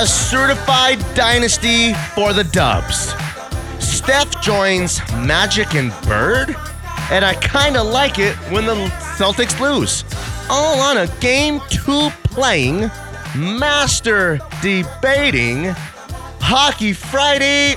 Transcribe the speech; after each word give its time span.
A 0.00 0.06
certified 0.06 0.98
dynasty 1.14 1.92
for 2.14 2.32
the 2.32 2.44
Dubs. 2.44 3.12
Steph 3.84 4.40
joins 4.40 4.98
Magic 5.12 5.74
and 5.74 5.92
Bird, 6.08 6.56
and 7.10 7.22
I 7.22 7.34
kind 7.34 7.76
of 7.76 7.86
like 7.86 8.18
it 8.18 8.34
when 8.50 8.64
the 8.64 8.76
Celtics 9.18 9.60
lose. 9.60 10.04
All 10.48 10.80
on 10.80 10.96
a 10.96 11.06
game 11.20 11.60
two 11.68 12.08
playing, 12.24 12.90
master 13.36 14.40
debating, 14.62 15.74
Hockey 16.40 16.94
Friday 16.94 17.72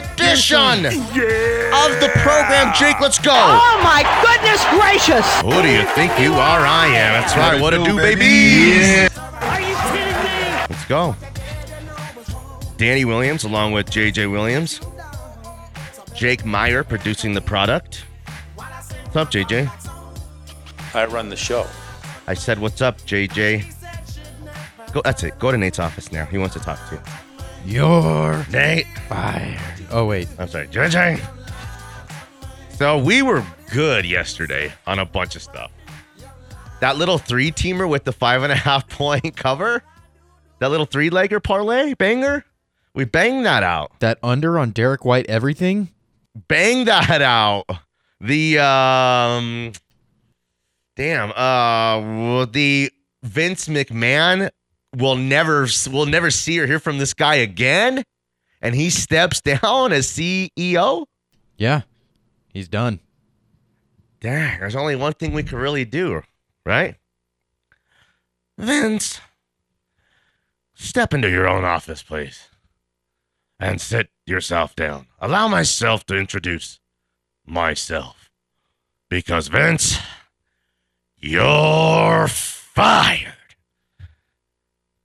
edition 0.00 0.86
of 0.86 2.00
the 2.00 2.08
program. 2.22 2.72
Jake, 2.74 3.00
let's 3.00 3.18
go. 3.18 3.34
Oh 3.34 3.80
my 3.84 4.00
goodness 4.24 4.64
gracious! 4.80 5.40
Who 5.42 5.60
do 5.60 5.68
you 5.68 5.84
think 5.94 6.18
you 6.18 6.32
are? 6.32 6.64
I 6.64 6.86
am. 6.86 7.20
That's 7.20 7.36
right. 7.36 7.60
What 7.60 7.74
a 7.74 7.84
do, 7.84 7.98
baby? 7.98 9.04
Are 9.04 9.11
go. 10.92 11.16
Danny 12.76 13.06
Williams 13.06 13.44
along 13.44 13.72
with 13.72 13.86
JJ 13.88 14.30
Williams. 14.30 14.78
Jake 16.14 16.44
Meyer 16.44 16.84
producing 16.84 17.32
the 17.32 17.40
product. 17.40 18.04
What's 18.56 19.16
up, 19.16 19.30
JJ? 19.30 19.70
I 20.94 21.06
run 21.06 21.30
the 21.30 21.36
show. 21.36 21.66
I 22.26 22.34
said, 22.34 22.58
What's 22.58 22.82
up, 22.82 22.98
JJ? 23.02 23.64
Go, 24.92 25.00
that's 25.02 25.22
it. 25.22 25.38
Go 25.38 25.50
to 25.50 25.56
Nate's 25.56 25.78
office 25.78 26.12
now. 26.12 26.26
He 26.26 26.36
wants 26.36 26.54
to 26.56 26.60
talk 26.60 26.78
to 26.90 26.96
you. 26.96 27.00
You're 27.64 28.44
Nate. 28.50 28.86
fired. 29.08 29.58
Oh 29.90 30.04
wait, 30.04 30.28
I'm 30.38 30.48
sorry, 30.48 30.66
JJ. 30.66 31.20
So 32.76 32.98
we 32.98 33.22
were 33.22 33.42
good 33.72 34.04
yesterday 34.04 34.70
on 34.86 34.98
a 34.98 35.06
bunch 35.06 35.36
of 35.36 35.42
stuff. 35.42 35.70
That 36.80 36.98
little 36.98 37.16
three 37.16 37.50
teamer 37.50 37.88
with 37.88 38.04
the 38.04 38.12
five 38.12 38.42
and 38.42 38.52
a 38.52 38.56
half 38.56 38.86
point 39.00 39.36
cover, 39.36 39.82
that 40.62 40.70
little 40.70 40.86
three 40.86 41.10
legger 41.10 41.42
parlay 41.42 41.92
banger, 41.94 42.44
we 42.94 43.04
banged 43.04 43.44
that 43.44 43.64
out. 43.64 43.98
that 43.98 44.18
under 44.22 44.60
on 44.60 44.70
Derrick 44.70 45.04
White 45.04 45.26
everything. 45.28 45.90
bang 46.46 46.84
that 46.84 47.20
out. 47.20 47.64
The 48.20 48.60
um 48.60 49.72
damn, 50.94 51.32
uh 51.32 52.46
the 52.46 52.92
Vince 53.24 53.66
McMahon 53.66 54.50
will 54.96 55.16
never 55.16 55.66
will 55.90 56.06
never 56.06 56.30
see 56.30 56.60
or 56.60 56.68
hear 56.68 56.78
from 56.78 56.98
this 56.98 57.12
guy 57.12 57.34
again 57.36 58.04
and 58.60 58.76
he 58.76 58.88
steps 58.88 59.40
down 59.40 59.92
as 59.92 60.06
CEO. 60.06 61.06
Yeah, 61.56 61.80
he's 62.54 62.68
done. 62.68 63.00
Dang, 64.20 64.60
there's 64.60 64.76
only 64.76 64.94
one 64.94 65.14
thing 65.14 65.32
we 65.32 65.42
can 65.42 65.58
really 65.58 65.84
do, 65.84 66.22
right? 66.64 66.94
Vince, 68.56 69.20
step 70.74 71.14
into 71.14 71.30
your 71.30 71.48
own 71.48 71.64
office, 71.64 72.02
please. 72.02 72.48
And 73.58 73.80
sit 73.80 74.08
yourself 74.26 74.74
down. 74.74 75.06
Allow 75.20 75.48
myself 75.48 76.04
to 76.06 76.16
introduce 76.16 76.80
myself. 77.46 78.30
Because, 79.08 79.48
Vince, 79.48 79.98
you're 81.16 82.26
fired. 82.28 83.34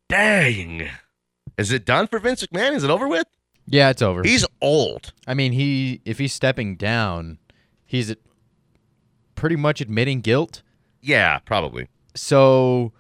Dang. 0.10 0.90
Is 1.58 1.72
it 1.72 1.86
done 1.86 2.08
for 2.08 2.20
Vince 2.20 2.46
McMahon? 2.46 2.74
Is 2.74 2.84
it 2.84 2.90
over 2.90 3.08
with? 3.08 3.28
Yeah, 3.66 3.90
it's 3.90 4.02
over. 4.02 4.24
He's 4.24 4.46
old. 4.62 5.14
I 5.28 5.34
mean, 5.34 5.52
he 5.52 6.02
if 6.06 6.20
he's 6.20 6.34
stepping 6.34 6.78
down, 6.78 7.38
he's 7.86 8.16
pretty 9.36 9.58
much 9.58 9.82
admitting 9.82 10.22
guilt. 10.22 10.64
Yeah, 11.02 11.40
probably. 11.40 11.90
So 12.16 12.94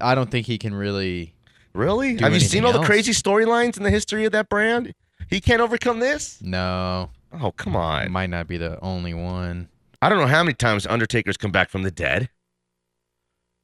I 0.00 0.14
don't 0.14 0.30
think 0.30 0.46
he 0.46 0.56
can 0.58 0.74
really. 0.74 1.33
Really? 1.74 2.14
Do 2.14 2.24
Have 2.24 2.32
you 2.34 2.40
seen 2.40 2.58
anything 2.58 2.64
all 2.66 2.72
the 2.72 2.78
else. 2.78 2.86
crazy 2.86 3.12
storylines 3.12 3.76
in 3.76 3.82
the 3.82 3.90
history 3.90 4.24
of 4.24 4.32
that 4.32 4.48
brand? 4.48 4.94
He 5.28 5.40
can't 5.40 5.60
overcome 5.60 5.98
this? 6.00 6.40
No, 6.40 7.10
Oh, 7.32 7.50
come 7.52 7.74
on. 7.74 8.12
might 8.12 8.30
not 8.30 8.46
be 8.46 8.56
the 8.58 8.78
only 8.80 9.12
one. 9.14 9.68
I 10.00 10.08
don't 10.08 10.18
know 10.18 10.26
how 10.26 10.42
many 10.44 10.54
times 10.54 10.86
Undertaker's 10.86 11.36
come 11.36 11.50
back 11.50 11.70
from 11.70 11.82
the 11.82 11.90
dead. 11.90 12.28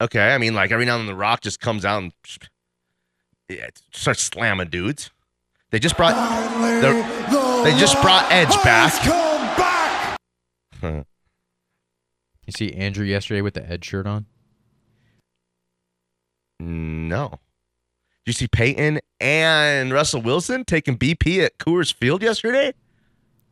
Okay, 0.00 0.34
I 0.34 0.38
mean, 0.38 0.54
like 0.54 0.72
every 0.72 0.86
now 0.86 0.94
and 0.98 1.02
then, 1.02 1.14
The 1.14 1.14
Rock 1.20 1.42
just 1.42 1.60
comes 1.60 1.84
out 1.84 2.02
and 2.02 2.12
yeah, 3.48 3.68
starts 3.92 4.22
slamming 4.22 4.68
dudes. 4.70 5.10
They 5.70 5.78
just 5.78 5.96
brought 5.96 6.14
they're- 6.80 7.62
they 7.64 7.78
just 7.78 8.00
brought 8.00 8.26
Edge 8.32 8.48
back. 8.64 9.04
You 10.82 12.52
see 12.56 12.72
Andrew 12.72 13.04
yesterday 13.04 13.42
with 13.42 13.54
the 13.54 13.70
Edge 13.70 13.84
shirt 13.84 14.06
on. 14.06 14.26
No. 16.58 17.38
You 18.30 18.34
see 18.34 18.46
Peyton 18.46 19.00
and 19.18 19.92
Russell 19.92 20.22
Wilson 20.22 20.64
taking 20.64 20.96
BP 20.96 21.44
at 21.44 21.58
Coors 21.58 21.92
Field 21.92 22.22
yesterday 22.22 22.72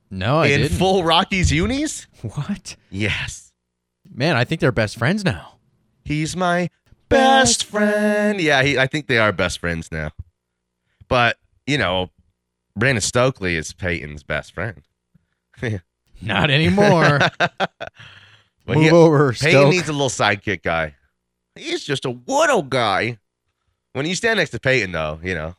No, 0.08 0.38
I 0.38 0.46
in 0.46 0.60
didn't. 0.60 0.78
full 0.78 1.02
Rockies 1.02 1.50
unis? 1.50 2.06
what? 2.22 2.76
Yes. 2.88 3.52
Man, 4.08 4.36
I 4.36 4.44
think 4.44 4.60
they're 4.60 4.70
best 4.70 4.96
friends 4.96 5.24
now. 5.24 5.58
He's 6.04 6.36
my 6.36 6.70
best 7.08 7.64
friend. 7.64 8.40
Yeah, 8.40 8.62
he, 8.62 8.78
I 8.78 8.86
think 8.86 9.08
they 9.08 9.18
are 9.18 9.32
best 9.32 9.58
friends 9.58 9.90
now. 9.90 10.12
But, 11.08 11.38
you 11.66 11.76
know, 11.76 12.10
Brandon 12.76 13.02
Stokley 13.02 13.56
is 13.56 13.72
Peyton's 13.72 14.22
best 14.22 14.54
friend. 14.54 14.80
Not 16.22 16.50
anymore. 16.52 17.18
Move 18.68 18.76
he- 18.76 18.90
over, 18.92 19.32
Peyton 19.32 19.50
Stoke. 19.50 19.70
needs 19.70 19.88
a 19.88 19.92
little 19.92 20.08
sidekick 20.08 20.62
guy. 20.62 20.94
He's 21.56 21.82
just 21.82 22.04
a 22.04 22.16
little 22.28 22.62
guy. 22.62 23.18
When 23.92 24.06
you 24.06 24.14
stand 24.14 24.38
next 24.38 24.50
to 24.50 24.60
Peyton, 24.60 24.92
though, 24.92 25.18
you 25.22 25.34
know, 25.34 25.54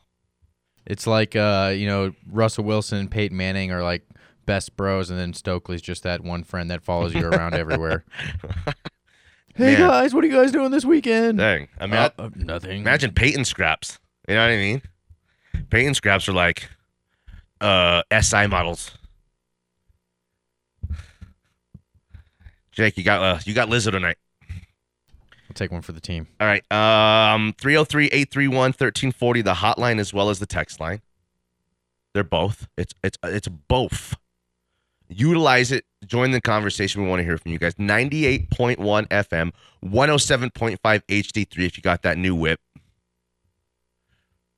It's 0.85 1.05
like 1.07 1.35
uh, 1.35 1.73
you 1.75 1.87
know, 1.87 2.13
Russell 2.31 2.63
Wilson 2.63 2.97
and 2.99 3.11
Peyton 3.11 3.35
Manning 3.37 3.71
are 3.71 3.83
like 3.83 4.03
best 4.45 4.75
bros, 4.75 5.09
and 5.09 5.19
then 5.19 5.33
Stokley's 5.33 5.81
just 5.81 6.03
that 6.03 6.21
one 6.21 6.43
friend 6.43 6.69
that 6.71 6.81
follows 6.83 7.13
you 7.13 7.25
around 7.27 7.53
everywhere. 7.63 8.03
Hey 9.55 9.73
Man. 9.73 9.79
guys, 9.79 10.13
what 10.13 10.23
are 10.23 10.27
you 10.27 10.33
guys 10.33 10.51
doing 10.51 10.71
this 10.71 10.85
weekend? 10.85 11.37
dang. 11.39 11.67
I 11.79 11.85
mean, 11.87 11.95
Uh, 11.95 12.09
I- 12.17 12.21
uh, 12.23 12.29
nothing. 12.35 12.79
imagine 12.79 13.11
Peyton 13.13 13.43
scraps. 13.45 13.99
You 14.27 14.35
know 14.35 14.41
what 14.45 14.53
I 14.53 14.57
mean? 14.57 14.81
Peyton 15.69 15.93
scraps 15.95 16.29
are 16.29 16.33
like 16.33 16.69
uh, 17.59 18.03
SI 18.21 18.47
models. 18.47 18.91
Jake, 22.71 22.97
you 22.97 23.03
got 23.03 23.21
uh, 23.21 23.39
you 23.45 23.53
got 23.53 23.67
Lizzo 23.69 23.91
tonight. 23.91 24.17
I'll 25.49 25.55
take 25.55 25.71
one 25.71 25.81
for 25.81 25.93
the 25.93 26.01
team. 26.01 26.27
All 26.39 26.47
right. 26.47 26.63
Um 26.71 27.53
303-831-1340 27.53 29.43
the 29.43 29.53
hotline 29.55 29.99
as 29.99 30.13
well 30.13 30.29
as 30.29 30.39
the 30.39 30.45
text 30.45 30.79
line. 30.79 31.01
They're 32.13 32.23
both. 32.23 32.67
It's 32.77 32.93
it's 33.03 33.17
it's 33.23 33.47
both. 33.47 34.15
Utilize 35.07 35.71
it. 35.71 35.85
Join 36.05 36.31
the 36.31 36.41
conversation. 36.41 37.01
We 37.01 37.09
want 37.09 37.19
to 37.19 37.23
hear 37.23 37.37
from 37.37 37.51
you 37.51 37.57
guys. 37.57 37.73
98.1 37.75 38.77
FM, 38.77 39.51
107.5 39.83 40.77
HD3 40.79 41.65
if 41.65 41.77
you 41.77 41.83
got 41.83 42.03
that 42.03 42.17
new 42.17 42.35
whip. 42.35 42.59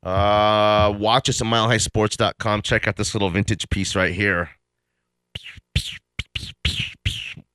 Uh 0.03 0.93
watch 0.97 1.29
us 1.29 1.41
at 1.41 1.47
milehighsports.com. 1.47 2.63
Check 2.63 2.87
out 2.87 2.97
this 2.97 3.13
little 3.15 3.29
vintage 3.29 3.69
piece 3.69 3.95
right 3.95 4.13
here. 4.13 4.49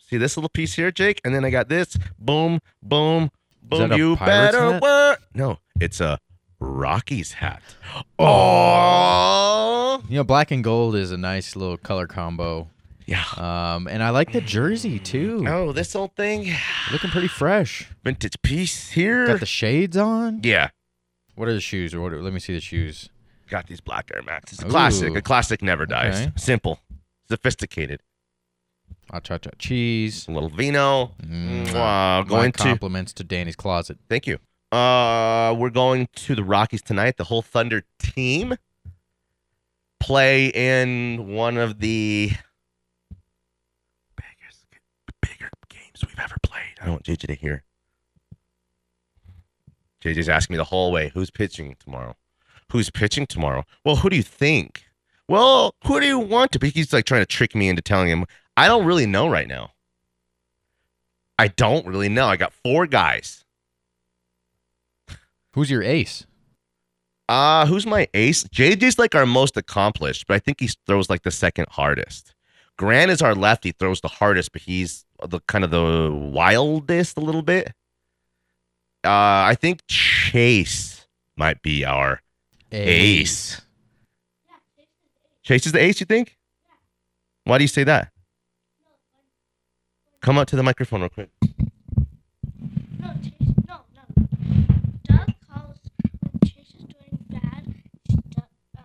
See 0.08 0.16
this 0.18 0.36
little 0.36 0.48
piece 0.48 0.74
here, 0.74 0.90
Jake? 0.92 1.20
And 1.24 1.34
then 1.34 1.44
I 1.44 1.50
got 1.50 1.68
this. 1.68 1.96
Boom, 2.18 2.60
boom, 2.82 3.30
boom. 3.62 3.92
You 3.92 4.16
better 4.16 4.78
work. 4.80 5.20
No, 5.34 5.58
it's 5.80 6.00
a 6.00 6.18
Rockies 6.60 7.32
hat. 7.34 7.62
Oh, 8.18 10.02
You 10.08 10.16
know, 10.16 10.24
black 10.24 10.50
and 10.50 10.62
gold 10.62 10.94
is 10.94 11.10
a 11.10 11.16
nice 11.16 11.56
little 11.56 11.76
color 11.76 12.06
combo. 12.06 12.68
yeah. 13.06 13.24
Um, 13.36 13.88
and 13.88 14.02
I 14.02 14.10
like 14.10 14.32
the 14.32 14.40
jersey 14.40 14.98
too. 14.98 15.44
Oh, 15.48 15.72
this 15.72 15.94
old 15.96 16.14
thing, 16.16 16.52
Looking 16.92 17.10
pretty 17.10 17.28
fresh. 17.28 17.88
vintage 18.04 18.40
piece 18.42 18.90
here. 18.90 19.26
Got 19.26 19.40
the 19.40 19.46
shades 19.46 19.96
on. 19.96 20.40
yeah, 20.42 20.70
What 21.34 21.48
are 21.48 21.54
the 21.54 21.60
shoes? 21.60 21.94
Or 21.94 22.00
what? 22.00 22.12
Are, 22.12 22.22
let 22.22 22.32
me 22.32 22.40
see 22.40 22.52
the 22.54 22.60
shoes. 22.60 23.10
got 23.48 23.66
these 23.66 23.80
black 23.80 24.10
Air 24.14 24.22
Maxes. 24.22 24.60
A 24.60 24.64
classic. 24.66 25.14
A 25.16 25.22
classic 25.22 25.62
never 25.62 25.86
dies. 25.86 26.20
Okay. 26.20 26.32
Simple, 26.36 26.80
sophisticated. 27.28 28.00
Cha 29.22 29.38
cha 29.38 29.50
cheese. 29.58 30.26
a 30.28 30.32
little 30.32 30.48
vino. 30.48 31.12
Mm. 31.22 31.72
My 31.72 32.24
going 32.28 32.52
to 32.52 32.58
compliments 32.58 33.12
to 33.14 33.24
Danny's 33.24 33.56
closet. 33.56 33.98
thank 34.08 34.26
you. 34.26 34.38
Uh, 34.72 35.54
we're 35.56 35.70
going 35.70 36.08
to 36.14 36.34
the 36.34 36.44
Rockies 36.44 36.82
tonight. 36.82 37.16
The 37.16 37.24
whole 37.24 37.42
Thunder 37.42 37.84
team 37.98 38.56
play 40.00 40.48
in 40.48 41.28
one 41.28 41.56
of 41.56 41.78
the 41.78 42.32
biggest, 44.16 44.66
bigger 45.22 45.50
games 45.68 46.02
we've 46.02 46.18
ever 46.18 46.36
played. 46.42 46.78
I 46.80 46.86
don't 46.86 46.94
want 46.94 47.04
JJ 47.04 47.28
to 47.28 47.34
hear. 47.34 47.62
JJ's 50.02 50.28
asking 50.28 50.54
me 50.54 50.58
the 50.58 50.64
whole 50.64 50.92
way, 50.92 51.10
who's 51.14 51.30
pitching 51.30 51.76
tomorrow? 51.78 52.16
Who's 52.72 52.90
pitching 52.90 53.26
tomorrow? 53.26 53.64
Well, 53.84 53.96
who 53.96 54.10
do 54.10 54.16
you 54.16 54.22
think? 54.22 54.84
Well, 55.28 55.74
who 55.84 56.00
do 56.00 56.06
you 56.06 56.18
want 56.18 56.52
to 56.52 56.58
be? 56.58 56.70
He's 56.70 56.92
like 56.92 57.04
trying 57.04 57.22
to 57.22 57.26
trick 57.26 57.54
me 57.54 57.68
into 57.68 57.82
telling 57.82 58.08
him. 58.08 58.24
I 58.56 58.68
don't 58.68 58.86
really 58.86 59.06
know 59.06 59.28
right 59.28 59.46
now. 59.46 59.72
I 61.38 61.48
don't 61.48 61.86
really 61.86 62.08
know. 62.08 62.26
I 62.26 62.36
got 62.36 62.52
four 62.52 62.86
guys. 62.86 63.44
Who's 65.52 65.70
your 65.70 65.82
ace? 65.82 66.26
Uh, 67.28 67.66
who's 67.66 67.86
my 67.86 68.08
ace? 68.14 68.44
JJ's 68.44 68.98
like 68.98 69.14
our 69.14 69.26
most 69.26 69.56
accomplished, 69.56 70.26
but 70.26 70.34
I 70.34 70.38
think 70.38 70.60
he 70.60 70.70
throws 70.86 71.10
like 71.10 71.22
the 71.22 71.30
second 71.30 71.66
hardest. 71.70 72.34
Grant 72.76 73.10
is 73.10 73.22
our 73.22 73.34
lefty, 73.34 73.72
throws 73.72 74.00
the 74.00 74.08
hardest, 74.08 74.52
but 74.52 74.62
he's 74.62 75.04
the 75.26 75.40
kind 75.48 75.64
of 75.64 75.70
the 75.70 76.10
wildest 76.12 77.16
a 77.16 77.20
little 77.20 77.42
bit. 77.42 77.68
Uh, 79.04 79.48
I 79.48 79.56
think 79.58 79.80
Chase 79.88 81.06
might 81.36 81.62
be 81.62 81.84
our 81.84 82.20
ace. 82.72 83.60
Chase 85.42 85.66
is 85.66 85.72
the 85.72 85.80
ace, 85.80 86.00
you 86.00 86.06
think? 86.06 86.36
Why 87.44 87.58
do 87.58 87.64
you 87.64 87.68
say 87.68 87.84
that? 87.84 88.10
Come 90.20 90.38
up 90.38 90.48
to 90.48 90.56
the 90.56 90.62
microphone 90.62 91.00
real 91.02 91.08
quick. 91.10 91.30
No, 92.98 93.12
Chase, 93.22 93.54
no, 93.68 93.78
no. 93.94 94.26
Doug 95.04 95.32
calls 95.48 95.78
when 96.20 96.40
Chase 96.50 96.74
is 96.78 96.84
doing 96.84 97.18
bad. 97.30 97.74
Doug, 98.30 98.44
um, 98.78 98.84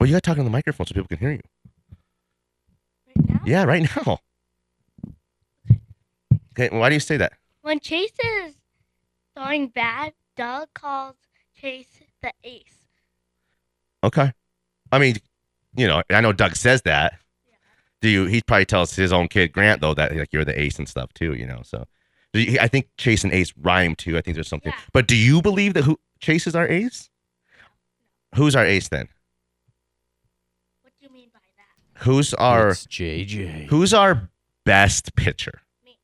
Well, 0.00 0.08
you 0.08 0.12
gotta 0.14 0.20
talk 0.22 0.38
on 0.38 0.44
the 0.44 0.50
microphone 0.50 0.86
so 0.86 0.94
people 0.94 1.08
can 1.08 1.18
hear 1.18 1.32
you. 1.32 1.42
right 3.16 3.28
now. 3.28 3.40
Yeah, 3.44 3.64
right 3.64 3.82
now. 4.06 4.18
Okay, 6.58 6.74
why 6.74 6.88
do 6.88 6.94
you 6.94 7.00
say 7.00 7.18
that? 7.18 7.34
When 7.60 7.80
Chase 7.80 8.12
is 8.24 8.54
throwing 9.34 9.68
bad, 9.68 10.14
Doug 10.36 10.68
calls 10.72 11.16
Chase 11.60 12.00
the 12.22 12.32
ace. 12.44 12.62
Okay. 14.02 14.32
I 14.92 14.98
mean, 14.98 15.16
you 15.76 15.86
know, 15.86 16.02
I 16.08 16.20
know 16.22 16.32
Doug 16.32 16.56
says 16.56 16.80
that. 16.82 17.18
Do 18.02 18.08
you? 18.08 18.26
He 18.26 18.42
probably 18.42 18.66
tells 18.66 18.94
his 18.94 19.12
own 19.12 19.28
kid 19.28 19.52
Grant 19.52 19.80
though 19.80 19.94
that 19.94 20.14
like 20.14 20.32
you're 20.32 20.44
the 20.44 20.58
ace 20.60 20.78
and 20.78 20.88
stuff 20.88 21.12
too. 21.14 21.34
You 21.34 21.46
know, 21.46 21.60
so 21.64 21.86
do 22.32 22.40
you- 22.42 22.58
I 22.60 22.68
think 22.68 22.88
Chase 22.98 23.24
and 23.24 23.32
Ace 23.32 23.52
rhyme 23.56 23.94
too. 23.94 24.18
I 24.18 24.20
think 24.20 24.34
there's 24.34 24.48
something. 24.48 24.72
Yeah. 24.72 24.80
But 24.92 25.06
do 25.08 25.16
you 25.16 25.40
believe 25.42 25.74
that 25.74 25.84
who 25.84 25.98
Chase 26.20 26.46
is 26.46 26.54
our 26.54 26.68
ace? 26.68 27.08
Who's 28.34 28.54
our 28.54 28.64
ace 28.66 28.88
then? 28.88 29.08
What 30.82 30.92
do 31.00 31.06
you 31.06 31.12
mean 31.12 31.28
by 31.32 31.40
that? 31.56 32.04
Who's 32.04 32.34
our 32.34 32.70
It's 32.70 32.86
JJ. 32.86 33.66
Who's 33.68 33.94
our 33.94 34.28
best 34.64 35.14
pitcher? 35.16 35.62
Me. 35.84 35.98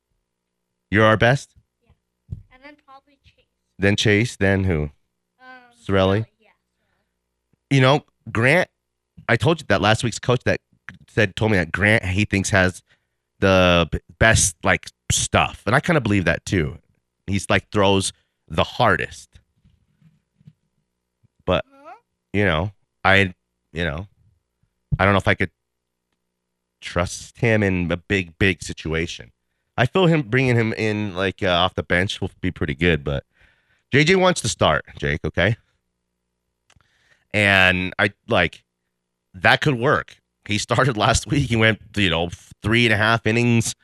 You're 0.91 1.05
our 1.05 1.17
best. 1.19 1.55
Yeah, 1.85 2.37
And 2.53 2.63
then 2.65 2.77
probably 2.87 3.19
Chase. 3.25 3.45
Then 3.79 3.97
Chase. 3.97 4.37
Then 4.37 4.65
who? 4.65 4.85
Um, 5.41 5.49
Sorelli? 5.79 6.25
Yeah. 6.41 6.49
you 7.71 7.81
know, 7.83 8.05
Grant, 8.31 8.71
I 9.29 9.37
told 9.37 9.61
you 9.61 9.67
that 9.69 9.81
last 9.83 10.03
week's 10.05 10.19
coach 10.19 10.41
that 10.45 10.61
said 11.13 11.37
told 11.37 11.53
me 11.53 11.59
that 11.59 11.73
Grant 11.73 12.05
he 12.05 12.25
thinks 12.25 12.51
has 12.51 12.83
the 13.41 13.89
best 14.19 14.57
like 14.63 14.89
stuff, 15.11 15.63
and 15.67 15.75
I 15.75 15.81
kind 15.81 15.97
of 15.97 16.03
believe 16.03 16.25
that 16.25 16.45
too. 16.45 16.79
He's 17.27 17.49
like 17.51 17.71
throws 17.71 18.13
the 18.49 18.65
hardest, 18.65 19.41
but 21.45 21.65
you 22.33 22.45
know, 22.45 22.73
I, 23.05 23.35
you 23.73 23.85
know, 23.85 24.07
I 24.99 25.05
don't 25.05 25.15
know 25.15 25.19
if 25.19 25.29
I 25.29 25.35
could 25.35 25.51
trust 26.81 27.39
him 27.39 27.63
in 27.63 27.91
a 27.91 27.97
big, 27.97 28.39
big 28.39 28.63
situation. 28.63 29.33
I 29.77 29.87
feel 29.87 30.07
him 30.07 30.23
bringing 30.23 30.57
him 30.57 30.73
in 30.75 31.15
like 31.15 31.43
uh, 31.43 31.49
off 31.49 31.75
the 31.75 31.83
bench 31.83 32.21
will 32.21 32.31
be 32.41 32.51
pretty 32.51 32.75
good, 32.75 33.05
but 33.05 33.25
JJ 33.93 34.17
wants 34.17 34.41
to 34.43 34.49
start, 34.49 34.85
Jake. 34.99 35.21
Okay, 35.25 35.57
and 37.33 37.95
I 37.99 38.13
like 38.29 38.65
that 39.35 39.61
could 39.61 39.79
work. 39.79 40.17
He 40.47 40.59
started 40.59 40.97
last 40.97 41.27
week. 41.27 41.49
He 41.49 41.57
went, 41.57 41.81
you 41.97 42.11
know, 42.11 42.31
three 42.63 42.85
and 42.87 42.93
a 42.93 42.97
half 42.97 43.27
innings, 43.27 43.75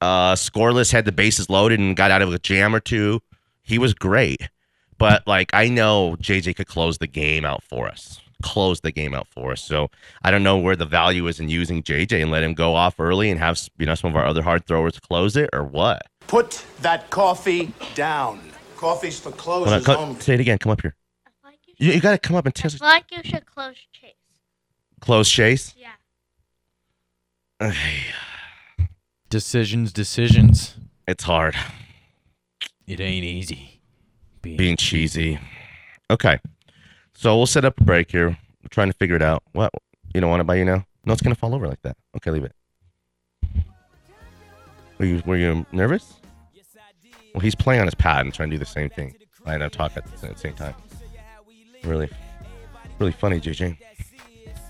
uh, 0.00 0.34
scoreless, 0.34 0.92
had 0.92 1.04
the 1.04 1.12
bases 1.12 1.48
loaded, 1.50 1.78
and 1.80 1.96
got 1.96 2.10
out 2.10 2.22
of 2.22 2.32
a 2.32 2.38
jam 2.38 2.74
or 2.74 2.80
two. 2.80 3.20
He 3.62 3.78
was 3.78 3.92
great, 3.94 4.48
but 4.96 5.26
like 5.26 5.50
I 5.52 5.68
know 5.68 6.16
JJ 6.20 6.56
could 6.56 6.68
close 6.68 6.98
the 6.98 7.06
game 7.06 7.44
out 7.44 7.62
for 7.62 7.86
us, 7.86 8.18
close 8.42 8.80
the 8.80 8.90
game 8.92 9.12
out 9.12 9.26
for 9.28 9.52
us. 9.52 9.62
So 9.62 9.90
I 10.22 10.30
don't 10.30 10.42
know 10.42 10.56
where 10.56 10.76
the 10.76 10.86
value 10.86 11.26
is 11.26 11.38
in 11.38 11.48
using 11.50 11.82
JJ 11.82 12.22
and 12.22 12.30
let 12.30 12.42
him 12.42 12.54
go 12.54 12.74
off 12.74 12.98
early 12.98 13.30
and 13.30 13.38
have 13.38 13.60
you 13.78 13.84
know 13.84 13.94
some 13.94 14.10
of 14.10 14.16
our 14.16 14.24
other 14.24 14.40
hard 14.42 14.66
throwers 14.66 14.98
close 14.98 15.36
it 15.36 15.50
or 15.52 15.64
what. 15.64 16.02
Put 16.28 16.64
that 16.80 17.10
coffee 17.10 17.72
down. 17.94 18.40
Coffee's 18.78 19.18
for 19.20 19.30
Hold 19.32 19.68
on, 19.68 19.82
closers 19.82 19.84
come- 19.86 19.96
only. 20.10 20.20
say 20.20 20.34
it 20.34 20.40
again. 20.40 20.56
Come 20.58 20.72
up 20.72 20.80
here. 20.80 20.94
I 21.44 21.48
like 21.48 21.58
you 21.66 21.74
You, 21.78 21.92
you 21.94 22.00
got 22.00 22.12
to 22.12 22.18
come 22.18 22.36
up 22.36 22.46
and 22.46 22.54
tell 22.54 22.70
I 22.80 22.84
like 22.84 23.04
you 23.10 23.22
should 23.24 23.44
close 23.44 23.74
Chase. 23.92 24.14
close 25.00 25.28
Chase. 25.28 25.74
Yeah. 25.76 25.88
Decisions, 29.30 29.92
decisions. 29.92 30.76
It's 31.06 31.24
hard. 31.24 31.54
It 32.86 33.00
ain't 33.00 33.24
easy. 33.24 33.80
being 34.42 34.76
cheesy. 34.76 35.38
Okay. 36.10 36.38
So 37.14 37.36
we'll 37.36 37.46
set 37.46 37.64
up 37.64 37.78
a 37.80 37.84
break 37.84 38.10
here. 38.10 38.28
We're 38.28 38.68
trying 38.70 38.90
to 38.90 38.96
figure 38.96 39.16
it 39.16 39.22
out. 39.22 39.42
What? 39.52 39.72
You 40.14 40.20
don't 40.20 40.30
want 40.30 40.40
it 40.40 40.44
by 40.46 40.54
you 40.54 40.64
now? 40.64 40.86
No, 41.04 41.12
it's 41.12 41.20
gonna 41.20 41.34
fall 41.34 41.54
over 41.54 41.66
like 41.66 41.82
that. 41.82 41.96
Okay, 42.16 42.30
leave 42.30 42.44
it. 42.44 42.52
Were 44.98 45.04
you 45.04 45.22
were 45.26 45.36
you 45.36 45.66
nervous? 45.72 46.14
Well, 47.34 47.40
he's 47.40 47.54
playing 47.54 47.80
on 47.80 47.86
his 47.86 47.94
pad 47.94 48.24
and 48.24 48.32
trying 48.34 48.50
to 48.50 48.54
do 48.56 48.58
the 48.58 48.66
same 48.66 48.88
thing. 48.88 49.14
I 49.44 49.56
know 49.58 49.68
talk 49.68 49.96
at 49.96 50.06
the 50.06 50.36
same 50.36 50.54
time. 50.54 50.74
Really, 51.84 52.08
really 52.98 53.12
funny, 53.12 53.40
JJ. 53.40 53.76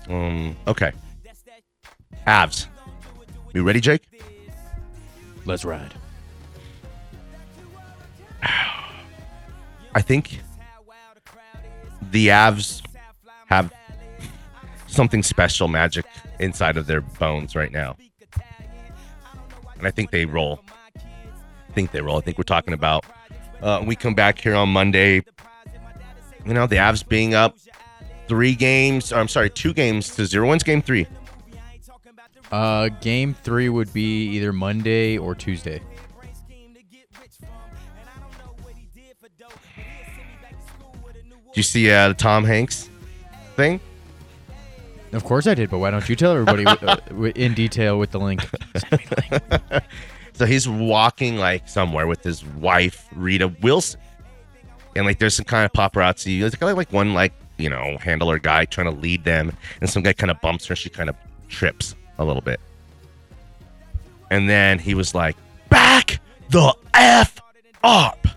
Um. 0.09 0.57
Okay. 0.67 0.91
Avs. 2.27 2.67
You 3.53 3.63
ready, 3.63 3.79
Jake? 3.79 4.03
Let's 5.45 5.65
ride. 5.65 5.93
I 9.95 10.01
think 10.01 10.39
the 12.11 12.27
Avs 12.27 12.83
have 13.47 13.73
something 14.87 15.23
special 15.23 15.67
magic 15.67 16.05
inside 16.39 16.77
of 16.77 16.85
their 16.85 17.01
bones 17.01 17.55
right 17.55 17.71
now. 17.71 17.97
And 19.77 19.87
I 19.87 19.91
think 19.91 20.11
they 20.11 20.25
roll. 20.25 20.61
I 20.95 21.71
think 21.73 21.91
they 21.91 22.01
roll. 22.01 22.17
I 22.17 22.21
think 22.21 22.37
we're 22.37 22.43
talking 22.43 22.73
about 22.73 23.05
uh, 23.61 23.83
we 23.85 23.95
come 23.95 24.13
back 24.13 24.39
here 24.39 24.55
on 24.55 24.69
Monday. 24.69 25.23
You 26.45 26.53
know, 26.53 26.67
the 26.67 26.77
Avs 26.77 27.07
being 27.07 27.33
up 27.33 27.57
three 28.27 28.55
games, 28.55 29.11
or 29.11 29.17
I'm 29.17 29.27
sorry, 29.27 29.49
two 29.49 29.73
games 29.73 30.15
to 30.15 30.25
zero. 30.25 30.47
When's 30.47 30.63
game 30.63 30.81
three? 30.81 31.07
Uh, 32.51 32.89
game 33.01 33.33
three 33.33 33.69
would 33.69 33.93
be 33.93 34.27
either 34.29 34.51
Monday 34.51 35.17
or 35.17 35.35
Tuesday. 35.35 35.81
Did 41.47 41.57
you 41.57 41.63
see 41.63 41.91
uh, 41.91 42.09
the 42.09 42.13
Tom 42.13 42.43
Hanks 42.43 42.89
thing? 43.55 43.79
Of 45.11 45.23
course 45.23 45.47
I 45.47 45.55
did, 45.55 45.71
but 45.71 45.79
why 45.79 45.89
don't 45.89 46.07
you 46.07 46.15
tell 46.15 46.31
everybody 46.33 46.65
uh, 46.65 46.97
in 47.35 47.53
detail 47.55 47.97
with 47.97 48.11
the 48.11 48.19
link? 48.19 48.41
Send 48.75 48.91
me 48.91 49.05
the 49.09 49.61
link. 49.71 49.83
So 50.39 50.45
he's 50.45 50.69
walking 50.69 51.35
like 51.35 51.67
somewhere 51.67 52.07
with 52.07 52.23
his 52.23 52.45
wife, 52.45 53.09
Rita 53.13 53.49
Wilson. 53.61 53.99
And 54.95 55.05
like 55.05 55.19
there's 55.19 55.35
some 55.35 55.43
kind 55.43 55.65
of 55.65 55.73
paparazzi. 55.73 56.39
There's 56.39 56.55
kind 56.55 56.71
of 56.71 56.77
like 56.77 56.93
one 56.93 57.13
like, 57.13 57.33
you 57.57 57.69
know, 57.69 57.97
handler 57.99 58.39
guy 58.39 58.63
trying 58.63 58.89
to 58.89 58.97
lead 58.97 59.25
them. 59.25 59.51
And 59.81 59.89
some 59.89 60.01
guy 60.01 60.13
kind 60.13 60.31
of 60.31 60.39
bumps 60.39 60.65
her. 60.67 60.73
And 60.73 60.79
she 60.79 60.89
kind 60.89 61.09
of 61.09 61.17
trips 61.49 61.93
a 62.19 62.23
little 62.25 62.41
bit. 62.41 62.59
And 64.29 64.47
then 64.47 64.77
he 64.77 64.93
was 64.93 65.15
like, 65.15 65.35
back 65.69 66.19
the 66.49 66.75
F 66.93 67.39
up. 67.83 68.27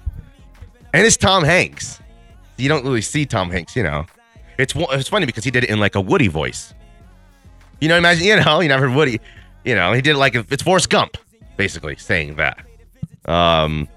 And 0.94 1.06
it's 1.06 1.16
Tom 1.16 1.44
Hanks. 1.44 2.00
You 2.56 2.68
don't 2.68 2.84
really 2.84 3.02
see 3.02 3.26
Tom 3.26 3.50
Hanks, 3.50 3.76
you 3.76 3.82
know. 3.82 4.06
It's 4.58 4.74
it's 4.76 5.08
funny 5.08 5.26
because 5.26 5.44
he 5.44 5.50
did 5.50 5.64
it 5.64 5.70
in 5.70 5.80
like 5.80 5.94
a 5.94 6.00
Woody 6.00 6.28
voice. 6.28 6.74
You 7.80 7.88
know, 7.88 7.96
imagine, 7.96 8.24
you 8.24 8.40
know, 8.40 8.60
you 8.62 8.68
never 8.68 8.88
heard 8.88 8.96
Woody. 8.96 9.20
You 9.64 9.74
know, 9.74 9.92
he 9.92 10.00
did 10.00 10.16
it 10.16 10.18
like 10.18 10.34
it's 10.34 10.62
Forrest 10.62 10.88
Gump, 10.90 11.16
basically 11.56 11.96
saying 11.96 12.36
that. 12.36 12.64
Um, 13.24 13.88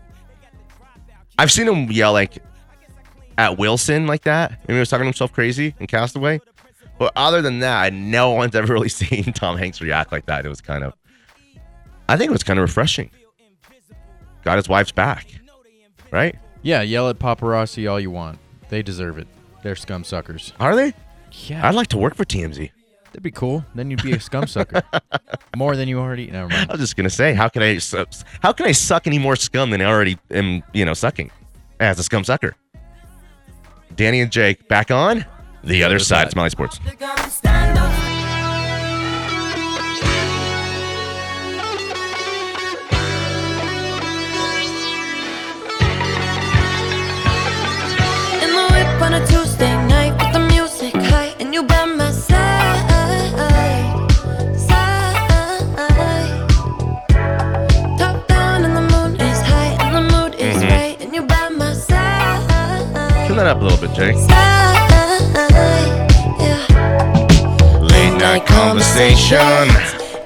I've 1.38 1.52
seen 1.52 1.68
him 1.68 1.92
yell 1.92 2.14
like 2.14 2.38
at 3.38 3.58
Wilson 3.58 4.08
like 4.08 4.24
that. 4.24 4.52
and 4.52 4.76
he 4.76 4.80
was 4.80 4.90
talking 4.90 5.06
himself 5.06 5.34
crazy 5.34 5.76
in 5.80 5.88
Castaway. 5.88 6.40
But 6.98 7.12
other 7.16 7.42
than 7.42 7.60
that, 7.60 7.94
no 7.94 8.32
one's 8.32 8.56
ever 8.56 8.74
really 8.74 8.90
seen 9.02 9.26
Tom 9.34 9.58
Hanks 9.58 9.82
react 9.82 10.12
like 10.12 10.26
that. 10.28 10.46
It 10.46 10.50
was 10.50 10.62
kind 10.62 10.84
of 10.84 10.94
I 12.08 12.18
think 12.18 12.30
it 12.30 12.34
was 12.34 12.44
kind 12.44 12.60
of 12.60 12.64
refreshing. 12.64 13.10
Got 14.44 14.58
his 14.58 14.70
wife's 14.70 14.92
back, 14.92 15.28
right? 16.12 16.36
Yeah, 16.62 16.82
yell 16.82 17.10
at 17.10 17.18
paparazzi 17.18 17.90
all 17.90 18.00
you 18.00 18.12
want. 18.12 18.38
They 18.70 18.84
deserve 18.84 19.18
it. 19.18 19.28
They're 19.64 19.76
scum 19.76 20.04
suckers. 20.04 20.54
Are 20.60 20.76
they? 20.76 20.94
Yeah, 21.32 21.68
I'd 21.68 21.76
like 21.76 21.88
to 21.88 21.98
work 21.98 22.16
for 22.16 22.24
TMZ. 22.26 22.70
that'd 23.08 23.24
be 23.24 23.32
cool. 23.32 23.66
Then 23.74 23.90
you'd 23.90 24.04
be 24.04 24.14
a 24.14 24.20
scum 24.20 24.46
sucker. 24.48 24.84
More 25.58 25.76
than 25.76 25.88
you 25.88 26.00
already. 26.00 26.28
Never 26.28 26.48
mind. 26.48 26.70
I 26.70 26.74
was 26.74 26.82
just 26.82 26.96
gonna 26.96 27.10
say, 27.10 27.34
how 27.34 27.50
can 27.50 27.64
I 27.64 27.80
how 28.42 28.52
can 28.52 28.68
I 28.68 28.72
suck 28.72 29.08
any 29.08 29.18
more 29.18 29.36
scum 29.36 29.72
than 29.72 29.82
I 29.82 29.86
already 29.86 30.18
am, 30.32 30.62
you 30.74 30.86
know, 30.86 30.94
sucking 30.94 31.32
as 31.80 31.98
a 31.98 32.04
scum 32.04 32.24
sucker? 32.24 32.56
Danny 33.96 34.22
and 34.22 34.32
Jake 34.32 34.68
back 34.68 34.92
on 34.92 35.26
the 35.66 35.84
other 35.84 36.00
side. 36.00 36.26
side. 36.26 36.32
Smiley 36.32 36.50
Sports. 36.50 36.80
In 48.42 48.52
on 49.02 49.14
a 49.14 49.28
Tuesday 49.28 49.76
night 49.88 50.14
with 50.14 50.34
the 50.34 50.40
music 50.52 50.94
high 50.94 51.36
and 51.40 51.54
you 51.54 51.64
by 51.64 51.86
my 51.86 52.12
side, 52.12 52.80
side. 54.58 55.28
Top 57.98 58.28
down 58.28 58.64
and 58.66 58.76
the 58.78 58.82
moon 58.82 59.16
is 59.20 59.40
high 59.42 59.76
and 59.82 59.96
the 59.96 60.02
mood 60.02 60.36
is 60.40 60.56
mm-hmm. 60.56 60.70
right 60.70 61.02
and 61.02 61.14
you 61.14 61.24
by 61.24 61.50
my 61.50 61.74
side, 61.74 63.28
Turn 63.28 63.38
that 63.38 63.48
up 63.48 63.62
a 63.62 63.64
little 63.64 63.80
bit, 63.80 63.96
Jake. 63.96 64.16
side. 64.16 64.75
Late 68.16 68.22
night 68.22 68.46
conversation, 68.46 69.68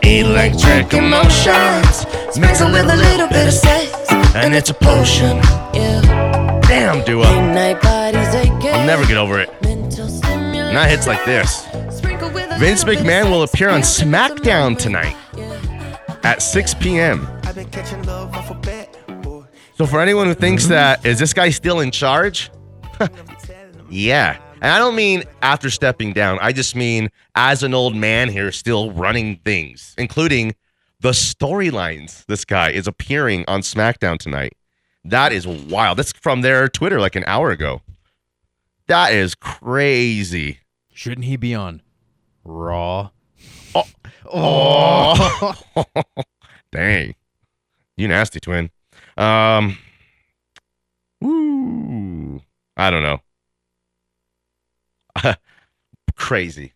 electric 0.03 0.93
emotions, 0.93 2.05
mix 2.37 2.61
it 2.61 2.71
with 2.71 2.87
a 2.87 2.95
little 2.95 3.27
bit 3.27 3.47
of 3.47 3.53
sex, 3.53 3.91
and 4.35 4.53
it's 4.53 4.69
a 4.69 4.75
potion. 4.75 5.37
Yeah. 5.73 6.59
Damn, 6.67 7.03
Dua. 7.03 7.25
Night 7.51 7.81
bodies 7.81 8.35
aching. 8.35 8.69
I'll 8.69 8.85
never 8.85 9.07
get 9.07 9.17
over 9.17 9.39
it. 9.39 9.49
Not 10.71 10.87
hits 10.87 11.07
like 11.07 11.25
this. 11.25 11.65
Sprinkled 11.89 12.31
with 12.35 12.51
a 12.51 12.59
Vince 12.59 12.85
little 12.85 12.93
bit 12.93 12.99
of 12.99 13.07
McMahon 13.07 13.31
will 13.31 13.41
appear 13.41 13.69
on 13.69 13.77
and 13.77 13.83
it's 13.83 13.99
a 13.99 14.05
SmackDown 14.05 14.77
tonight 14.77 15.15
at 16.23 16.43
6 16.43 16.75
p.m. 16.75 17.27
I've 17.43 17.55
been 17.55 17.71
catching 17.71 18.03
love 18.03 18.35
off 18.35 18.51
a 18.51 18.53
bet, 18.53 18.99
boy. 19.23 19.45
So 19.75 19.87
for 19.87 19.99
anyone 19.99 20.27
who 20.27 20.35
thinks 20.35 20.67
that 20.67 21.03
is 21.07 21.17
this 21.17 21.33
guy 21.33 21.49
still 21.49 21.79
in 21.79 21.89
charge? 21.89 22.51
yeah. 23.89 24.39
And 24.61 24.71
I 24.73 24.77
don't 24.77 24.95
mean 24.95 25.23
after 25.41 25.69
stepping 25.69 26.11
down. 26.11 26.37
I 26.41 26.51
just 26.51 26.75
mean 26.75 27.09
as 27.35 27.63
an 27.63 27.73
old 27.73 27.95
man 27.95 28.29
here 28.29 28.51
still 28.51 28.91
running 28.91 29.37
things, 29.37 29.95
including 29.97 30.53
the 30.99 31.11
storylines. 31.11 32.25
This 32.25 32.43
guy 32.43 32.71
is 32.71 32.85
appearing 32.85 33.45
on 33.47 33.61
SmackDown 33.61 34.17
tonight. 34.17 34.53
That 35.05 35.31
is 35.31 35.47
wild. 35.47 35.97
That's 35.97 36.11
from 36.11 36.41
their 36.41 36.67
Twitter 36.67 36.99
like 36.99 37.15
an 37.15 37.23
hour 37.25 37.51
ago. 37.51 37.81
That 38.87 39.13
is 39.13 39.33
crazy. 39.33 40.59
Shouldn't 40.93 41.25
he 41.25 41.37
be 41.37 41.55
on 41.55 41.81
Raw? 42.43 43.11
Oh. 44.25 45.55
Dang. 46.71 47.15
You 47.95 48.07
nasty 48.09 48.41
twin. 48.41 48.71
Um 49.17 49.77
Woo. 51.21 52.41
I 52.75 52.89
don't 52.89 53.03
know. 53.03 53.21
Crazy. 56.15 56.73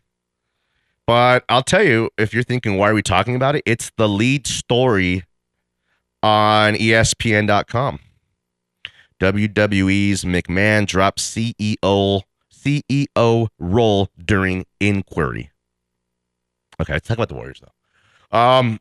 But 1.05 1.43
I'll 1.49 1.63
tell 1.63 1.83
you, 1.83 2.09
if 2.17 2.33
you're 2.33 2.43
thinking, 2.43 2.77
why 2.77 2.89
are 2.89 2.93
we 2.93 3.01
talking 3.01 3.35
about 3.35 3.55
it? 3.55 3.63
It's 3.65 3.91
the 3.97 4.07
lead 4.07 4.47
story 4.47 5.23
on 6.21 6.75
ESPN.com. 6.75 7.99
WWE's 9.19 10.23
McMahon 10.23 10.85
drops 10.85 11.29
CEO 11.35 12.23
CEO 12.53 13.47
role 13.59 14.09
during 14.23 14.65
inquiry. 14.79 15.51
Okay, 16.81 16.93
let's 16.93 17.07
talk 17.07 17.17
about 17.17 17.29
the 17.29 17.35
Warriors 17.35 17.61
though. 17.61 18.37
Um, 18.37 18.79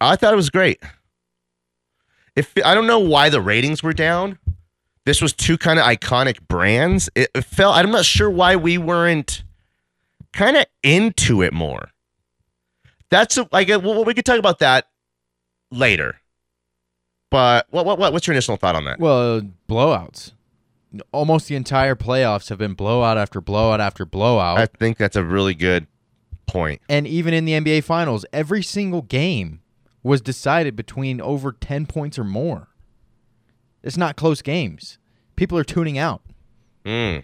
I 0.00 0.16
thought 0.16 0.32
it 0.32 0.36
was 0.36 0.50
great. 0.50 0.82
If 2.36 2.52
I 2.64 2.74
don't 2.74 2.86
know 2.86 2.98
why 2.98 3.30
the 3.30 3.40
ratings 3.40 3.82
were 3.82 3.94
down, 3.94 4.38
this 5.06 5.22
was 5.22 5.32
two 5.32 5.56
kind 5.56 5.78
of 5.78 5.86
iconic 5.86 6.46
brands. 6.48 7.08
It, 7.14 7.30
it 7.34 7.44
felt 7.44 7.76
I'm 7.76 7.90
not 7.90 8.04
sure 8.04 8.28
why 8.28 8.56
we 8.56 8.76
weren't 8.76 9.44
kind 10.32 10.56
of 10.56 10.66
into 10.82 11.42
it 11.42 11.54
more. 11.54 11.90
That's 13.08 13.38
a, 13.38 13.48
like 13.52 13.68
well, 13.68 14.04
we 14.04 14.12
could 14.12 14.26
talk 14.26 14.38
about 14.38 14.58
that 14.58 14.88
later. 15.70 16.16
But 17.30 17.66
what 17.70 17.86
what 17.86 17.98
what 17.98 18.12
what's 18.12 18.26
your 18.26 18.34
initial 18.34 18.56
thought 18.56 18.74
on 18.74 18.84
that? 18.84 18.98
Well, 18.98 19.42
blowouts. 19.68 20.32
Almost 21.12 21.48
the 21.48 21.56
entire 21.56 21.94
playoffs 21.94 22.48
have 22.48 22.58
been 22.58 22.74
blowout 22.74 23.16
after 23.16 23.40
blowout 23.40 23.80
after 23.80 24.04
blowout. 24.04 24.58
I 24.58 24.66
think 24.66 24.98
that's 24.98 25.16
a 25.16 25.24
really 25.24 25.54
good 25.54 25.86
point. 26.46 26.80
and 26.88 27.06
even 27.06 27.34
in 27.34 27.44
the 27.44 27.52
NBA 27.52 27.84
Finals, 27.84 28.24
every 28.32 28.62
single 28.62 29.02
game 29.02 29.60
was 30.02 30.20
decided 30.20 30.76
between 30.76 31.20
over 31.20 31.52
10 31.52 31.86
points 31.86 32.18
or 32.18 32.24
more. 32.24 32.68
It's 33.86 33.96
not 33.96 34.16
close 34.16 34.42
games. 34.42 34.98
People 35.36 35.56
are 35.56 35.64
tuning 35.64 35.96
out. 35.96 36.20
Mm. 36.84 37.22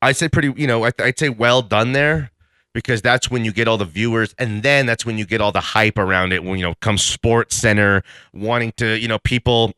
I'd 0.00 0.16
say 0.16 0.30
pretty, 0.30 0.52
you 0.56 0.66
know, 0.66 0.84
I'd, 0.84 0.98
I'd 0.98 1.18
say 1.18 1.28
well 1.28 1.60
done 1.60 1.92
there 1.92 2.30
because 2.72 3.02
that's 3.02 3.30
when 3.30 3.44
you 3.44 3.52
get 3.52 3.68
all 3.68 3.76
the 3.76 3.84
viewers, 3.84 4.34
and 4.38 4.62
then 4.62 4.86
that's 4.86 5.04
when 5.04 5.18
you 5.18 5.26
get 5.26 5.42
all 5.42 5.52
the 5.52 5.60
hype 5.60 5.98
around 5.98 6.32
it. 6.32 6.42
When 6.42 6.58
you 6.58 6.64
know, 6.64 6.74
comes 6.80 7.02
Sports 7.02 7.54
Center 7.54 8.02
wanting 8.32 8.72
to, 8.78 8.98
you 8.98 9.06
know, 9.06 9.18
people 9.18 9.74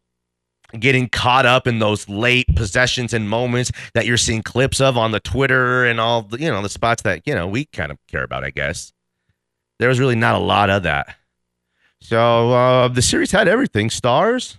getting 0.79 1.09
caught 1.09 1.45
up 1.45 1.67
in 1.67 1.81
those 1.81 2.09
late 2.09 2.47
possessions 2.55 3.13
and 3.13 3.29
moments 3.29 3.73
that 3.95 4.07
you're 4.07 4.17
seeing 4.17 4.43
clips 4.43 4.81
of 4.81 4.97
on 4.97 5.11
the 5.11 5.21
Twitter 5.21 5.85
and 5.85 6.01
all 6.01 6.23
the, 6.23 6.41
you 6.41 6.51
know, 6.51 6.63
the 6.63 6.69
spots 6.69 7.03
that 7.03 7.23
you 7.27 7.35
know 7.35 7.49
we 7.49 7.65
kind 7.65 7.91
of 7.91 7.99
care 8.07 8.23
about. 8.23 8.45
I 8.45 8.51
guess 8.51 8.93
there 9.81 9.89
was 9.89 9.99
really 9.99 10.17
not 10.17 10.37
a 10.37 10.39
lot 10.39 10.71
of 10.71 10.85
that. 10.85 11.17
So 12.01 12.53
uh, 12.53 12.89
the 12.89 13.03
series 13.03 13.33
had 13.33 13.49
everything: 13.49 13.91
stars, 13.91 14.59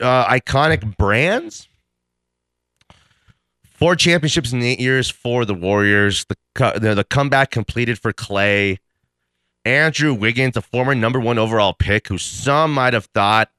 uh, 0.00 0.26
iconic 0.26 0.96
brands. 0.96 1.68
Four 3.64 3.94
championships 3.94 4.52
in 4.52 4.62
eight 4.62 4.80
years 4.80 5.08
for 5.08 5.44
the 5.44 5.54
Warriors. 5.54 6.26
The, 6.26 6.36
the 6.94 7.06
comeback 7.08 7.50
completed 7.50 7.98
for 7.98 8.12
Clay. 8.12 8.80
Andrew 9.64 10.14
Wiggins, 10.14 10.56
a 10.56 10.62
former 10.62 10.94
number 10.94 11.20
one 11.20 11.38
overall 11.38 11.74
pick, 11.74 12.08
who 12.08 12.18
some 12.18 12.72
might 12.72 12.94
have 12.94 13.04
thought 13.06 13.50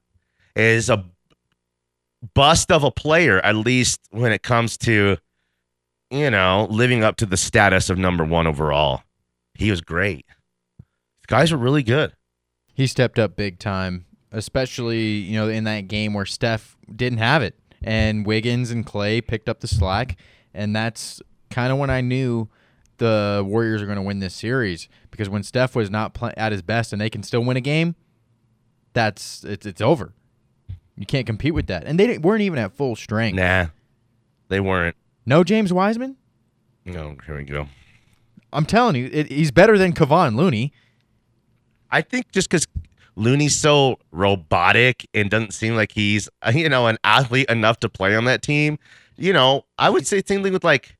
is 0.56 0.90
a 0.90 1.04
bust 2.34 2.70
of 2.70 2.84
a 2.84 2.90
player, 2.90 3.40
at 3.40 3.56
least 3.56 4.00
when 4.10 4.32
it 4.32 4.42
comes 4.42 4.76
to, 4.78 5.16
you 6.10 6.30
know, 6.30 6.66
living 6.68 7.04
up 7.04 7.16
to 7.16 7.26
the 7.26 7.36
status 7.36 7.88
of 7.88 7.96
number 7.96 8.24
one 8.24 8.46
overall. 8.46 9.02
He 9.54 9.70
was 9.70 9.80
great. 9.80 10.26
The 10.78 11.28
guys 11.28 11.52
were 11.52 11.58
really 11.58 11.82
good. 11.82 12.12
He 12.74 12.86
stepped 12.86 13.18
up 13.18 13.36
big 13.36 13.58
time, 13.58 14.06
especially, 14.32 15.00
you 15.00 15.34
know, 15.38 15.48
in 15.48 15.64
that 15.64 15.88
game 15.88 16.14
where 16.14 16.26
Steph 16.26 16.76
didn't 16.94 17.18
have 17.18 17.42
it 17.42 17.54
and 17.82 18.26
Wiggins 18.26 18.70
and 18.70 18.84
Clay 18.84 19.20
picked 19.20 19.48
up 19.48 19.60
the 19.60 19.68
slack 19.68 20.16
and 20.54 20.74
that's 20.74 21.20
kind 21.50 21.72
of 21.72 21.78
when 21.78 21.90
I 21.90 22.00
knew 22.00 22.48
the 22.98 23.42
Warriors 23.46 23.82
are 23.82 23.86
going 23.86 23.96
to 23.96 24.02
win 24.02 24.20
this 24.20 24.34
series 24.34 24.88
because 25.10 25.28
when 25.28 25.42
Steph 25.42 25.74
was 25.74 25.90
not 25.90 26.14
pl- 26.14 26.32
at 26.36 26.52
his 26.52 26.62
best 26.62 26.92
and 26.92 27.00
they 27.00 27.10
can 27.10 27.22
still 27.22 27.42
win 27.42 27.56
a 27.56 27.60
game, 27.60 27.94
that's 28.92 29.44
it's 29.44 29.66
it's 29.66 29.80
over. 29.80 30.12
You 30.96 31.06
can't 31.06 31.26
compete 31.26 31.54
with 31.54 31.66
that. 31.68 31.84
And 31.84 31.98
they 31.98 32.18
weren't 32.18 32.42
even 32.42 32.58
at 32.58 32.72
full 32.72 32.94
strength. 32.94 33.36
Nah, 33.36 33.66
they 34.48 34.60
weren't. 34.60 34.96
No 35.24 35.44
James 35.44 35.72
Wiseman? 35.72 36.16
No, 36.84 37.16
here 37.26 37.36
we 37.36 37.44
go. 37.44 37.68
I'm 38.52 38.66
telling 38.66 38.96
you, 38.96 39.08
it, 39.12 39.30
he's 39.30 39.50
better 39.50 39.78
than 39.78 39.92
Kevon 39.92 40.34
Looney. 40.36 40.72
I 41.90 42.02
think 42.02 42.30
just 42.32 42.50
because 42.50 42.66
Looney's 43.20 43.54
so 43.56 43.98
robotic 44.12 45.06
and 45.14 45.30
doesn't 45.30 45.52
seem 45.52 45.76
like 45.76 45.92
he's 45.92 46.28
you 46.54 46.68
know 46.68 46.86
an 46.86 46.98
athlete 47.04 47.48
enough 47.50 47.78
to 47.80 47.88
play 47.88 48.14
on 48.16 48.24
that 48.24 48.42
team. 48.42 48.78
You 49.16 49.32
know, 49.34 49.66
I 49.78 49.90
would 49.90 50.06
say 50.06 50.22
same 50.24 50.42
thing 50.42 50.52
with 50.52 50.64
like 50.64 50.96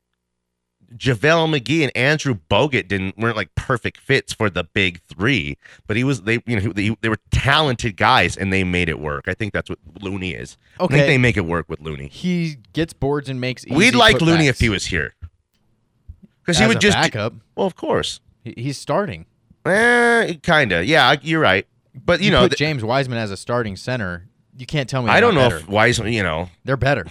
JaVale 0.95 1.57
McGee 1.57 1.83
and 1.85 1.97
Andrew 1.97 2.37
Bogut 2.51 2.89
didn't 2.89 3.17
weren't 3.17 3.37
like 3.37 3.55
perfect 3.55 3.99
fits 4.01 4.33
for 4.33 4.51
the 4.51 4.65
big 4.65 5.01
three, 5.03 5.57
but 5.87 5.97
he 5.97 6.03
was 6.05 6.23
they 6.23 6.43
you 6.47 6.61
know 6.61 6.73
they, 6.73 6.95
they 7.01 7.09
were 7.09 7.21
talented 7.31 7.97
guys 7.97 8.37
and 8.37 8.53
they 8.53 8.65
made 8.65 8.89
it 8.89 8.99
work. 8.99 9.27
I 9.29 9.35
think 9.35 9.53
that's 9.53 9.71
what 9.71 9.79
Looney 10.01 10.33
is. 10.33 10.57
I 10.79 10.85
Okay. 10.85 10.95
think 10.97 11.07
they 11.07 11.19
make 11.19 11.37
it 11.37 11.47
work 11.47 11.69
with 11.69 11.81
Looney. 11.81 12.09
He 12.09 12.57
gets 12.73 12.93
boards 12.93 13.29
and 13.29 13.41
makes. 13.41 13.65
Easy 13.65 13.75
We'd 13.77 13.95
like 13.95 14.21
Looney 14.21 14.49
if 14.49 14.59
he 14.59 14.69
was 14.69 14.87
here, 14.87 15.15
because 16.43 16.59
he 16.59 16.67
would 16.67 16.81
just 16.81 16.97
backup. 16.97 17.35
well, 17.55 17.67
of 17.69 17.77
course, 17.77 18.21
He- 18.45 18.55
He's 18.57 18.77
starting. 18.77 19.27
eh, 19.65 20.35
kind 20.43 20.73
of. 20.73 20.85
Yeah, 20.87 21.15
you're 21.23 21.41
right. 21.41 21.67
But 21.95 22.21
you, 22.21 22.31
know, 22.31 22.43
put 22.43 22.53
th- 22.53 22.59
James 22.59 22.85
Wiseman 22.85 23.19
as 23.19 23.31
a 23.31 23.37
starting 23.37 23.77
center. 23.77 24.29
You 24.57 24.67
can't 24.67 24.89
tell 24.89 25.03
me. 25.03 25.11
I 25.11 25.21
don't 25.21 25.35
know 25.35 25.49
not 25.49 25.61
if. 25.63 25.69
Wiseman, 25.69 26.13
you 26.13 26.23
know, 26.23 26.49
they're 26.65 26.77
better. 26.77 27.07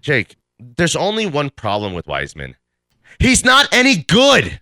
Jake, 0.00 0.36
there's 0.58 0.96
only 0.96 1.26
one 1.26 1.50
problem 1.50 1.92
with 1.94 2.06
Wiseman. 2.06 2.56
He's 3.18 3.44
not 3.44 3.68
any 3.72 3.96
good. 3.96 4.60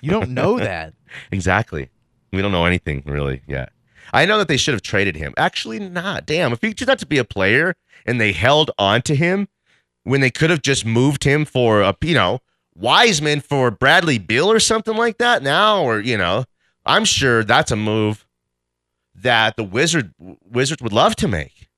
You 0.00 0.10
don't 0.10 0.30
know 0.30 0.58
that. 0.58 0.94
exactly. 1.30 1.88
We 2.32 2.42
don't 2.42 2.50
know 2.52 2.64
anything 2.66 3.02
really 3.06 3.42
yet. 3.46 3.72
I 4.12 4.26
know 4.26 4.38
that 4.38 4.48
they 4.48 4.56
should 4.56 4.74
have 4.74 4.82
traded 4.82 5.16
him. 5.16 5.34
Actually, 5.36 5.78
not. 5.78 6.26
Damn. 6.26 6.52
If 6.52 6.60
he 6.60 6.74
turned 6.74 6.90
out 6.90 6.98
to 7.00 7.06
be 7.06 7.18
a 7.18 7.24
player 7.24 7.74
and 8.04 8.20
they 8.20 8.32
held 8.32 8.70
on 8.78 9.02
to 9.02 9.14
him 9.14 9.48
when 10.02 10.20
they 10.20 10.30
could 10.30 10.50
have 10.50 10.62
just 10.62 10.84
moved 10.84 11.24
him 11.24 11.44
for 11.44 11.80
a, 11.82 11.96
you 12.02 12.14
know, 12.14 12.40
Wiseman 12.76 13.40
for 13.40 13.70
Bradley 13.70 14.18
Beal 14.18 14.50
or 14.50 14.58
something 14.58 14.96
like 14.96 15.18
that 15.18 15.42
now, 15.44 15.84
or 15.84 16.00
you 16.00 16.18
know, 16.18 16.44
I'm 16.86 17.04
sure 17.04 17.44
that's 17.44 17.70
a 17.70 17.76
move 17.76 18.26
that 19.14 19.56
the 19.56 19.64
Wizard 19.64 20.12
Wizards 20.18 20.82
would 20.82 20.92
love 20.92 21.16
to 21.16 21.28
make. 21.28 21.68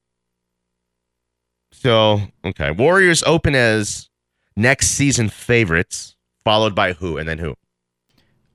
So 1.73 2.21
okay, 2.45 2.71
Warriors 2.71 3.23
open 3.25 3.55
as 3.55 4.09
next 4.57 4.89
season 4.89 5.29
favorites, 5.29 6.17
followed 6.45 6.75
by 6.75 6.95
who, 6.95 7.19
and 7.19 7.29
then 7.29 7.39
who? 7.39 7.55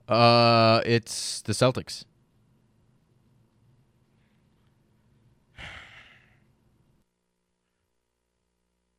Uh, 0.07 0.81
it's 0.85 1.41
the 1.43 1.53
Celtics. 1.53 2.03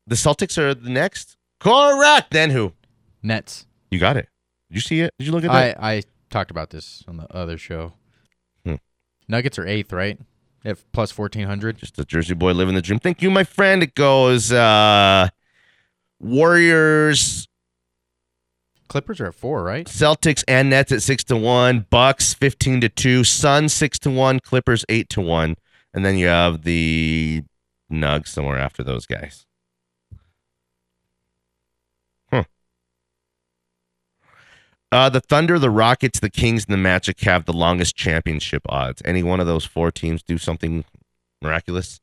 The 0.06 0.14
Celtics 0.14 0.58
are 0.58 0.74
the 0.74 0.90
next. 0.90 1.36
Correct. 1.60 2.30
Then 2.32 2.50
who? 2.50 2.72
Nets. 3.22 3.66
You 3.90 3.98
got 3.98 4.16
it. 4.16 4.28
Did 4.70 4.74
you 4.76 4.80
see 4.80 5.00
it? 5.00 5.14
Did 5.18 5.26
you 5.26 5.32
look 5.32 5.44
at 5.44 5.52
that? 5.52 5.82
I 5.82 5.96
I 5.96 6.02
talked 6.32 6.50
about 6.50 6.70
this 6.70 7.04
on 7.06 7.18
the 7.18 7.32
other 7.32 7.56
show. 7.56 7.92
Hmm. 8.66 8.74
Nuggets 9.28 9.58
are 9.58 9.66
eighth, 9.66 9.92
right? 9.92 10.18
At 10.64 10.78
plus 10.92 11.12
fourteen 11.12 11.46
hundred. 11.46 11.78
Just 11.78 11.98
a 11.98 12.04
Jersey 12.04 12.34
boy 12.34 12.52
living 12.52 12.74
the 12.74 12.82
dream. 12.82 12.98
Thank 12.98 13.22
you, 13.22 13.30
my 13.30 13.44
friend. 13.44 13.82
It 13.82 13.94
goes 13.94 14.50
uh 14.50 15.28
Warriors, 16.18 17.48
Clippers 18.88 19.20
are 19.20 19.28
at 19.28 19.34
four, 19.34 19.64
right? 19.64 19.86
Celtics, 19.86 20.44
and 20.46 20.68
Nets 20.68 20.92
at 20.92 21.02
six 21.02 21.24
to 21.24 21.36
one. 21.36 21.86
Bucks 21.88 22.34
fifteen 22.34 22.80
to 22.82 22.88
two. 22.88 23.24
Suns 23.24 23.72
six 23.72 23.98
to 24.00 24.10
one. 24.10 24.38
Clippers 24.38 24.84
eight 24.88 25.08
to 25.08 25.20
one. 25.20 25.56
And 25.94 26.04
then 26.04 26.16
you 26.18 26.26
have 26.26 26.62
the 26.62 27.42
Nugs 27.90 28.28
somewhere 28.28 28.58
after 28.58 28.84
those 28.84 29.06
guys. 29.06 29.46
Huh. 32.30 32.44
Uh, 34.92 35.08
the 35.08 35.20
Thunder, 35.20 35.58
the 35.58 35.70
Rockets, 35.70 36.20
the 36.20 36.28
Kings, 36.28 36.66
and 36.66 36.72
the 36.74 36.78
Magic 36.78 37.18
have 37.20 37.46
the 37.46 37.52
longest 37.54 37.96
championship 37.96 38.62
odds. 38.68 39.00
Any 39.06 39.22
one 39.22 39.40
of 39.40 39.46
those 39.46 39.64
four 39.64 39.90
teams 39.90 40.22
do 40.22 40.36
something 40.36 40.84
miraculous? 41.40 41.98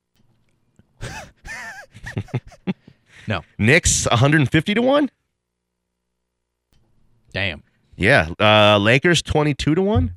No. 3.27 3.43
Knicks 3.59 4.07
150 4.09 4.73
to 4.73 4.81
1? 4.81 5.11
Damn. 7.31 7.63
Yeah. 7.95 8.29
Uh 8.39 8.79
Lakers 8.79 9.21
22 9.21 9.75
to 9.75 9.81
1? 9.83 10.13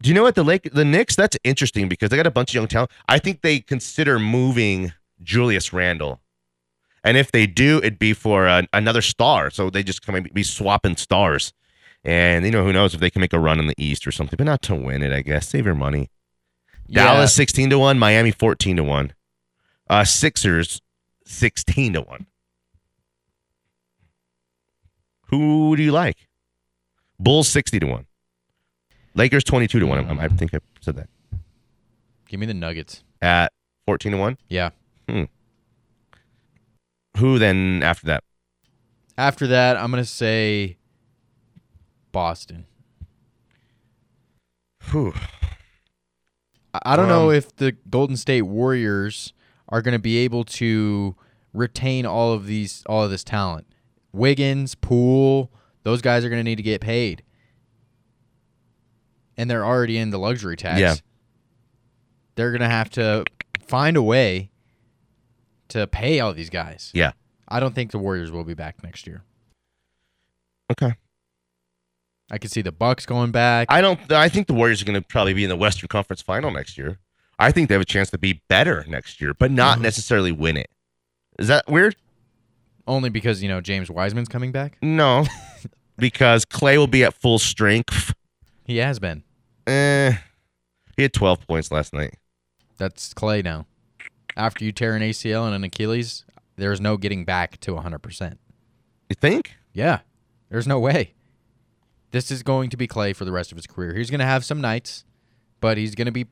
Do 0.00 0.08
you 0.08 0.14
know 0.14 0.22
what 0.22 0.36
the 0.36 0.44
Lake 0.44 0.70
the 0.72 0.84
Knicks 0.84 1.16
that's 1.16 1.36
interesting 1.42 1.88
because 1.88 2.10
they 2.10 2.16
got 2.16 2.26
a 2.26 2.30
bunch 2.30 2.50
of 2.50 2.54
young 2.54 2.68
talent. 2.68 2.92
I 3.08 3.18
think 3.18 3.42
they 3.42 3.58
consider 3.58 4.20
moving 4.20 4.92
Julius 5.22 5.72
Randle. 5.72 6.20
And 7.04 7.16
if 7.16 7.30
they 7.32 7.46
do, 7.46 7.78
it'd 7.78 7.98
be 7.98 8.12
for 8.12 8.48
uh, 8.48 8.62
another 8.72 9.02
star. 9.02 9.50
So 9.50 9.70
they 9.70 9.82
just 9.82 10.02
come 10.02 10.14
and 10.14 10.32
be 10.34 10.42
swapping 10.42 10.96
stars. 10.96 11.52
And 12.04 12.44
you 12.44 12.50
know 12.50 12.64
who 12.64 12.72
knows 12.72 12.94
if 12.94 13.00
they 13.00 13.10
can 13.10 13.20
make 13.20 13.32
a 13.32 13.38
run 13.38 13.58
in 13.58 13.66
the 13.66 13.74
East 13.76 14.06
or 14.06 14.12
something, 14.12 14.36
but 14.36 14.44
not 14.44 14.62
to 14.62 14.74
win 14.74 15.02
it, 15.02 15.12
I 15.12 15.22
guess. 15.22 15.48
Save 15.48 15.66
your 15.66 15.74
money. 15.74 16.10
Dallas 16.90 17.34
16 17.34 17.70
to 17.70 17.78
1, 17.78 17.98
Miami 17.98 18.30
14 18.30 18.76
to 18.76 18.84
1. 18.84 19.12
Uh 19.90 20.04
Sixers 20.04 20.80
16 21.24 21.94
to 21.94 22.00
1. 22.02 22.26
Who 25.30 25.76
do 25.76 25.82
you 25.82 25.92
like? 25.92 26.28
Bulls 27.18 27.48
60 27.48 27.80
to 27.80 27.86
1. 27.86 28.06
Lakers 29.14 29.44
22 29.44 29.80
to 29.80 29.86
1. 29.86 29.98
I- 30.20 30.24
I 30.24 30.28
think 30.28 30.54
I 30.54 30.58
said 30.80 30.96
that. 30.96 31.08
Give 32.28 32.38
me 32.40 32.46
the 32.46 32.54
Nuggets. 32.54 33.02
At 33.20 33.52
14 33.86 34.12
to 34.12 34.18
1. 34.18 34.38
Yeah. 34.48 34.70
Who 37.18 37.38
then 37.38 37.82
after 37.82 38.06
that? 38.06 38.24
After 39.16 39.46
that, 39.48 39.76
I'm 39.76 39.90
gonna 39.90 40.04
say 40.04 40.76
Boston. 42.12 42.66
Whew. 44.90 45.14
I- 46.82 46.96
don't 46.96 47.08
know 47.08 47.30
Um, 47.30 47.34
if 47.36 47.54
the 47.56 47.72
Golden 47.90 48.16
State 48.16 48.42
Warriors 48.42 49.32
are 49.68 49.82
going 49.82 49.92
to 49.92 49.98
be 49.98 50.18
able 50.18 50.44
to 50.44 51.16
retain 51.52 52.06
all 52.06 52.32
of 52.32 52.46
these 52.46 52.82
all 52.86 53.02
of 53.04 53.10
this 53.10 53.24
talent. 53.24 53.66
Wiggins, 54.12 54.74
Poole, 54.74 55.50
those 55.82 56.00
guys 56.00 56.24
are 56.24 56.28
going 56.30 56.38
to 56.40 56.44
need 56.44 56.56
to 56.56 56.62
get 56.62 56.80
paid. 56.80 57.22
And 59.36 59.50
they're 59.50 59.64
already 59.64 59.98
in 59.98 60.10
the 60.10 60.18
luxury 60.18 60.56
tax. 60.56 60.80
Yeah. 60.80 60.94
They're 62.36 62.50
going 62.50 62.60
to 62.62 62.68
have 62.68 62.90
to 62.90 63.24
find 63.66 63.96
a 63.96 64.02
way 64.02 64.50
to 65.68 65.86
pay 65.86 66.20
all 66.20 66.32
these 66.32 66.50
guys. 66.50 66.90
Yeah. 66.94 67.12
I 67.46 67.60
don't 67.60 67.74
think 67.74 67.90
the 67.90 67.98
Warriors 67.98 68.30
will 68.30 68.44
be 68.44 68.54
back 68.54 68.82
next 68.82 69.06
year. 69.06 69.22
Okay. 70.70 70.94
I 72.30 72.38
could 72.38 72.50
see 72.50 72.60
the 72.60 72.72
Bucks 72.72 73.06
going 73.06 73.30
back. 73.30 73.68
I 73.70 73.80
don't 73.80 74.12
I 74.12 74.28
think 74.28 74.48
the 74.48 74.54
Warriors 74.54 74.82
are 74.82 74.84
going 74.84 75.00
to 75.00 75.06
probably 75.06 75.32
be 75.32 75.44
in 75.44 75.50
the 75.50 75.56
Western 75.56 75.88
Conference 75.88 76.20
Final 76.20 76.50
next 76.50 76.76
year. 76.76 76.98
I 77.38 77.52
think 77.52 77.68
they 77.68 77.74
have 77.74 77.82
a 77.82 77.86
chance 77.86 78.10
to 78.10 78.18
be 78.18 78.42
better 78.48 78.84
next 78.88 79.20
year, 79.20 79.32
but 79.32 79.50
not 79.50 79.80
necessarily 79.80 80.32
win 80.32 80.56
it. 80.56 80.68
Is 81.38 81.48
that 81.48 81.68
weird? 81.68 81.96
Only 82.86 83.10
because, 83.10 83.42
you 83.42 83.48
know, 83.48 83.60
James 83.60 83.90
Wiseman's 83.90 84.28
coming 84.28 84.50
back. 84.50 84.76
No. 84.82 85.24
because 85.98 86.44
Clay 86.44 86.78
will 86.78 86.86
be 86.88 87.04
at 87.04 87.14
full 87.14 87.38
strength. 87.38 88.12
He 88.64 88.78
has 88.78 88.98
been. 88.98 89.22
Eh. 89.66 90.16
He 90.96 91.02
had 91.02 91.12
12 91.12 91.46
points 91.46 91.70
last 91.70 91.94
night. 91.94 92.14
That's 92.76 93.14
Clay 93.14 93.40
now. 93.42 93.66
After 94.38 94.64
you 94.64 94.72
tear 94.72 94.94
an 94.94 95.02
ACL 95.02 95.44
and 95.46 95.54
an 95.54 95.64
Achilles, 95.64 96.24
there's 96.56 96.80
no 96.80 96.96
getting 96.96 97.24
back 97.24 97.58
to 97.60 97.72
100%. 97.72 98.38
You 99.10 99.16
think? 99.16 99.56
Yeah. 99.72 100.00
There's 100.48 100.66
no 100.66 100.78
way. 100.78 101.14
This 102.12 102.30
is 102.30 102.42
going 102.42 102.70
to 102.70 102.76
be 102.76 102.86
Clay 102.86 103.12
for 103.12 103.24
the 103.24 103.32
rest 103.32 103.52
of 103.52 103.56
his 103.56 103.66
career. 103.66 103.94
He's 103.94 104.10
going 104.10 104.20
to 104.20 104.24
have 104.26 104.44
some 104.44 104.60
nights, 104.60 105.04
but 105.60 105.76
he's 105.76 105.94
going 105.94 106.06
to 106.06 106.12
be, 106.12 106.26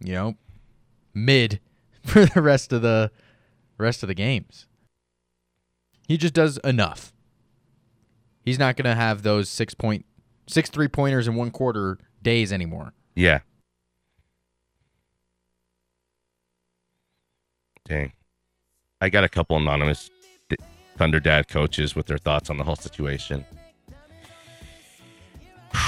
you 0.00 0.12
know, 0.12 0.36
mid 1.12 1.60
for 2.04 2.24
the 2.24 2.40
rest 2.40 2.72
of 2.72 2.82
the 2.82 3.10
rest 3.76 4.02
of 4.02 4.06
the 4.06 4.14
games. 4.14 4.66
He 6.06 6.16
just 6.16 6.34
does 6.34 6.58
enough. 6.58 7.12
He's 8.44 8.58
not 8.58 8.76
going 8.76 8.86
to 8.86 8.94
have 8.94 9.22
those 9.22 9.50
6 9.50 9.74
point 9.74 10.06
six 10.48 10.70
three 10.70 10.88
pointers 10.88 11.28
in 11.28 11.34
one 11.34 11.50
quarter 11.50 11.98
days 12.22 12.52
anymore. 12.52 12.94
Yeah. 13.14 13.40
Dang. 17.88 18.12
I 19.00 19.08
got 19.08 19.24
a 19.24 19.28
couple 19.28 19.56
anonymous 19.56 20.10
Thunder 20.98 21.20
Dad 21.20 21.48
coaches 21.48 21.96
with 21.96 22.06
their 22.06 22.18
thoughts 22.18 22.50
on 22.50 22.58
the 22.58 22.64
whole 22.64 22.76
situation. 22.76 23.44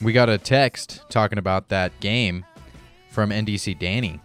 We 0.00 0.12
got 0.12 0.28
a 0.28 0.38
text 0.38 1.02
talking 1.08 1.38
about 1.38 1.70
that 1.70 1.98
game 1.98 2.44
from 3.10 3.30
NDC 3.30 3.80
Danny. 3.80 4.20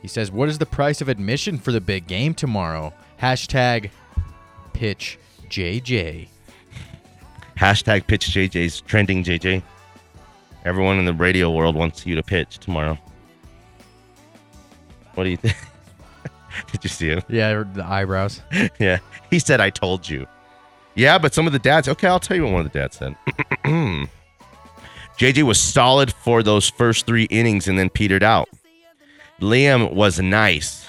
He 0.00 0.08
says, 0.08 0.32
What 0.32 0.48
is 0.48 0.56
the 0.56 0.64
price 0.64 1.02
of 1.02 1.10
admission 1.10 1.58
for 1.58 1.70
the 1.70 1.82
big 1.82 2.06
game 2.06 2.32
tomorrow? 2.32 2.94
Hashtag 3.20 3.90
pitch 4.72 5.18
JJ. 5.50 6.28
Hashtag 7.58 8.06
pitch 8.06 8.28
JJ's 8.28 8.80
trending 8.80 9.22
JJ. 9.22 9.62
Everyone 10.64 10.98
in 10.98 11.04
the 11.04 11.12
radio 11.12 11.50
world 11.50 11.76
wants 11.76 12.06
you 12.06 12.14
to 12.14 12.22
pitch 12.22 12.58
tomorrow. 12.58 12.98
What 15.14 15.24
do 15.24 15.30
you 15.30 15.36
think? 15.36 15.56
Did 16.72 16.84
you 16.84 16.90
see 16.90 17.08
him? 17.08 17.22
Yeah, 17.28 17.64
the 17.72 17.84
eyebrows. 17.84 18.40
yeah. 18.78 18.98
He 19.30 19.38
said, 19.38 19.60
I 19.60 19.70
told 19.70 20.08
you. 20.08 20.26
Yeah, 20.94 21.18
but 21.18 21.32
some 21.32 21.46
of 21.46 21.52
the 21.52 21.58
dads, 21.58 21.88
okay, 21.88 22.06
I'll 22.06 22.20
tell 22.20 22.36
you 22.36 22.44
what 22.44 22.52
one 22.52 22.66
of 22.66 22.72
the 22.72 22.78
dads 22.78 22.96
said. 22.98 23.16
JJ 25.18 25.42
was 25.44 25.60
solid 25.60 26.12
for 26.12 26.42
those 26.42 26.68
first 26.68 27.06
three 27.06 27.24
innings 27.24 27.68
and 27.68 27.78
then 27.78 27.88
petered 27.90 28.22
out. 28.22 28.48
Liam 29.40 29.92
was 29.94 30.20
nice. 30.20 30.86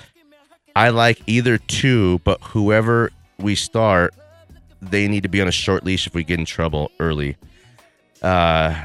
I 0.75 0.89
like 0.89 1.21
either 1.27 1.57
two, 1.57 2.19
but 2.23 2.41
whoever 2.41 3.11
we 3.39 3.55
start, 3.55 4.13
they 4.81 5.07
need 5.07 5.23
to 5.23 5.29
be 5.29 5.41
on 5.41 5.47
a 5.47 5.51
short 5.51 5.83
leash 5.83 6.07
if 6.07 6.13
we 6.13 6.23
get 6.23 6.39
in 6.39 6.45
trouble 6.45 6.91
early. 6.99 7.37
Uh, 8.21 8.83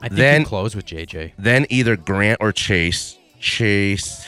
I 0.00 0.08
think 0.08 0.14
Then- 0.14 0.44
close 0.44 0.74
with 0.74 0.86
JJ. 0.86 1.32
then 1.38 1.66
either 1.68 1.96
Grant 1.96 2.38
or 2.40 2.50
Chase. 2.52 3.16
Chase 3.40 4.24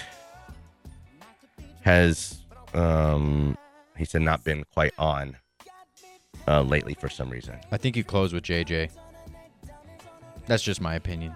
has, 1.85 2.43
um, 2.73 3.57
he 3.97 4.05
said, 4.05 4.23
not 4.23 4.43
been 4.43 4.65
quite 4.73 4.95
on 4.99 5.37
uh, 6.49 6.63
lately 6.63 6.95
for 6.95 7.09
some 7.09 7.31
reason. 7.31 7.57
I 7.71 7.77
think 7.77 7.97
you 7.97 8.05
close 8.05 8.33
with 8.33 8.43
JJ. 8.43 8.91
That's 10.47 10.63
just 10.63 10.81
my 10.81 10.95
opinion. 10.95 11.35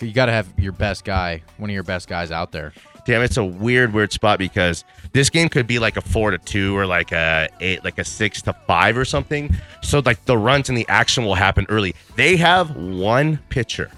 You 0.00 0.12
got 0.12 0.26
to 0.26 0.32
have 0.32 0.48
your 0.58 0.72
best 0.72 1.04
guy, 1.04 1.42
one 1.56 1.70
of 1.70 1.74
your 1.74 1.82
best 1.84 2.08
guys 2.08 2.30
out 2.30 2.52
there. 2.52 2.72
damn, 3.04 3.22
it's 3.22 3.36
a 3.36 3.44
weird, 3.44 3.92
weird 3.92 4.12
spot 4.12 4.38
because 4.38 4.84
this 5.12 5.30
game 5.30 5.48
could 5.48 5.66
be 5.66 5.78
like 5.78 5.96
a 5.96 6.00
four 6.00 6.30
to 6.30 6.38
two 6.38 6.76
or 6.76 6.86
like 6.86 7.12
a 7.12 7.48
eight, 7.60 7.84
like 7.84 7.98
a 7.98 8.04
six 8.04 8.42
to 8.42 8.52
five 8.66 8.96
or 8.96 9.04
something. 9.04 9.54
So 9.82 10.02
like 10.04 10.24
the 10.24 10.36
runs 10.38 10.68
and 10.68 10.76
the 10.76 10.86
action 10.88 11.24
will 11.24 11.36
happen 11.36 11.66
early. 11.68 11.94
They 12.16 12.36
have 12.36 12.74
one 12.76 13.38
pitcher. 13.50 13.90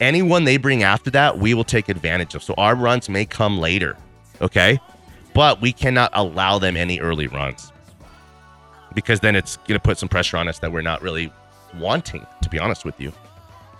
Anyone 0.00 0.44
they 0.44 0.56
bring 0.56 0.82
after 0.82 1.10
that, 1.12 1.38
we 1.38 1.54
will 1.54 1.64
take 1.64 1.88
advantage 1.88 2.34
of. 2.34 2.42
So 2.42 2.54
our 2.58 2.74
runs 2.74 3.08
may 3.08 3.24
come 3.24 3.58
later, 3.58 3.96
okay? 4.40 4.78
But 5.34 5.60
we 5.60 5.72
cannot 5.72 6.10
allow 6.14 6.58
them 6.58 6.76
any 6.76 7.00
early 7.00 7.26
runs 7.26 7.72
because 8.94 9.20
then 9.20 9.34
it's 9.34 9.56
going 9.58 9.74
to 9.74 9.80
put 9.80 9.98
some 9.98 10.08
pressure 10.08 10.36
on 10.36 10.48
us 10.48 10.60
that 10.60 10.72
we're 10.72 10.82
not 10.82 11.02
really 11.02 11.32
wanting, 11.78 12.26
to 12.42 12.48
be 12.48 12.58
honest 12.58 12.84
with 12.84 13.00
you. 13.00 13.12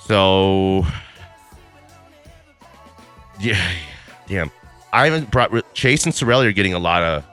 So, 0.01 0.85
yeah, 3.41 3.73
damn. 4.27 4.51
I 4.93 5.07
haven't 5.07 5.31
brought 5.31 5.75
Chase 5.75 6.05
and 6.05 6.15
Sorelli 6.15 6.47
are 6.47 6.53
getting 6.53 6.75
a 6.75 6.79
lot 6.79 7.03
of. 7.03 7.25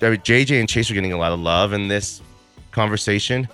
I 0.00 0.10
mean, 0.10 0.20
JJ 0.20 0.60
and 0.60 0.68
Chase 0.68 0.90
are 0.90 0.94
getting 0.94 1.12
a 1.12 1.18
lot 1.18 1.32
of 1.32 1.40
love 1.40 1.72
in 1.72 1.88
this 1.88 2.22
conversation. 2.70 3.48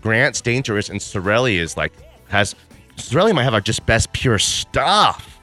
Grant's 0.00 0.40
dangerous, 0.40 0.88
and 0.88 1.00
Sorelli 1.00 1.58
is 1.58 1.76
like 1.76 1.92
has 2.28 2.54
Sorelli 2.96 3.34
might 3.34 3.44
have 3.44 3.54
our 3.54 3.60
just 3.60 3.84
best 3.86 4.12
pure 4.12 4.38
stuff. 4.38 5.35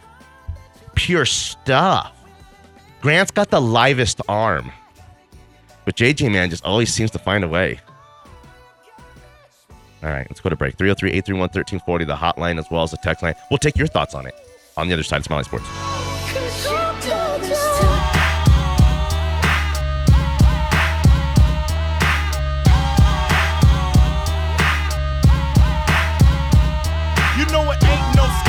Pure 0.95 1.25
stuff. 1.25 2.11
Grant's 3.01 3.31
got 3.31 3.49
the 3.49 3.61
livest 3.61 4.21
arm. 4.27 4.71
But 5.85 5.95
JJ 5.95 6.31
man 6.31 6.49
just 6.49 6.63
always 6.63 6.93
seems 6.93 7.11
to 7.11 7.19
find 7.19 7.43
a 7.43 7.47
way. 7.47 7.79
All 10.03 10.09
right, 10.09 10.27
let's 10.29 10.41
go 10.41 10.49
to 10.49 10.55
break. 10.55 10.77
303 10.77 11.11
831 11.11 11.39
1340, 11.39 12.05
the 12.05 12.15
hotline 12.15 12.59
as 12.59 12.69
well 12.69 12.83
as 12.83 12.91
the 12.91 12.97
text 12.97 13.23
line. 13.23 13.35
We'll 13.49 13.57
take 13.57 13.77
your 13.77 13.87
thoughts 13.87 14.13
on 14.13 14.25
it 14.25 14.35
on 14.75 14.87
the 14.87 14.93
other 14.93 15.03
side 15.03 15.17
of 15.17 15.25
Smiley 15.25 15.43
Sports. 15.43 15.65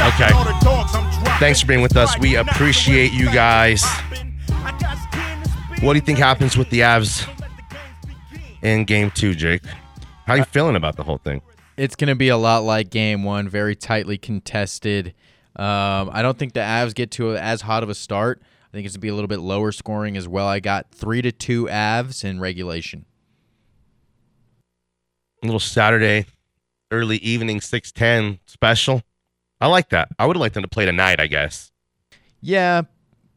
Okay. 0.06 0.30
all 0.32 0.44
the 0.44 0.54
dogs 0.62 0.94
I'm 0.94 1.10
dropping. 1.10 1.38
Thanks 1.38 1.62
for 1.62 1.66
being 1.66 1.80
with 1.80 1.96
us. 1.96 2.18
We 2.18 2.36
appreciate 2.36 3.12
you 3.12 3.26
guys. 3.32 3.82
What 5.80 5.92
do 5.92 5.94
you 5.94 6.00
think 6.02 6.18
happens 6.18 6.58
with 6.58 6.68
the 6.68 6.80
Avs 6.80 7.26
in 8.62 8.84
game 8.84 9.10
two, 9.10 9.34
Jake? 9.34 9.64
How 10.26 10.34
are 10.34 10.36
you 10.36 10.44
feeling 10.44 10.76
about 10.76 10.96
the 10.96 11.02
whole 11.04 11.16
thing? 11.18 11.40
It's 11.78 11.96
going 11.96 12.08
to 12.08 12.14
be 12.14 12.28
a 12.28 12.36
lot 12.36 12.64
like 12.64 12.90
game 12.90 13.24
one, 13.24 13.48
very 13.48 13.74
tightly 13.74 14.18
contested. 14.18 15.14
Um, 15.56 16.10
I 16.12 16.20
don't 16.20 16.38
think 16.38 16.52
the 16.52 16.60
Avs 16.60 16.94
get 16.94 17.10
to 17.12 17.36
as 17.36 17.62
hot 17.62 17.82
of 17.82 17.88
a 17.88 17.94
start. 17.94 18.42
I 18.42 18.72
think 18.72 18.86
it's 18.86 18.96
going 18.96 19.00
to 19.00 19.04
be 19.06 19.08
a 19.08 19.14
little 19.14 19.28
bit 19.28 19.40
lower 19.40 19.72
scoring 19.72 20.18
as 20.18 20.28
well. 20.28 20.46
I 20.46 20.60
got 20.60 20.90
three 20.90 21.22
to 21.22 21.32
two 21.32 21.64
Avs 21.66 22.24
in 22.24 22.40
regulation. 22.40 23.06
A 25.42 25.46
little 25.46 25.60
Saturday, 25.60 26.26
early 26.90 27.16
evening, 27.18 27.60
610 27.60 28.40
special. 28.46 29.02
I 29.64 29.66
like 29.68 29.88
that. 29.88 30.08
I 30.18 30.26
would 30.26 30.36
have 30.36 30.42
liked 30.42 30.52
them 30.52 30.62
to 30.62 30.68
play 30.68 30.84
tonight, 30.84 31.20
I 31.20 31.26
guess. 31.26 31.72
Yeah, 32.42 32.82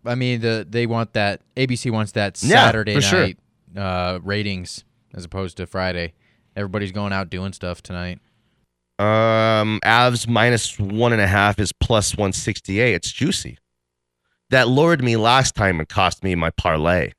I 0.06 0.16
mean 0.16 0.42
the 0.42 0.68
they 0.70 0.86
want 0.86 1.14
that 1.14 1.40
ABC 1.56 1.90
wants 1.90 2.12
that 2.12 2.44
Yeah, 2.44 2.66
Saturday 2.66 2.96
for 2.96 3.02
sure. 3.02 3.22
night 3.22 3.40
uh, 3.78 4.20
ratings 4.22 4.84
as 5.14 5.24
opposed 5.24 5.56
to 5.56 5.66
Friday. 5.66 6.12
Everybody's 6.54 6.92
going 6.92 7.14
out 7.14 7.30
doing 7.30 7.54
stuff 7.54 7.82
tonight. 7.82 8.20
Um, 9.00 9.80
Avs 9.86 10.28
minus 10.28 10.78
one 10.78 11.14
and 11.14 11.22
a 11.22 11.28
half 11.28 11.60
is 11.60 11.72
plus 11.72 12.18
168. 12.18 12.94
It's 12.96 13.12
juicy. 13.14 13.58
That 14.50 14.68
lured 14.68 15.02
me 15.02 15.16
last 15.16 15.56
time 15.56 15.80
and 15.80 15.88
cost 15.88 16.26
me 16.26 16.36
my 16.36 16.50
parlay. 16.50 17.12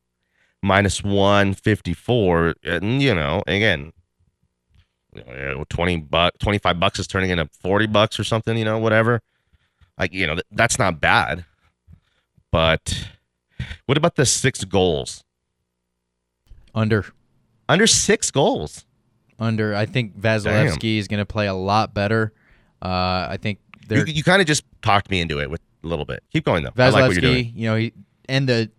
Minus 0.63 1.03
154. 1.03 2.57
And, 2.65 3.01
you 3.01 3.15
know, 3.15 3.43
again, 3.47 3.93
20 5.69 5.97
bucks, 5.99 6.37
25 6.39 6.81
bucks 6.81 6.99
is 6.99 7.07
turning 7.07 7.31
into 7.31 7.49
40 7.61 7.87
bucks 7.87 8.19
or 8.19 8.25
something, 8.25 8.57
you 8.57 8.65
know, 8.65 8.79
whatever. 8.79 9.21
Like, 9.99 10.13
you 10.13 10.27
know, 10.27 10.35
th- 10.35 10.47
that's 10.53 10.79
not 10.79 11.01
bad. 11.01 11.45
But 12.51 13.09
what 13.87 13.99
about 13.99 14.17
the 14.17 14.25
six 14.27 14.65
goals? 14.65 15.25
Under 16.75 17.05
Under 17.69 17.87
six 17.87 18.31
goals. 18.31 18.85
under. 19.39 19.75
I 19.75 19.87
think 19.87 20.19
Vasilevskiy 20.19 20.99
is 20.99 21.09
going 21.09 21.19
to 21.19 21.27
play 21.27 21.47
a 21.47 21.55
lot 21.55 21.95
better. 21.95 22.33
Uh, 22.81 23.27
I 23.31 23.39
think 23.41 23.59
You, 23.91 24.05
you 24.05 24.23
kind 24.23 24.41
of 24.41 24.47
just 24.47 24.65
talked 24.83 25.11
me 25.11 25.21
into 25.21 25.41
it 25.41 25.51
with 25.51 25.61
a 25.83 25.87
little 25.87 26.05
bit. 26.05 26.23
Keep 26.33 26.45
going, 26.45 26.63
though. 26.65 26.71
I 26.77 26.91
like 26.91 27.03
what 27.09 27.13
you're 27.13 27.21
doing. 27.21 27.47
Vasilevskiy, 27.47 27.53
you 27.57 27.67
know, 27.69 27.77
he, 27.77 27.93
and 28.29 28.49
the 28.49 28.71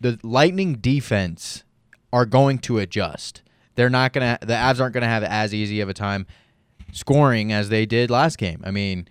the 0.00 0.18
Lightning 0.22 0.74
defense 0.74 1.64
are 2.12 2.24
going 2.26 2.58
to 2.60 2.78
adjust. 2.78 3.42
They're 3.80 3.88
not 3.88 4.12
gonna. 4.12 4.36
The 4.42 4.52
Avs 4.52 4.78
aren't 4.78 4.92
gonna 4.92 5.08
have 5.08 5.22
as 5.22 5.54
easy 5.54 5.80
of 5.80 5.88
a 5.88 5.94
time 5.94 6.26
scoring 6.92 7.50
as 7.50 7.70
they 7.70 7.86
did 7.86 8.10
last 8.10 8.36
game. 8.36 8.60
I 8.62 8.70
mean, 8.70 9.08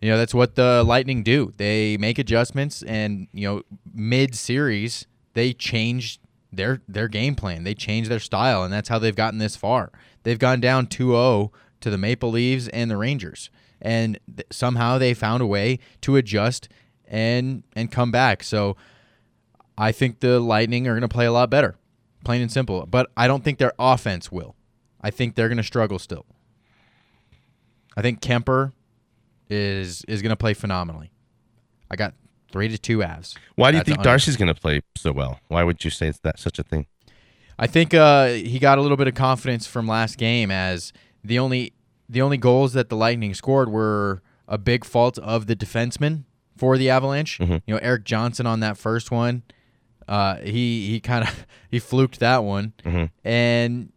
you 0.00 0.08
know, 0.08 0.16
that's 0.16 0.32
what 0.32 0.54
the 0.54 0.82
Lightning 0.84 1.22
do. 1.22 1.52
They 1.58 1.98
make 1.98 2.18
adjustments, 2.18 2.82
and 2.84 3.28
you 3.34 3.46
know, 3.46 3.62
mid 3.92 4.34
series 4.34 5.06
they 5.34 5.52
change 5.52 6.18
their 6.50 6.80
their 6.88 7.08
game 7.08 7.34
plan. 7.34 7.64
They 7.64 7.74
change 7.74 8.08
their 8.08 8.18
style, 8.18 8.62
and 8.62 8.72
that's 8.72 8.88
how 8.88 8.98
they've 8.98 9.14
gotten 9.14 9.38
this 9.38 9.54
far. 9.54 9.92
They've 10.22 10.38
gone 10.38 10.60
down 10.60 10.86
2-0 10.86 11.50
to 11.82 11.90
the 11.90 11.98
Maple 11.98 12.30
Leafs 12.30 12.68
and 12.68 12.90
the 12.90 12.96
Rangers, 12.96 13.50
and 13.82 14.18
th- 14.34 14.46
somehow 14.50 14.96
they 14.96 15.12
found 15.12 15.42
a 15.42 15.46
way 15.46 15.78
to 16.00 16.16
adjust 16.16 16.70
and 17.06 17.64
and 17.74 17.92
come 17.92 18.10
back. 18.10 18.42
So 18.42 18.78
I 19.76 19.92
think 19.92 20.20
the 20.20 20.40
Lightning 20.40 20.88
are 20.88 20.92
going 20.92 21.02
to 21.02 21.08
play 21.08 21.26
a 21.26 21.32
lot 21.32 21.50
better, 21.50 21.76
plain 22.26 22.42
and 22.42 22.52
simple. 22.52 22.84
But 22.84 23.10
I 23.16 23.26
don't 23.26 23.42
think 23.42 23.58
their 23.58 23.72
offense 23.78 24.30
will. 24.30 24.54
I 25.00 25.10
think 25.10 25.36
they're 25.36 25.48
going 25.48 25.56
to 25.56 25.62
struggle 25.62 25.98
still. 25.98 26.26
I 27.96 28.02
think 28.02 28.20
Kuemper 28.20 28.72
is 29.48 30.04
is 30.06 30.20
going 30.20 30.30
to 30.30 30.36
play 30.36 30.52
phenomenally. 30.52 31.12
I 31.90 31.96
got 31.96 32.14
three 32.50 32.68
to 32.68 32.76
two 32.76 32.98
Avs. 32.98 33.36
Why 33.54 33.70
do 33.70 33.76
you 33.76 33.80
That's 33.80 33.90
think. 33.90 34.02
Darcy's 34.02 34.36
going 34.36 34.52
to 34.52 34.60
play 34.60 34.80
so 34.96 35.12
well? 35.12 35.40
Why 35.48 35.62
would 35.62 35.84
you 35.84 35.90
say 35.90 36.08
it's 36.08 36.18
that 36.20 36.38
such 36.38 36.58
a 36.58 36.62
thing? 36.62 36.86
I 37.58 37.66
think 37.66 37.94
uh, 37.94 38.28
he 38.28 38.58
got 38.58 38.76
a 38.76 38.82
little 38.82 38.98
bit 38.98 39.08
of 39.08 39.14
confidence 39.14 39.66
from 39.66 39.86
last 39.86 40.18
game 40.18 40.50
as 40.50 40.92
the 41.24 41.38
only 41.38 41.72
the 42.08 42.20
only 42.20 42.36
goals 42.36 42.72
that 42.74 42.88
the 42.88 42.96
Lightning 42.96 43.32
scored 43.34 43.70
were 43.70 44.20
a 44.48 44.58
big 44.58 44.84
fault 44.84 45.18
of 45.18 45.46
the 45.46 45.56
defenseman 45.56 46.24
for 46.56 46.76
the 46.76 46.90
Avalanche. 46.90 47.38
Mm-hmm. 47.38 47.58
You 47.66 47.74
know, 47.74 47.78
Erik 47.78 48.04
Johnson 48.04 48.46
on 48.46 48.60
that 48.60 48.76
first 48.76 49.10
one, 49.10 49.42
uh, 50.08 50.36
he 50.36 50.88
he 50.90 51.00
kind 51.00 51.26
of 51.26 51.46
he 51.70 51.78
fluked 51.78 52.20
that 52.20 52.44
one, 52.44 52.72
Mhm. 52.84 53.10
and 53.24 53.92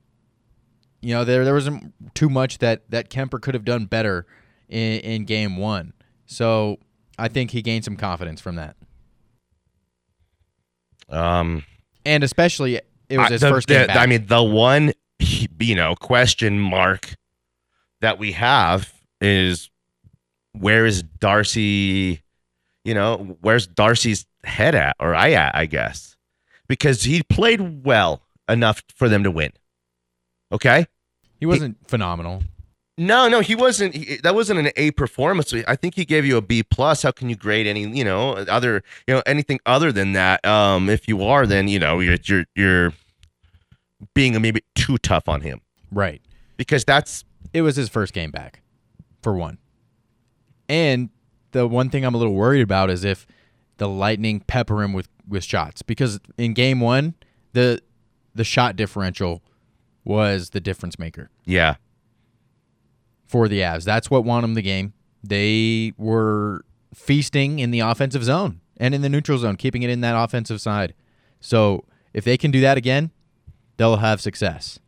you 1.02 1.13
know 1.13 1.24
there 1.24 1.45
there 1.45 1.54
wasn't 1.54 1.93
too 2.15 2.30
much 2.30 2.58
that 2.60 2.89
that 2.91 3.10
Kuemper 3.10 3.41
could 3.41 3.54
have 3.54 3.65
done 3.65 3.86
better 3.86 4.26
in, 4.67 5.00
in 5.02 5.26
game 5.26 5.58
one. 5.58 5.93
So 6.26 6.78
I 7.17 7.28
think 7.28 7.52
he 7.52 7.62
gained 7.62 7.86
some 7.86 7.95
confidence 7.95 8.39
from 8.41 8.56
that, 8.56 8.76
Um, 11.10 11.63
and 12.06 12.24
especially 12.24 12.76
it 12.76 13.17
was 13.17 13.28
I- 13.28 13.30
his 13.34 13.41
the- 13.41 13.50
first 13.50 13.67
the- 13.67 13.74
game 13.76 13.88
back. 13.88 13.98
I 13.98 14.06
mean, 14.06 14.26
the 14.28 14.43
one 14.43 14.93
you 15.60 15.76
know 15.76 15.95
question 15.95 16.60
mark 16.60 17.15
that 18.02 18.17
we 18.19 18.32
have 18.34 18.93
is 19.22 19.69
where 20.54 20.86
is 20.86 21.04
Darcy? 21.04 22.22
You 22.86 22.93
know, 22.93 23.38
where's 23.41 23.67
Darcy's 23.67 24.26
head 24.49 24.75
at, 24.75 24.95
or 24.99 25.15
I 25.15 25.31
at, 25.31 25.55
I 25.55 25.65
guess, 25.65 26.17
because 26.67 27.03
he 27.03 27.23
played 27.23 27.85
well 27.85 28.21
enough 28.49 28.83
for 28.95 29.07
them 29.07 29.23
to 29.23 29.31
win. 29.31 29.51
Okay. 30.51 30.88
he 31.39 31.45
wasn't 31.45 31.77
phenomenal. 31.88 32.43
No, 32.97 33.29
no, 33.29 33.39
he 33.39 33.55
wasn't. 33.55 33.95
He, 33.95 34.17
that 34.23 34.35
wasn't 34.35 34.59
an 34.59 34.71
A 34.75 34.91
performance. 34.91 35.53
I 35.67 35.77
think 35.77 35.95
he 35.95 36.03
gave 36.03 36.25
you 36.25 36.35
a 36.35 36.41
B 36.41 36.63
plus. 36.63 37.01
How 37.03 37.12
can 37.12 37.29
you 37.29 37.38
grade 37.38 37.65
any, 37.65 37.88
you 37.88 38.03
know, 38.03 38.31
other, 38.33 38.83
you 39.07 39.13
know, 39.13 39.23
anything 39.25 39.59
other 39.65 39.93
than 39.93 40.12
that? 40.13 40.43
Um, 40.45 40.89
if 40.89 41.07
you 41.07 41.23
are, 41.23 41.47
then 41.47 41.69
you 41.69 41.79
know 41.79 41.99
you're 42.01 42.17
you're 42.25 42.43
you're 42.55 42.93
being 44.13 44.39
maybe 44.41 44.63
too 44.75 44.97
tough 44.97 45.29
on 45.29 45.41
him 45.41 45.62
Right. 45.91 46.21
because 46.57 46.83
that's 46.83 47.23
it 47.53 47.62
was 47.62 47.77
his 47.77 47.88
first 47.88 48.13
game 48.13 48.31
back, 48.31 48.62
for 49.23 49.33
one. 49.33 49.59
And 50.67 51.09
the 51.51 51.67
one 51.67 51.89
thing 51.89 52.03
I'm 52.05 52.15
a 52.15 52.17
little 52.17 52.33
worried 52.33 52.62
about 52.62 52.89
is 52.89 53.03
if 53.05 53.25
the 53.80 53.89
Lightning 53.89 54.42
pepper 54.42 54.84
him 54.84 54.94
with, 54.94 55.10
with 55.28 55.44
shots 55.44 55.82
because 55.82 56.20
in 56.38 56.54
game 56.54 56.80
one, 56.80 57.15
the 57.54 57.82
the 58.36 58.44
shot 58.44 58.76
differential 58.76 59.42
was 60.04 60.52
the 60.52 60.62
difference 60.62 61.00
maker 61.00 61.30
yeah. 61.46 61.76
for 63.28 63.48
the 63.48 63.60
Avs. 63.60 63.84
That's 63.84 64.10
what 64.10 64.24
won 64.24 64.44
them 64.44 64.54
the 64.54 64.62
game. 64.62 64.94
They 65.24 65.94
were 65.98 66.63
feasting 66.94 67.60
in 67.60 67.72
the 67.72 67.80
offensive 67.80 68.24
zone 68.24 68.62
and 68.78 68.96
in 68.96 69.02
the 69.02 69.10
neutral 69.10 69.38
zone, 69.39 69.56
keeping 69.56 69.84
it 69.84 69.89
in 69.89 70.02
that 70.02 70.15
offensive 70.15 70.62
side. 70.62 70.94
So 71.42 71.86
if 72.13 72.24
they 72.24 72.38
can 72.38 72.52
do 72.52 72.62
that 72.62 72.78
again, 72.78 73.12
they'll 73.78 73.98
have 73.98 74.22
success. 74.22 74.80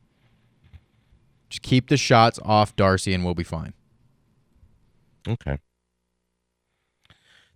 Just 1.49 1.61
keep 1.61 1.89
the 1.89 1.97
shots 1.97 2.39
off 2.43 2.75
Darcy 2.75 3.13
and 3.13 3.25
we'll 3.25 3.35
be 3.35 3.43
fine. 3.43 3.73
Okay. 5.27 5.57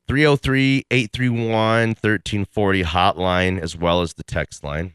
303 0.07 0.85
831 0.91 1.89
1340 1.89 2.83
hotline, 2.83 3.59
as 3.59 3.75
well 3.75 4.01
as 4.01 4.13
the 4.13 4.23
text 4.23 4.63
line 4.63 4.93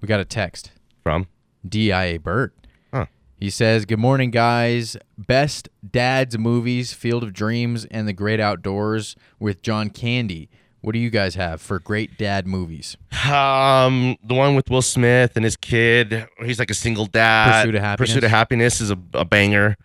We 0.00 0.08
got 0.08 0.20
a 0.20 0.24
text. 0.24 0.72
from. 1.02 1.26
DIA 1.68 2.18
Bert. 2.20 2.54
Huh. 2.92 3.06
He 3.38 3.50
says, 3.50 3.84
Good 3.84 3.98
morning, 3.98 4.30
guys. 4.30 4.96
Best 5.18 5.68
dad's 5.88 6.38
movies 6.38 6.92
Field 6.92 7.22
of 7.22 7.32
Dreams 7.32 7.84
and 7.90 8.06
The 8.08 8.12
Great 8.12 8.40
Outdoors 8.40 9.16
with 9.38 9.62
John 9.62 9.90
Candy. 9.90 10.48
What 10.80 10.92
do 10.92 11.00
you 11.00 11.10
guys 11.10 11.34
have 11.34 11.60
for 11.60 11.80
great 11.80 12.16
dad 12.16 12.46
movies? 12.46 12.96
Um, 13.28 14.16
the 14.22 14.34
one 14.34 14.54
with 14.54 14.70
Will 14.70 14.82
Smith 14.82 15.32
and 15.34 15.44
his 15.44 15.56
kid. 15.56 16.28
He's 16.44 16.60
like 16.60 16.70
a 16.70 16.74
single 16.74 17.06
dad. 17.06 17.62
Pursuit 17.62 17.74
of 17.74 17.82
Happiness? 17.82 18.10
Pursuit 18.10 18.24
of 18.24 18.30
Happiness 18.30 18.80
is 18.80 18.90
a, 18.92 18.98
a 19.14 19.24
banger. 19.24 19.76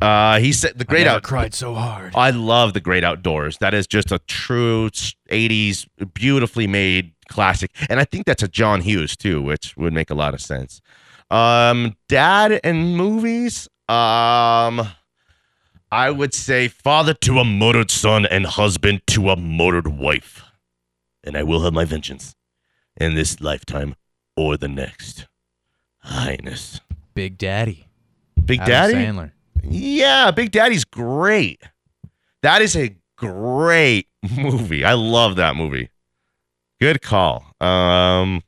Uh, 0.00 0.38
he 0.38 0.52
said 0.52 0.78
the 0.78 0.84
Great 0.84 1.06
Out. 1.06 1.22
cried 1.22 1.54
so 1.54 1.74
hard. 1.74 2.12
I 2.14 2.30
love 2.30 2.72
the 2.72 2.80
Great 2.80 3.02
Outdoors. 3.02 3.58
That 3.58 3.74
is 3.74 3.86
just 3.86 4.12
a 4.12 4.20
true 4.20 4.90
'80s, 5.30 5.86
beautifully 6.14 6.66
made 6.66 7.12
classic, 7.28 7.72
and 7.88 7.98
I 7.98 8.04
think 8.04 8.26
that's 8.26 8.42
a 8.42 8.48
John 8.48 8.80
Hughes 8.80 9.16
too, 9.16 9.42
which 9.42 9.76
would 9.76 9.92
make 9.92 10.10
a 10.10 10.14
lot 10.14 10.34
of 10.34 10.40
sense. 10.40 10.80
Um, 11.30 11.96
Dad 12.08 12.60
and 12.62 12.96
movies. 12.96 13.68
Um, 13.88 14.86
I 15.90 16.10
would 16.10 16.34
say 16.34 16.68
father 16.68 17.14
to 17.14 17.38
a 17.38 17.44
murdered 17.44 17.90
son 17.90 18.26
and 18.26 18.44
husband 18.44 19.00
to 19.08 19.30
a 19.30 19.36
murdered 19.36 19.88
wife, 19.88 20.42
and 21.24 21.36
I 21.36 21.42
will 21.42 21.62
have 21.62 21.72
my 21.72 21.84
vengeance 21.86 22.34
in 23.00 23.14
this 23.14 23.40
lifetime 23.40 23.94
or 24.36 24.56
the 24.56 24.68
next. 24.68 25.26
Highness, 26.00 26.80
Big 27.14 27.36
Daddy. 27.38 27.88
Big 28.44 28.60
Adam 28.60 28.70
Daddy. 28.70 28.94
Sandler. 28.94 29.32
Yeah, 29.70 30.30
Big 30.30 30.50
Daddy's 30.50 30.84
great. 30.84 31.62
That 32.42 32.62
is 32.62 32.76
a 32.76 32.96
great 33.16 34.06
movie. 34.36 34.84
I 34.84 34.94
love 34.94 35.36
that 35.36 35.56
movie. 35.56 35.90
Good 36.80 37.02
call. 37.02 37.44
Um, 37.60 38.42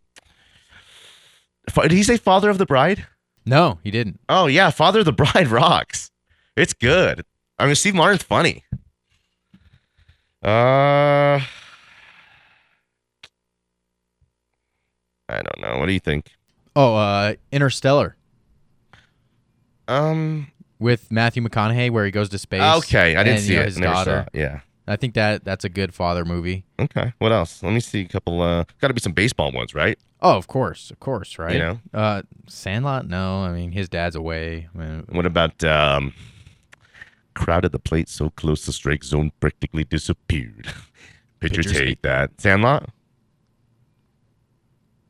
did 1.83 1.93
he 1.93 2.03
say 2.03 2.17
Father 2.17 2.49
of 2.51 2.59
the 2.59 2.67
Bride? 2.67 3.07
No, 3.47 3.79
he 3.83 3.91
didn't. 3.91 4.21
Oh 4.29 4.47
yeah, 4.47 4.71
Father 4.71 5.01
of 5.01 5.05
the 5.05 5.13
Bride 5.13 5.49
rocks. 5.51 6.11
It's 6.57 6.73
good. 6.73 7.25
I 7.59 7.67
mean, 7.67 7.75
Steve 7.75 7.95
Martin's 7.95 8.23
funny. 8.23 8.65
Uh, 10.43 11.41
I 15.29 15.43
don't 15.43 15.61
know. 15.61 15.79
What 15.79 15.87
do 15.87 15.93
you 15.93 16.01
think? 16.01 16.31
Oh, 16.75 16.95
uh, 16.97 17.35
Interstellar 17.53 18.17
Um, 19.89 20.51
with 20.81 21.13
Matthew 21.13 21.43
McConaughey, 21.45 21.91
where 21.91 22.05
he 22.05 22.11
goes 22.11 22.29
to 22.31 22.39
space. 22.39 22.61
okay, 22.79 23.15
I 23.15 23.23
didn't 23.23 23.41
see 23.43 23.53
you 23.53 23.57
know, 23.59 23.63
it. 23.63 23.67
His 23.67 23.79
Never 23.79 23.93
daughter. 23.93 24.27
it. 24.35 24.39
Yeah. 24.39 24.61
I 24.89 24.97
think 24.97 25.15
that 25.15 25.45
that's 25.45 25.65
a 25.65 25.69
good 25.69 25.95
father 25.95 26.25
movie. 26.25 26.65
Okay. 26.81 27.13
What 27.19 27.31
else? 27.31 27.63
Let 27.63 27.73
me 27.73 27.79
see 27.79 28.01
a 28.01 28.09
couple. 28.09 28.43
Uh, 28.43 28.65
got 28.81 28.89
to 28.89 28.95
be 28.95 29.01
some 29.01 29.13
baseball 29.13 29.53
ones, 29.53 29.73
right? 29.73 29.97
Oh, 30.21 30.37
of 30.37 30.49
course, 30.49 30.91
of 30.91 30.99
course, 30.99 31.39
right? 31.39 31.53
You 31.53 31.59
know? 31.61 31.81
uh, 31.95 32.23
Sandlot. 32.49 33.07
No, 33.07 33.45
I 33.45 33.53
mean 33.53 33.71
his 33.71 33.89
dad's 33.89 34.17
away. 34.17 34.69
I 34.75 34.79
mean, 34.79 35.07
What 35.11 35.27
about 35.27 35.63
um, 35.63 36.13
crowded 37.35 37.71
the 37.71 37.79
plate 37.79 38.09
so 38.09 38.31
close 38.31 38.67
the 38.67 38.73
strike 38.73 39.05
zone 39.05 39.31
practically 39.39 39.85
disappeared? 39.85 40.67
Pitchers 41.41 41.71
hate- 41.71 42.03
that. 42.03 42.33
Sandlot. 42.41 42.89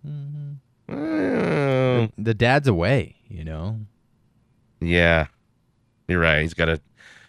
Mm-hmm. 0.07 0.53
Uh, 0.93 2.09
the 2.19 2.35
dad's 2.35 2.69
away. 2.69 3.17
You 3.29 3.45
know. 3.45 3.81
yeah, 4.81 5.27
you're 6.11 6.21
right. 6.21 6.43
He's 6.43 6.55
got 6.55 6.69
a 6.69 6.81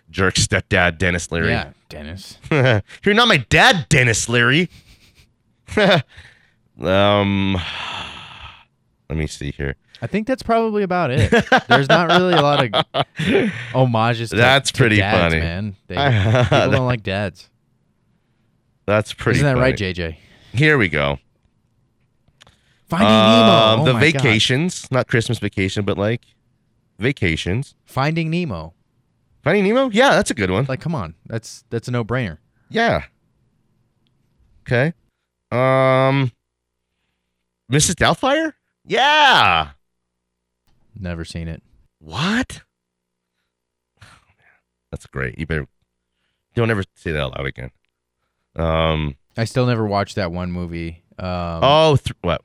jerk 0.10 0.36
stepdad, 0.36 0.98
Denis 0.98 1.32
Leary. 1.32 1.50
Yeah, 1.50 1.72
Dennis. 1.90 2.38
you're 2.52 3.16
not 3.16 3.28
my 3.28 3.38
dad, 3.50 3.88
Denis 3.90 4.28
Leary. 4.28 4.70
um, 6.82 7.54
let 9.10 9.18
me 9.18 9.28
see 9.28 9.52
here. 9.52 9.76
I 10.02 10.08
think 10.08 10.26
that's 10.26 10.42
probably 10.44 10.82
about 10.84 11.12
it. 11.12 11.30
There's 11.70 11.88
not 11.88 12.08
really 12.10 12.34
a 12.34 12.42
lot 12.42 12.66
of 12.66 12.86
homages. 13.72 14.32
To, 14.32 14.36
That's 14.36 14.72
to 14.72 14.78
pretty 14.78 14.96
dads, 14.98 15.34
funny. 15.34 15.40
man. 15.40 15.76
They, 15.88 15.96
people 15.96 16.72
don't 16.72 16.88
like 16.88 17.04
dads. 17.04 17.48
That's 18.88 19.14
pretty. 19.14 19.40
Isn't 19.40 19.54
that 19.56 19.62
right. 19.62 19.78
JJ? 19.78 20.18
Here 20.54 20.78
we 20.80 20.90
go. 20.90 21.20
Finding 22.90 23.08
Um, 23.08 23.14
Nemo. 23.14 23.82
Oh 23.82 23.86
the 23.86 23.94
my 23.94 24.00
God. 24.12 24.22
vacations, 24.24 24.92
not 24.92 25.08
Christmas 25.08 25.38
vacation, 25.38 25.86
but 25.86 26.00
like 26.00 26.24
vacations. 27.02 27.76
Finding 27.86 28.30
Nemo. 28.30 28.74
Finding 29.44 29.64
Nemo? 29.66 29.90
Yeah, 29.90 30.12
that's 30.12 30.32
a 30.32 30.34
good 30.34 30.52
one. 30.52 30.66
Like, 30.68 30.80
come 30.82 30.96
on, 30.96 31.16
that's 31.26 31.64
that's 31.70 31.88
a 31.88 31.92
no 31.92 32.04
brainer. 32.04 32.38
Yeah. 32.70 33.04
Okay. 34.62 34.94
Um 35.52 36.32
Mrs. 37.72 37.96
Doubtfire? 37.96 38.54
Yeah. 38.86 39.72
Never 40.98 41.26
seen 41.26 41.48
it. 41.48 41.64
What? 42.00 42.62
Oh, 44.02 44.06
man. 44.28 44.48
That's 44.92 45.06
great. 45.08 45.40
You 45.40 45.46
better 45.46 45.68
don't 46.56 46.70
ever 46.70 46.84
say 46.96 47.12
that 47.12 47.22
out 47.22 47.38
loud 47.38 47.48
again. 47.48 47.72
Um 48.56 49.16
I 49.38 49.46
still 49.46 49.66
never 49.66 49.86
watched 49.86 50.16
that 50.16 50.32
one 50.32 50.52
movie. 50.52 51.04
Um, 51.18 51.60
oh 51.64 51.98
th- 51.98 52.16
what? 52.22 52.42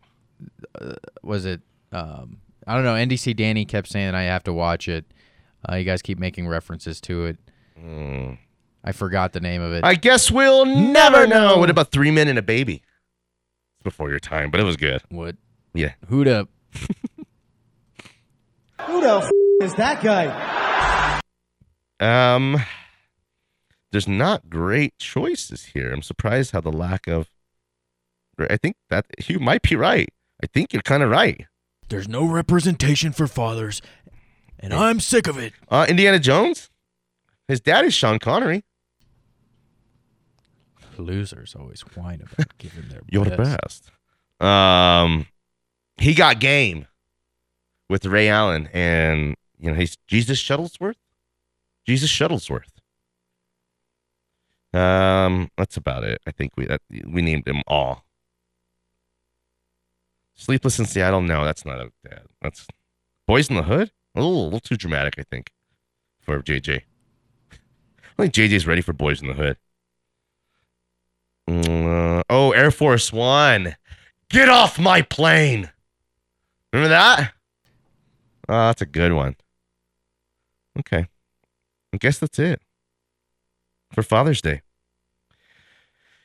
was 1.23 1.45
it? 1.47 1.61
Um, 1.92 2.38
I 2.66 2.74
don't 2.74 2.85
know. 2.85 2.94
NDC 2.94 3.37
Danny 3.37 3.64
kept 3.64 3.88
saying 3.88 4.07
that 4.07 4.14
I 4.14 4.22
have 4.24 4.42
to 4.44 4.52
watch 4.52 4.88
it. 4.88 5.05
Uh, 5.68 5.76
you 5.76 5.85
guys 5.85 6.02
keep 6.02 6.18
making 6.18 6.48
references 6.48 7.00
to 7.02 7.26
it. 7.26 7.38
Mm. 7.81 8.38
I 8.85 8.92
forgot 8.92 9.33
the 9.33 9.40
name 9.40 9.62
of 9.62 9.72
it. 9.72 9.85
I 9.85 9.94
guess 9.94 10.31
we'll 10.31 10.64
never 10.64 11.26
know. 11.26 11.59
What 11.59 11.70
about 11.70 11.90
Three 11.90 12.11
Men 12.11 12.29
and 12.29 12.38
a 12.38 12.42
Baby? 12.42 12.83
Before 13.83 14.11
your 14.11 14.18
time, 14.18 14.50
but 14.50 14.61
it 14.61 14.64
was 14.64 14.76
good. 14.76 15.02
What? 15.11 15.37
Yeah. 15.74 15.92
Who 16.09 16.24
the? 16.24 16.48
Who 18.83 19.00
the 19.00 19.14
f- 19.22 19.31
is 19.62 19.74
that 19.74 20.02
guy? 20.02 21.20
Um, 22.00 22.61
there's 23.92 24.09
not 24.09 24.50
great 24.50 24.98
choices 24.98 25.66
here. 25.66 25.92
I'm 25.92 26.02
surprised 26.02 26.50
how 26.52 26.61
the 26.61 26.72
lack 26.72 27.07
of. 27.07 27.31
I 28.38 28.57
think 28.57 28.76
that 28.90 29.07
you 29.29 29.38
might 29.38 29.62
be 29.62 29.76
right. 29.76 30.09
I 30.42 30.46
think 30.46 30.72
you're 30.72 30.83
kind 30.83 31.02
of 31.02 31.11
right. 31.11 31.46
There's 31.88 32.09
no 32.09 32.25
representation 32.25 33.12
for 33.12 33.27
fathers, 33.27 33.81
and 34.59 34.72
I'm 34.75 35.01
sick 35.01 35.27
of 35.27 35.38
it. 35.38 35.53
Uh, 35.68 35.87
Indiana 35.88 36.18
Jones. 36.18 36.70
His 37.49 37.61
dad 37.61 37.85
is 37.85 37.94
Sean 37.94 38.18
Connery. 38.18 38.64
Losers 40.99 41.55
always 41.55 41.83
whine 41.83 42.22
about 42.22 42.49
giving 42.59 42.88
their 42.88 43.03
You're 43.09 43.25
best. 43.25 43.37
the 43.37 43.90
best. 44.40 44.46
Um, 44.51 45.27
he 45.99 46.14
got 46.14 46.40
game 46.40 46.87
with 47.88 48.07
Ray 48.07 48.29
Allen, 48.29 48.68
and 48.72 49.37
you 49.59 49.70
know 49.70 49.77
he's 49.77 49.96
Jesus 50.09 50.42
Shuttlesworth. 50.42 50.96
Jesus 51.87 52.11
Shuttlesworth. 52.11 52.70
Um, 54.72 55.51
that's 55.57 55.77
about 55.77 56.05
it. 56.05 56.20
I 56.27 56.31
think 56.33 56.53
we 56.57 56.66
that, 56.66 56.81
we 57.07 57.22
named 57.22 57.44
them 57.44 57.62
all. 57.66 58.06
Sleepless 60.37 60.79
in 60.79 60.85
Seattle. 60.85 61.22
No, 61.22 61.44
that's 61.44 61.64
not 61.64 61.81
a 61.81 61.90
dad. 62.09 62.22
That's 62.42 62.66
Boys 63.27 63.49
in 63.51 63.57
the 63.57 63.62
Hood. 63.62 63.90
A 64.14 64.20
little, 64.20 64.42
a 64.42 64.44
little 64.44 64.61
too 64.61 64.77
dramatic, 64.77 65.14
I 65.18 65.22
think, 65.22 65.51
for 66.20 66.40
JJ. 66.40 66.83
I 67.53 68.22
think 68.22 68.35
JJ's 68.35 68.66
ready 68.66 68.83
for 68.83 68.92
Boys 68.92 69.20
in 69.20 69.29
the 69.29 69.35
Hood. 69.35 69.57
Mm, 71.49 72.18
uh, 72.18 72.22
oh, 72.29 72.53
Air 72.53 72.70
Force 72.70 73.12
One. 73.12 73.77
Get 74.29 74.49
off 74.49 74.79
my 74.79 75.03
plane. 75.03 75.70
Remember 76.72 76.88
that? 76.90 77.33
Oh, 78.49 78.66
that's 78.66 78.83
a 78.83 78.87
good 78.87 79.12
one. 79.12 79.37
Okay. 80.79 81.07
I 81.92 81.96
guess 81.96 82.18
that's 82.18 82.38
it 82.38 82.61
for 83.92 84.03
Father's 84.03 84.42
Day. 84.42 84.62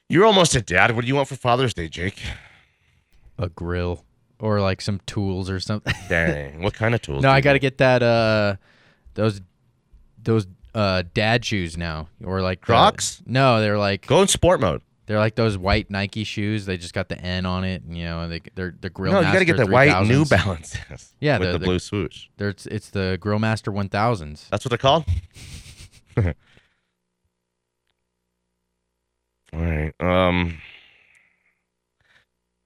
You're 0.10 0.26
almost 0.26 0.56
a 0.56 0.62
dad. 0.62 0.94
What 0.96 1.02
do 1.02 1.08
you 1.08 1.16
want 1.16 1.30
for 1.30 1.36
Father's 1.36 1.74
Day, 1.74 1.88
Jake? 1.88 2.22
A 3.42 3.50
grill 3.50 4.06
or 4.40 4.62
like 4.62 4.80
some 4.82 5.02
tools 5.06 5.50
or 5.50 5.60
something. 5.60 5.94
Dang. 6.10 6.62
what 6.62 6.74
kind 6.74 6.96
of 6.96 7.02
tools? 7.02 7.22
no, 7.24 7.30
I 7.30 7.42
got 7.42 7.54
to 7.54 7.60
get 7.60 7.78
that. 7.80 8.02
Uh, 8.02 8.56
those 9.16 9.42
those 10.24 10.48
uh 10.74 11.04
dad 11.14 11.44
shoes 11.44 11.76
now, 11.78 12.08
or 12.24 12.42
like 12.42 12.62
the- 12.62 12.66
Crocs? 12.68 13.22
no, 13.26 13.60
they're 13.60 13.78
like 13.78 14.08
Go 14.08 14.22
in 14.22 14.28
sport 14.30 14.62
mode. 14.62 14.82
they're 15.08 15.20
like 15.20 15.36
those 15.36 15.58
white 15.58 15.90
Nike 15.90 16.24
shoes. 16.24 16.66
They 16.66 16.78
just 16.78 16.94
got 16.94 17.10
the 17.10 17.20
N 17.20 17.46
on 17.46 17.64
it. 17.66 17.84
And, 17.84 17.98
you 17.98 18.06
know, 18.06 18.28
they 18.30 18.42
they're 18.56 18.74
the 18.80 18.90
Grill. 18.90 19.12
no, 19.14 19.20
you 19.20 19.26
got 19.34 19.40
to 19.40 19.46
get 19.46 19.58
the 19.58 19.66
white 19.68 20.08
New 20.08 20.24
3000s. 20.24 20.30
Balances. 20.30 21.14
Yeah, 21.20 21.38
with 21.40 21.48
the- 21.50 21.52
the, 21.54 21.60
the- 21.60 21.66
blue 21.66 21.80
swoosh. 21.80 22.28
It's, 22.40 22.66
it's 22.68 22.90
the 22.92 23.18
Grillmaster 23.22 23.74
1000s. 23.74 24.48
That's 24.50 24.64
what 24.64 24.70
they're 24.70 24.78
called. 24.78 25.06
All 29.54 29.60
right. 29.60 29.94
Um, 30.00 30.60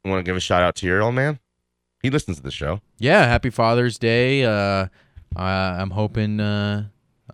want 0.10 0.26
to 0.26 0.30
give 0.30 0.36
a 0.36 0.40
shout 0.40 0.64
out 0.64 0.76
to 0.76 0.86
your 0.86 1.02
old 1.02 1.16
man? 1.16 1.40
He 2.02 2.10
listens 2.10 2.38
to 2.38 2.44
the 2.44 2.52
show. 2.52 2.82
Yeah, 3.00 3.26
happy 3.26 3.50
Father's 3.50 3.98
Day. 3.98 4.44
Uh, 4.44 4.88
I, 5.36 5.52
I'm 5.82 5.92
hoping 5.92 6.40
uh, 6.40 6.86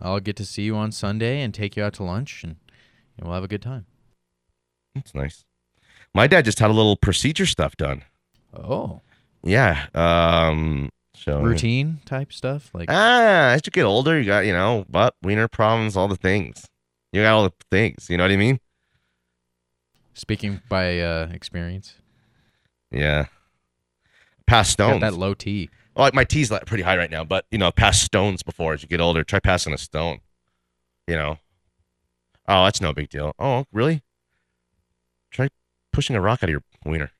I'll 0.01 0.19
get 0.19 0.35
to 0.37 0.45
see 0.45 0.63
you 0.63 0.75
on 0.75 0.91
Sunday 0.91 1.41
and 1.41 1.53
take 1.53 1.75
you 1.75 1.83
out 1.83 1.93
to 1.95 2.03
lunch, 2.03 2.43
and, 2.43 2.55
and 3.17 3.25
we'll 3.25 3.33
have 3.35 3.43
a 3.43 3.47
good 3.49 3.61
time. 3.61 3.85
That's 4.95 5.13
nice. 5.13 5.45
My 6.13 6.27
dad 6.27 6.45
just 6.45 6.59
had 6.59 6.69
a 6.69 6.73
little 6.73 6.95
procedure 6.95 7.45
stuff 7.45 7.75
done. 7.77 8.03
Oh, 8.53 9.01
Yeah. 9.43 9.87
Um. 9.93 10.89
So 11.13 11.41
routine 11.41 11.99
type 12.05 12.33
stuff 12.33 12.71
like 12.73 12.89
Ah, 12.89 13.49
as 13.51 13.61
you 13.65 13.71
get 13.71 13.83
older, 13.85 14.19
you 14.19 14.25
got 14.25 14.45
you 14.45 14.53
know 14.53 14.85
butt, 14.89 15.13
wiener 15.21 15.47
problems, 15.47 15.95
all 15.95 16.07
the 16.07 16.15
things. 16.15 16.65
You 17.13 17.21
got 17.21 17.33
all 17.33 17.43
the 17.43 17.53
things. 17.69 18.07
You 18.09 18.17
know 18.17 18.23
what 18.23 18.31
I 18.31 18.37
mean? 18.37 18.59
speaking 20.13 20.61
by 20.69 20.99
uh, 20.99 21.29
experience. 21.31 21.95
Yeah. 22.91 23.25
Past 24.47 24.77
Got 24.77 24.87
stones. 24.87 25.01
that 25.01 25.13
low 25.13 25.33
T. 25.33 25.69
Oh, 25.95 26.01
like 26.03 26.13
my 26.13 26.23
T's 26.23 26.51
like 26.51 26.65
pretty 26.65 26.83
high 26.83 26.97
right 26.97 27.11
now, 27.11 27.23
but 27.23 27.45
you 27.51 27.57
know, 27.57 27.71
past 27.71 28.03
stones 28.03 28.43
before 28.43 28.73
as 28.73 28.81
you 28.81 28.87
get 28.87 29.01
older. 29.01 29.23
Try 29.23 29.39
passing 29.39 29.73
a 29.73 29.77
stone. 29.77 30.19
You 31.07 31.15
know. 31.15 31.37
Oh, 32.47 32.65
that's 32.65 32.81
no 32.81 32.93
big 32.93 33.09
deal. 33.09 33.33
Oh, 33.39 33.65
really? 33.71 34.03
Try 35.31 35.49
pushing 35.93 36.15
a 36.15 36.21
rock 36.21 36.43
out 36.43 36.49
of 36.49 36.51
your 36.51 36.63
wiener. 36.85 37.11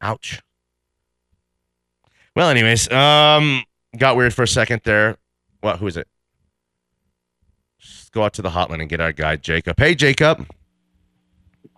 Ouch. 0.00 0.40
Well, 2.34 2.48
anyways, 2.50 2.90
um, 2.92 3.64
got 3.96 4.16
weird 4.16 4.34
for 4.34 4.42
a 4.42 4.48
second 4.48 4.82
there. 4.84 5.16
What? 5.60 5.78
Who 5.78 5.86
is 5.86 5.96
it? 5.96 6.06
Just 7.78 8.12
go 8.12 8.24
out 8.24 8.34
to 8.34 8.42
the 8.42 8.50
hotline 8.50 8.80
and 8.80 8.88
get 8.88 9.00
our 9.00 9.12
guy 9.12 9.36
Jacob. 9.36 9.78
Hey, 9.78 9.94
Jacob. 9.94 10.46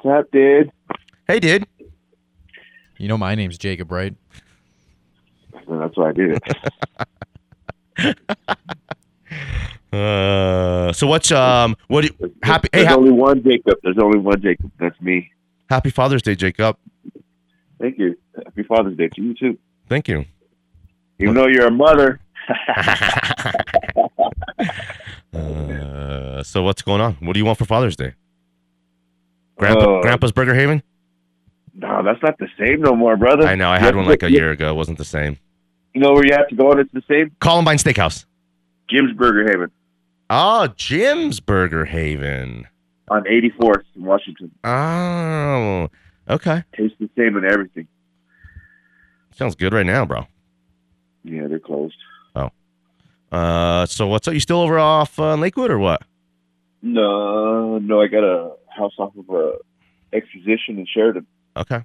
What's 0.03 0.18
up, 0.20 0.31
dude? 0.31 0.70
Hey, 1.27 1.40
dude. 1.40 1.66
You 2.99 3.09
know 3.09 3.17
my 3.19 3.35
name's 3.35 3.57
Jacob, 3.59 3.91
right? 3.93 4.15
Well, 5.67 5.81
that's 5.81 5.97
why 5.97 6.11
I 6.11 6.13
did 6.13 6.41
it. 7.99 8.19
Uh, 9.91 10.93
so 10.93 11.07
what's 11.07 11.33
um, 11.33 11.75
what? 11.89 12.03
Do 12.03 12.11
you, 12.21 12.35
happy? 12.43 12.69
Hey, 12.73 12.81
There's 12.81 12.89
ha- 12.93 12.97
only 12.99 13.11
one 13.11 13.43
Jacob. 13.43 13.79
There's 13.83 13.97
only 13.99 14.19
one 14.19 14.39
Jacob. 14.43 14.71
That's 14.79 15.01
me. 15.01 15.31
happy 15.71 15.89
Father's 15.89 16.21
Day, 16.21 16.35
Jacob. 16.35 16.77
Thank 17.81 17.99
you. 17.99 18.15
Happy 18.45 18.65
Father's 18.65 18.99
Day 18.99 19.09
to 19.09 19.23
you 19.23 19.35
too. 19.35 19.59
Thank 19.89 20.07
you. 20.09 20.27
Even 21.19 21.35
though 21.35 21.47
you're 21.47 21.67
a 21.67 21.71
mother. 21.71 22.21
Uh, 25.35 26.43
so 26.43 26.63
what's 26.63 26.81
going 26.83 27.01
on? 27.01 27.15
What 27.21 27.35
do 27.35 27.39
you 27.39 27.45
want 27.45 27.59
for 27.59 27.65
Father's 27.67 27.97
Day? 27.97 28.15
Grandpa, 29.57 29.99
Uh, 29.99 30.03
Grandpa's 30.03 30.33
Burger 30.33 30.55
Haven. 30.55 30.83
No, 31.81 32.03
that's 32.05 32.21
not 32.23 32.37
the 32.38 32.49
same 32.59 32.81
no 32.83 32.95
more, 32.97 33.17
brother. 33.17 33.47
I 33.47 33.55
know. 33.55 33.71
I 33.71 33.79
had 33.79 33.95
one 33.95 34.07
like 34.07 34.23
a 34.25 34.31
year 34.31 34.51
ago. 34.51 34.71
It 34.71 34.75
wasn't 34.75 34.99
the 34.99 35.05
same. 35.05 35.38
You 35.95 36.01
know 36.01 36.12
where 36.12 36.27
you 36.27 36.33
have 36.33 36.49
to 36.49 36.57
go 36.57 36.73
and 36.73 36.81
it's 36.81 36.93
the 36.93 37.03
same? 37.09 37.31
Columbine 37.41 37.77
Steakhouse. 37.79 38.25
Jim's 38.91 39.12
Burger 39.17 39.45
Haven 39.51 39.71
Oh, 40.31 40.67
Jim's 40.77 41.41
Burger 41.41 41.85
Haven. 41.85 42.67
on 43.11 43.23
84th 43.25 43.85
in 43.97 44.03
Washington. 44.05 44.51
Oh, 44.64 45.88
okay. 46.29 46.64
Tastes 46.77 46.97
the 46.99 47.09
same 47.17 47.37
and 47.37 47.47
everything. 47.47 47.87
Sounds 49.35 49.55
good 49.55 49.73
right 49.73 49.87
now, 49.87 50.05
bro. 50.05 50.27
Yeah, 51.25 51.47
they're 51.47 51.59
closed. 51.61 51.97
Oh. 52.35 52.51
Uh, 53.31 53.87
so 53.87 54.07
what's 54.09 54.27
up? 54.27 54.35
You 54.35 54.41
still 54.41 54.61
over 54.61 54.79
off 54.79 55.19
uh, 55.19 55.37
Lakewood 55.37 55.71
or 55.71 55.79
what? 55.79 56.03
No, 56.83 57.79
no, 57.79 58.01
I 58.03 58.07
got 58.09 58.25
a 58.25 58.53
house 58.77 58.95
off 58.99 59.12
of 59.17 59.29
a 59.31 59.55
exposition 60.12 60.79
in 60.79 60.87
Sheridan. 60.93 61.27
Okay. 61.59 61.83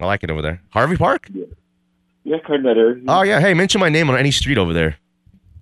I 0.00 0.04
like 0.06 0.22
it 0.24 0.30
over 0.30 0.42
there. 0.42 0.60
Harvey 0.70 0.96
Park? 0.96 1.28
Yeah, 2.24 2.36
kind 2.46 2.66
of 2.66 2.74
that 2.74 2.80
area. 2.80 3.02
Oh 3.08 3.22
yeah. 3.22 3.40
Hey, 3.40 3.54
mention 3.54 3.80
my 3.80 3.88
name 3.88 4.08
on 4.10 4.16
any 4.18 4.30
street 4.30 4.58
over 4.58 4.72
there. 4.72 4.96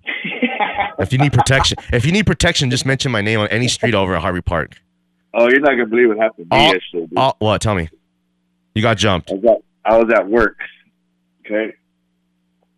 if 0.98 1.12
you 1.12 1.18
need 1.18 1.32
protection, 1.32 1.78
if 1.92 2.04
you 2.04 2.12
need 2.12 2.26
protection, 2.26 2.70
just 2.70 2.86
mention 2.86 3.10
my 3.12 3.20
name 3.20 3.40
on 3.40 3.48
any 3.48 3.68
street 3.68 3.94
over 3.94 4.14
at 4.14 4.22
Harvey 4.22 4.40
Park. 4.42 4.76
Oh, 5.34 5.48
you're 5.48 5.60
not 5.60 5.70
gonna 5.70 5.86
believe 5.86 6.08
what 6.08 6.18
happened 6.18 6.50
to 6.50 6.56
me 6.56 6.62
yesterday. 6.64 7.06
dude. 7.06 7.12
oh, 7.16 7.32
what? 7.38 7.60
Tell 7.60 7.74
me. 7.74 7.88
You 8.74 8.82
got 8.82 8.96
jumped. 8.98 9.30
I 9.30 9.34
was 9.34 9.44
at 9.44 9.92
I 9.92 9.98
was 9.98 10.12
at 10.14 10.28
work. 10.28 10.56
Okay. 11.46 11.74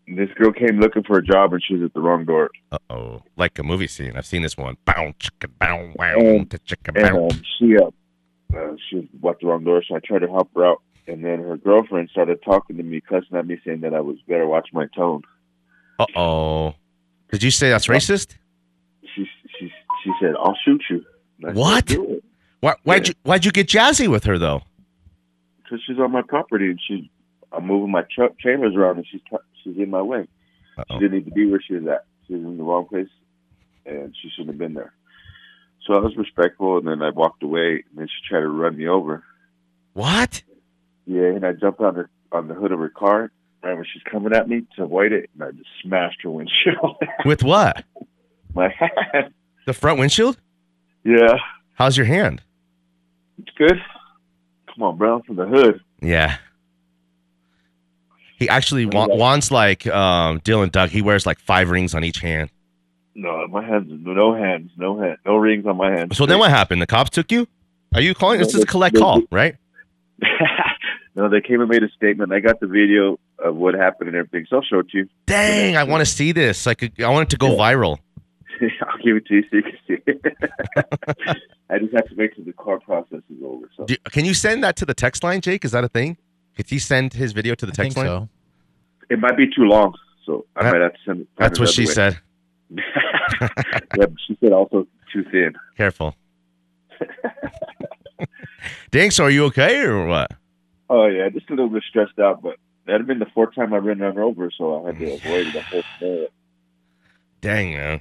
And 0.09 0.19
This 0.19 0.29
girl 0.37 0.53
came 0.53 0.79
looking 0.81 1.03
for 1.05 1.19
a 1.19 1.23
job 1.25 1.53
and 1.53 1.63
she 1.67 1.75
was 1.75 1.85
at 1.85 1.95
the 1.95 2.01
wrong 2.01 2.25
door. 2.25 2.51
Uh 2.73 2.79
oh. 2.91 3.23
Like 3.37 3.59
a 3.59 3.63
movie 3.63 3.87
scene. 3.87 4.13
I've 4.17 4.27
seen 4.27 4.43
this 4.43 4.57
one. 4.57 4.77
Bow, 4.85 5.13
chicka, 5.21 5.49
bow, 5.59 5.93
wow, 5.97 6.15
And- 6.19 6.49
chicka, 6.51 6.89
And 6.95 7.15
bow. 7.17 7.29
um, 7.29 7.43
she 7.59 7.77
uh, 7.77 7.91
uh 8.55 8.77
she 8.91 9.09
walked 9.21 9.43
the 9.43 9.49
wrong 9.49 9.65
door, 9.65 9.83
so 9.87 9.97
I 9.97 10.01
tried 10.01 10.21
to 10.21 10.29
help 10.29 10.51
her 10.55 10.67
out. 10.67 10.83
And 11.09 11.25
then 11.25 11.41
her 11.43 11.57
girlfriend 11.57 12.11
started 12.11 12.43
talking 12.45 12.77
to 12.79 12.83
me, 12.83 13.01
cussing 13.01 13.37
at 13.37 13.47
me, 13.47 13.59
saying 13.65 13.81
that 13.83 13.95
I 13.95 14.01
was 14.01 14.17
better 14.27 14.47
watch 14.47 14.69
my 14.73 14.87
tone. 14.95 15.23
Uh 15.99 16.07
oh. 16.17 16.75
Did 17.31 17.43
you 17.43 17.51
say 17.51 17.71
that's 17.71 17.87
racist? 17.87 18.37
She 19.15 19.27
she 19.59 19.73
she 20.03 20.13
said, 20.21 20.35
"I'll 20.39 20.57
shoot 20.65 20.83
you." 20.91 21.05
What? 21.39 21.91
Why, 22.61 22.75
why'd 22.83 23.09
you 23.09 23.15
Why'd 23.23 23.45
you 23.45 23.53
get 23.53 23.69
jazzy 23.69 24.09
with 24.09 24.25
her 24.25 24.39
though? 24.39 24.63
Because 25.63 25.81
she's 25.87 25.99
on 25.99 26.13
my 26.13 26.23
property 26.23 26.67
and 26.67 26.81
she, 26.87 27.11
I'm 27.53 27.67
moving 27.67 27.91
my 27.91 28.05
trailers 28.41 28.75
around 28.75 28.99
and 28.99 29.07
she's 29.11 29.21
tr- 29.29 29.45
she's 29.63 29.77
in 29.77 29.91
my 29.91 30.03
way. 30.03 30.27
She 30.91 30.99
didn't 30.99 31.13
need 31.13 31.25
to 31.27 31.31
be 31.31 31.47
where 31.47 31.61
she 31.61 31.75
was 31.75 31.87
at. 31.87 32.05
She 32.27 32.35
was 32.35 32.45
in 32.45 32.59
the 32.59 32.65
wrong 32.65 32.87
place, 32.87 33.09
and 33.85 34.15
she 34.21 34.29
shouldn't 34.31 34.49
have 34.49 34.59
been 34.59 34.75
there. 34.75 34.93
So 35.87 35.95
I 35.95 36.01
was 36.01 36.17
respectful, 36.17 36.79
and 36.79 36.87
then 36.89 37.03
I 37.03 37.11
walked 37.11 37.43
away, 37.43 37.85
and 37.89 37.99
then 37.99 38.09
she 38.09 38.29
tried 38.29 38.41
to 38.41 38.49
run 38.49 38.77
me 38.77 38.89
over. 38.89 39.23
What? 39.93 40.43
Yeah, 41.07 41.27
and 41.27 41.45
I 41.47 41.53
jumped 41.53 41.81
on 41.81 41.95
her 41.95 42.11
on 42.33 42.49
the 42.49 42.55
hood 42.55 42.73
of 42.73 42.81
her 42.81 42.89
car 42.89 43.31
right 43.63 43.75
when 43.75 43.85
she's 43.93 44.03
coming 44.03 44.33
at 44.35 44.49
me 44.49 44.63
to 44.77 44.83
avoid 44.85 45.13
it, 45.13 45.31
and 45.35 45.43
I 45.45 45.51
just 45.53 45.69
smashed 45.83 46.23
her 46.23 46.31
windshield. 46.31 46.97
With 47.25 47.43
what? 47.43 47.85
my 48.55 48.69
hand. 48.69 49.33
The 49.67 49.73
front 49.73 49.99
windshield? 49.99 50.39
Yeah, 51.05 51.37
How's 51.75 51.97
your 51.97 52.07
hand? 52.07 52.43
it's 53.39 53.51
good. 53.57 53.79
Come 54.75 54.83
on, 54.83 54.97
bro, 54.97 55.23
from 55.23 55.37
the 55.37 55.47
hood. 55.47 55.81
Yeah. 56.03 56.39
He 58.39 58.49
actually 58.49 58.87
wa- 58.87 59.07
wants 59.09 59.51
like 59.51 59.87
um, 59.87 60.41
Dylan 60.41 60.71
Doug. 60.73 60.91
He 60.91 61.01
wears 61.03 61.27
like 61.27 61.39
five 61.39 61.71
rings 61.71 61.95
on 61.95 62.03
each 62.05 62.19
hand. 62.19 62.51
No, 63.19 63.47
my 63.49 63.65
hands, 63.65 63.91
no 63.91 64.35
hands, 64.35 64.71
no 64.77 65.01
hand, 65.01 65.17
no 65.25 65.37
rings 65.37 65.65
on 65.67 65.77
my 65.79 65.91
hands. 65.91 66.17
So 66.17 66.27
then 66.27 66.39
what 66.39 66.51
happened? 66.51 66.83
The 66.83 66.87
cops 66.87 67.09
took 67.11 67.33
you? 67.33 67.49
Are 67.95 68.03
you 68.03 68.15
calling? 68.15 68.39
This 68.39 68.55
is 68.55 68.63
a 68.63 68.67
collect 68.67 68.95
They- 68.95 69.01
call, 69.01 69.23
right? 69.33 69.57
no, 71.15 71.29
they 71.31 71.41
came 71.41 71.61
and 71.63 71.71
made 71.71 71.83
a 71.83 71.89
statement. 71.97 72.31
I 72.33 72.41
got 72.41 72.61
the 72.61 72.67
video 72.67 73.19
of 73.39 73.57
what 73.57 73.75
happened 73.75 74.09
and 74.09 74.17
everything, 74.17 74.47
so 74.51 74.57
I'll 74.57 74.63
show 74.63 74.81
it 74.81 74.91
to 74.91 74.99
you. 74.99 75.09
Dang, 75.27 75.77
I 75.79 75.85
want 75.85 76.03
to 76.03 76.07
see 76.07 76.33
this. 76.33 76.67
Like, 76.67 76.83
I 77.01 77.09
want 77.09 77.29
it 77.29 77.31
to 77.31 77.39
go 77.39 77.57
viral. 77.57 77.99
I'll 78.61 78.99
give 79.03 79.17
it 79.17 79.27
to 79.27 79.35
you 79.37 79.43
so 79.51 79.57
you 79.57 79.63
can 79.63 79.79
see 79.87 79.97
it. 80.07 80.21
I 81.71 81.79
just 81.79 81.93
have 81.95 82.09
to 82.09 82.15
wait 82.17 82.35
till 82.37 82.45
the 82.45 82.53
car 82.53 82.79
process 82.81 83.21
is 83.31 83.43
over. 83.45 83.71
So 83.77 83.85
Do, 83.87 83.97
can 84.11 84.25
you 84.27 84.35
send 84.35 84.63
that 84.63 84.77
to 84.77 84.85
the 84.85 84.95
text 84.95 85.23
line, 85.25 85.41
Jake? 85.41 85.65
Is 85.65 85.73
that 85.73 85.85
a 85.85 85.89
thing? 85.89 86.17
Could 86.55 86.69
he 86.69 86.79
send 86.79 87.13
his 87.15 87.33
video 87.33 87.55
to 87.55 87.67
the 87.67 87.73
I 87.73 87.77
think 87.77 87.95
text 87.95 87.97
line? 87.97 88.07
so. 88.07 88.29
it 89.11 89.19
might 89.19 89.37
be 89.37 89.47
too 89.47 89.65
long, 89.65 89.95
so 90.25 90.45
I 90.55 90.65
That- 90.65 90.73
might 90.73 90.81
have 90.83 90.93
to 90.93 90.99
send 91.07 91.21
it. 91.23 91.29
That's 91.39 91.59
what 91.59 91.71
she 91.71 91.87
said. 91.87 92.19
Yeah, 92.71 94.07
she 94.27 94.37
said 94.41 94.53
also 94.53 94.87
too 95.13 95.25
thin. 95.31 95.55
Careful. 95.77 96.15
Dang, 98.91 99.11
so 99.11 99.25
are 99.25 99.31
you 99.31 99.45
okay 99.47 99.81
or 99.81 100.07
what? 100.07 100.33
Oh 100.89 101.07
yeah, 101.07 101.29
just 101.29 101.49
a 101.51 101.55
little 101.55 101.69
bit 101.69 101.83
stressed 101.89 102.19
out, 102.19 102.43
but 102.43 102.57
that 102.87 102.95
had 102.95 103.07
been 103.07 103.19
the 103.19 103.27
fourth 103.35 103.55
time 103.55 103.75
I've 103.75 103.85
been 103.85 103.99
run 103.99 104.19
over, 104.19 104.51
so 104.57 104.85
I 104.85 104.89
had 104.89 104.99
to 104.99 105.13
avoid 105.15 105.53
the 105.53 105.63
whole 105.63 105.83
thing. 105.99 106.27
Dang, 107.41 107.73
man. 107.75 108.01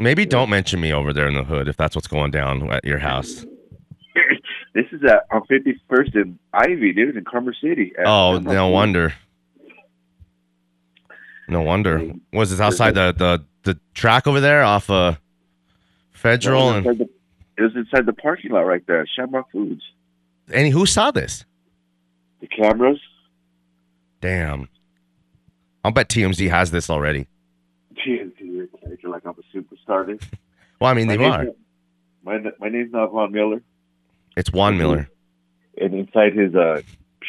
Maybe 0.00 0.24
don't 0.24 0.48
mention 0.48 0.80
me 0.80 0.92
over 0.92 1.12
there 1.12 1.26
in 1.26 1.34
the 1.34 1.42
hood 1.44 1.68
if 1.68 1.76
that's 1.76 1.96
what's 1.96 2.06
going 2.06 2.30
down 2.30 2.70
at 2.70 2.84
your 2.84 2.98
house. 2.98 3.44
This 4.74 4.84
is 4.92 5.02
at 5.02 5.24
on 5.32 5.42
51st 5.50 6.14
and 6.14 6.38
Ivy, 6.52 6.92
dude, 6.92 7.16
in 7.16 7.24
Commerce 7.24 7.56
City. 7.60 7.92
Oh, 8.04 8.38
no 8.38 8.68
wonder. 8.68 9.12
No 11.48 11.62
wonder. 11.62 12.12
Was 12.32 12.52
it 12.52 12.60
outside 12.60 12.94
the, 12.94 13.12
the, 13.16 13.44
the 13.72 13.80
track 13.94 14.26
over 14.26 14.40
there 14.40 14.62
off 14.62 14.90
uh, 14.90 15.14
Federal? 16.12 16.70
It 16.74 16.84
was, 16.84 16.86
And 16.86 16.86
inside 16.86 16.98
the, 16.98 17.10
it 17.56 17.62
was 17.62 17.76
inside 17.76 18.06
the 18.06 18.12
parking 18.12 18.50
lot 18.52 18.60
right 18.60 18.86
there, 18.86 19.06
Shamrock 19.16 19.50
Foods. 19.50 19.82
any 20.52 20.70
who 20.70 20.84
saw 20.86 21.10
this? 21.10 21.44
The 22.40 22.46
cameras. 22.46 23.00
Damn. 24.20 24.68
I'll 25.84 25.90
bet 25.92 26.08
TMZ 26.08 26.50
has 26.50 26.70
this 26.70 26.90
already. 26.90 27.26
TNT, 27.94 28.68
you're 29.02 29.10
like 29.12 29.24
I'm 29.24 29.34
a 29.34 29.56
superstar. 29.56 30.06
dude. 30.06 30.22
Well, 30.80 30.90
I 30.90 30.94
mean, 30.94 31.06
My 31.08 31.16
they 31.16 31.24
are. 31.24 31.44
not- 31.44 31.54
My 32.24 32.38
my 32.60 32.68
name's 32.68 32.92
not 32.92 33.10
Von 33.10 33.32
Miller, 33.32 33.62
It's 34.36 34.52
Juan 34.52 34.76
Miller. 34.76 35.08
and 35.80 35.94
inside 35.94 36.34
his 36.34 36.54
uh 36.54 36.82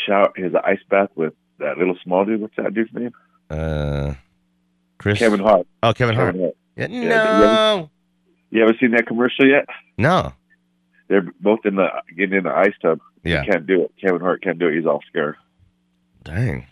shower, 0.06 0.32
his 0.36 0.54
ice 0.64 0.80
bath 0.90 1.10
with 1.16 1.34
that 1.60 1.78
little 1.78 1.98
small 2.04 2.26
dude. 2.26 2.42
What's 2.42 2.56
that 2.58 2.74
dude's 2.74 2.94
name? 2.94 3.12
Uh, 3.50 4.14
Chris. 4.98 5.20
Kevin 5.20 5.40
Hart. 5.40 5.66
Oh, 5.84 5.94
Kevin 5.94 6.16
Hart. 6.16 6.36
Kevin 6.36 6.42
Hart. 6.42 6.56
Yeah, 6.76 6.88
Yeah, 6.88 7.40
no. 7.40 7.90
You 8.52 8.64
ever 8.64 8.74
seen 8.80 8.92
that 8.92 9.06
commercial 9.08 9.48
yet? 9.48 9.66
No. 9.98 10.34
They're 11.08 11.26
both 11.40 11.60
in 11.66 11.76
the 11.76 11.88
getting 12.16 12.38
in 12.38 12.44
the 12.44 12.52
ice 12.52 12.74
tub. 12.82 13.00
Yeah. 13.24 13.44
He 13.44 13.50
can't 13.52 13.66
do 13.68 13.84
it. 13.84 13.92
Kevin 14.02 14.22
Hart 14.22 14.42
can't 14.44 14.60
do 14.60 14.68
it. 14.68 14.76
He's 14.76 14.86
all 14.86 15.02
scared. 15.08 15.36
Dang. 16.24 16.68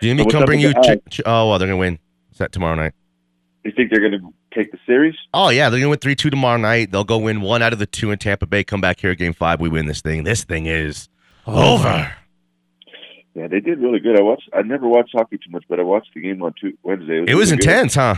Do 0.00 0.08
you 0.08 0.16
So 0.18 0.24
come 0.30 0.44
bring 0.44 0.60
you? 0.60 0.72
Ch- 0.72 1.00
ch- 1.10 1.20
oh, 1.26 1.48
well, 1.50 1.58
they're 1.58 1.68
gonna 1.68 1.76
win. 1.76 1.98
Is 2.32 2.38
that 2.38 2.52
tomorrow 2.52 2.74
night? 2.74 2.92
You 3.64 3.72
think 3.72 3.90
they're 3.90 4.00
gonna 4.00 4.22
take 4.54 4.72
the 4.72 4.78
series? 4.86 5.14
Oh 5.34 5.50
yeah, 5.50 5.68
they're 5.68 5.78
gonna 5.80 5.90
win 5.90 5.98
three 5.98 6.14
two 6.14 6.30
tomorrow 6.30 6.56
night. 6.56 6.90
They'll 6.90 7.04
go 7.04 7.18
win 7.18 7.40
one 7.42 7.62
out 7.62 7.72
of 7.72 7.78
the 7.78 7.86
two 7.86 8.10
in 8.10 8.18
Tampa 8.18 8.46
Bay. 8.46 8.64
Come 8.64 8.80
back 8.80 9.00
here, 9.00 9.14
game 9.14 9.32
five. 9.34 9.60
We 9.60 9.68
win 9.68 9.86
this 9.86 10.00
thing. 10.00 10.24
This 10.24 10.44
thing 10.44 10.66
is 10.66 11.08
over. 11.46 12.12
Yeah, 13.34 13.46
they 13.46 13.60
did 13.60 13.78
really 13.78 14.00
good. 14.00 14.18
I 14.18 14.22
watched. 14.22 14.48
I 14.52 14.62
never 14.62 14.88
watched 14.88 15.12
hockey 15.12 15.38
too 15.38 15.50
much, 15.50 15.64
but 15.68 15.78
I 15.78 15.82
watched 15.84 16.14
the 16.14 16.20
game 16.20 16.42
on 16.42 16.54
two, 16.60 16.76
Wednesday. 16.82 17.18
It 17.18 17.34
was 17.34 17.50
really 17.50 17.62
good. 17.62 17.68
intense, 17.68 17.94
huh? 17.94 18.16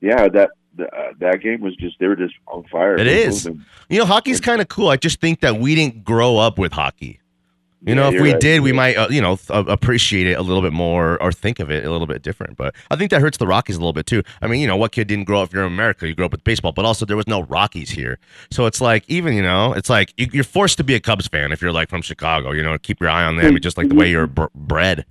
Yeah, 0.00 0.28
that 0.28 0.50
the, 0.76 0.84
uh, 0.84 1.12
that 1.18 1.40
game 1.40 1.60
was 1.60 1.74
just 1.76 1.98
they 1.98 2.06
were 2.06 2.16
just 2.16 2.34
on 2.46 2.64
fire. 2.64 2.96
It 2.96 3.06
is. 3.06 3.46
You 3.88 3.98
know, 3.98 4.04
hockey's 4.04 4.40
kind 4.40 4.60
of 4.60 4.68
cool. 4.68 4.88
I 4.88 4.96
just 4.96 5.20
think 5.20 5.40
that 5.40 5.56
we 5.58 5.74
didn't 5.74 6.04
grow 6.04 6.36
up 6.36 6.58
with 6.58 6.72
hockey. 6.72 7.20
You 7.86 7.90
Yeah, 7.90 7.94
know, 7.96 8.08
if 8.16 8.20
we 8.22 8.32
right. 8.32 8.40
did, 8.40 8.62
we 8.62 8.72
might, 8.72 8.96
uh, 8.96 9.08
you 9.10 9.20
know, 9.20 9.36
th- 9.36 9.50
uh, 9.50 9.64
appreciate 9.68 10.26
it 10.26 10.38
a 10.38 10.42
little 10.42 10.62
bit 10.62 10.72
more 10.72 11.20
or 11.22 11.30
think 11.30 11.60
of 11.60 11.70
it 11.70 11.84
a 11.84 11.90
little 11.90 12.06
bit 12.06 12.22
different. 12.22 12.56
But 12.56 12.74
I 12.90 12.96
think 12.96 13.10
that 13.10 13.20
hurts 13.20 13.36
the 13.36 13.46
Rockies 13.46 13.76
a 13.76 13.78
little 13.78 13.92
bit 13.92 14.06
too. 14.06 14.22
I 14.40 14.46
mean, 14.46 14.60
you 14.62 14.66
know, 14.66 14.76
what 14.76 14.92
kid 14.92 15.06
didn't 15.06 15.24
grow 15.24 15.42
up? 15.42 15.52
here 15.52 15.60
in 15.60 15.66
America, 15.66 16.08
you 16.08 16.14
grew 16.14 16.24
up 16.24 16.32
with 16.32 16.42
baseball, 16.44 16.72
but 16.72 16.86
also 16.86 17.04
there 17.04 17.16
was 17.16 17.26
no 17.26 17.42
Rockies 17.42 17.90
here. 17.90 18.18
So 18.50 18.64
it's 18.64 18.80
like, 18.80 19.04
even, 19.08 19.34
you 19.34 19.42
know, 19.42 19.74
it's 19.74 19.90
like 19.90 20.14
you- 20.16 20.28
you're 20.32 20.44
forced 20.44 20.78
to 20.78 20.84
be 20.84 20.94
a 20.94 21.00
Cubs 21.00 21.28
fan 21.28 21.52
if 21.52 21.60
you're 21.60 21.72
like 21.72 21.90
from 21.90 22.00
Chicago, 22.00 22.52
you 22.52 22.62
know, 22.62 22.78
keep 22.78 23.00
your 23.02 23.10
eye 23.10 23.24
on 23.24 23.36
them, 23.36 23.60
just 23.60 23.76
like 23.76 23.88
the 23.90 23.94
way 23.94 24.10
you're 24.10 24.26
br- 24.26 24.44
bred. 24.54 25.04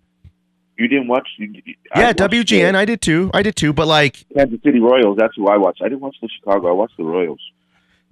You 0.76 0.88
didn't 0.88 1.08
watch? 1.08 1.30
You, 1.38 1.54
I 1.94 2.00
Yeah, 2.02 2.14
WGN, 2.14 2.74
I 2.74 2.86
did 2.86 3.02
too. 3.02 3.30
I 3.36 3.44
did 3.44 3.56
too. 3.56 3.72
But 3.74 3.86
like, 3.86 4.26
Kansas 4.36 4.60
City 4.64 4.80
Royals. 4.80 5.18
That's 5.20 5.34
who 5.36 5.48
I 5.48 5.58
watched. 5.58 5.82
I 5.84 5.86
didn't 5.90 6.00
watch 6.02 6.16
the 6.20 6.28
Chicago. 6.40 6.70
I 6.70 6.72
watched 6.72 6.98
the 6.98 7.04
Royals. 7.04 7.40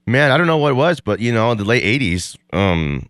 Man, 0.06 0.30
I 0.32 0.38
don't 0.38 0.46
know 0.48 0.58
what 0.58 0.72
it 0.72 0.76
was, 0.76 1.00
but 1.00 1.20
you 1.20 1.32
know, 1.34 1.52
in 1.52 1.58
the 1.58 1.64
late 1.64 1.84
'80s, 1.84 2.38
um, 2.54 3.08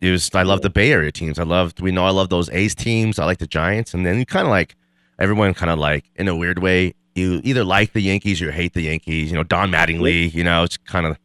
it 0.00 0.10
was. 0.10 0.30
I 0.34 0.42
love 0.42 0.62
the 0.62 0.70
Bay 0.70 0.92
Area 0.92 1.12
teams. 1.12 1.38
I 1.38 1.42
loved. 1.44 1.80
We 1.80 1.90
know 1.92 2.04
I 2.06 2.10
love 2.10 2.28
those 2.28 2.48
A's 2.50 2.74
teams. 2.74 3.18
I 3.18 3.24
like 3.24 3.38
the 3.38 3.46
Giants, 3.46 3.94
and 3.94 4.04
then 4.06 4.18
you 4.18 4.26
kind 4.26 4.46
of 4.46 4.50
like 4.50 4.76
everyone, 5.18 5.52
kind 5.54 5.70
of 5.70 5.78
like 5.78 6.10
in 6.16 6.28
a 6.28 6.36
weird 6.36 6.58
way. 6.60 6.94
You 7.14 7.40
either 7.44 7.64
like 7.64 7.92
the 7.92 8.00
Yankees 8.00 8.40
or 8.40 8.50
hate 8.52 8.72
the 8.72 8.82
Yankees. 8.82 9.30
You 9.30 9.36
know, 9.36 9.42
Don 9.44 9.70
Mattingly. 9.70 10.32
You 10.32 10.44
know, 10.44 10.62
it's 10.62 10.76
kind 10.76 11.06
of 11.06 11.18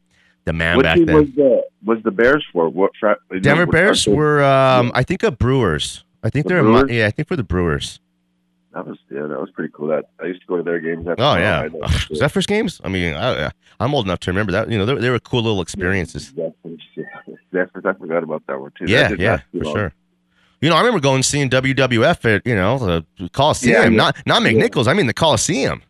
the 0.45 0.53
man 0.53 0.75
what 0.77 0.83
back 0.83 0.97
team 0.97 1.05
then. 1.05 1.15
was 1.15 1.29
the 1.35 1.63
was 1.83 2.03
the 2.03 2.11
Bears 2.11 2.43
for? 2.51 2.67
What? 2.69 2.91
Fra- 2.99 3.17
Denver 3.41 3.65
what 3.65 3.71
Bears 3.73 4.07
were, 4.07 4.43
um, 4.43 4.91
I 4.95 5.03
think, 5.03 5.23
a 5.23 5.31
Brewers. 5.31 6.03
I 6.23 6.29
think 6.31 6.45
The 6.47 6.49
they're, 6.55 6.59
a 6.59 6.63
Brewers? 6.63 6.91
yeah, 6.91 7.05
I 7.05 7.11
think 7.11 7.27
for 7.27 7.35
the 7.35 7.43
Brewers. 7.43 7.99
That 8.75 8.85
was 8.85 8.97
yeah, 9.09 9.21
that 9.21 9.39
was 9.39 9.49
pretty 9.51 9.71
cool. 9.73 9.87
That 9.87 10.09
I 10.21 10.25
used 10.25 10.41
to 10.41 10.47
go 10.47 10.57
to 10.57 10.63
their 10.63 10.81
games. 10.81 11.07
After 11.07 11.23
Oh 11.23 11.35
yeah, 11.37 11.67
was 12.09 12.19
that 12.19 12.29
first 12.31 12.49
games? 12.49 12.81
I 12.83 12.89
mean, 12.89 13.13
I, 13.15 13.49
I'm 13.79 13.95
old 13.95 14.05
enough 14.05 14.19
to 14.21 14.31
remember 14.31 14.51
that. 14.51 14.69
You 14.69 14.77
know, 14.77 14.85
they, 14.85 14.95
they 14.95 15.09
were 15.09 15.17
cool 15.19 15.41
little 15.41 15.61
experiences. 15.61 16.33
That's 16.35 17.71
I 17.85 17.93
forgot 17.93 18.23
about 18.23 18.43
that 18.47 18.59
one 18.59 18.71
too. 18.77 18.85
Yeah, 18.87 19.13
yeah, 19.17 19.37
for 19.51 19.63
long. 19.63 19.75
sure. 19.75 19.93
You 20.59 20.69
know, 20.69 20.75
I 20.75 20.79
remember 20.79 20.99
going 20.99 21.15
and 21.15 21.25
seeing 21.25 21.49
WWF 21.49 22.35
at 22.35 22.45
you 22.45 22.53
know 22.55 22.77
the 22.77 23.29
Coliseum, 23.29 23.73
Yeah, 23.73 23.83
yeah. 23.83 23.89
not 23.95 24.17
not 24.25 24.41
Yeah. 24.41 24.49
McNichols. 24.51 24.87
I 24.87 24.93
mean 24.93 25.07
the 25.07 25.13
Coliseum. 25.13 25.81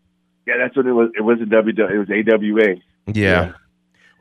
Yeah, 0.45 0.57
that's 0.59 0.75
what 0.77 0.85
it 0.85 0.91
was. 0.91 1.09
It 1.17 1.21
wasn't 1.21 1.49
W. 1.49 1.73
It 1.75 1.97
was 1.97 2.09
AWA. 2.11 2.75
Yeah. 3.13 3.53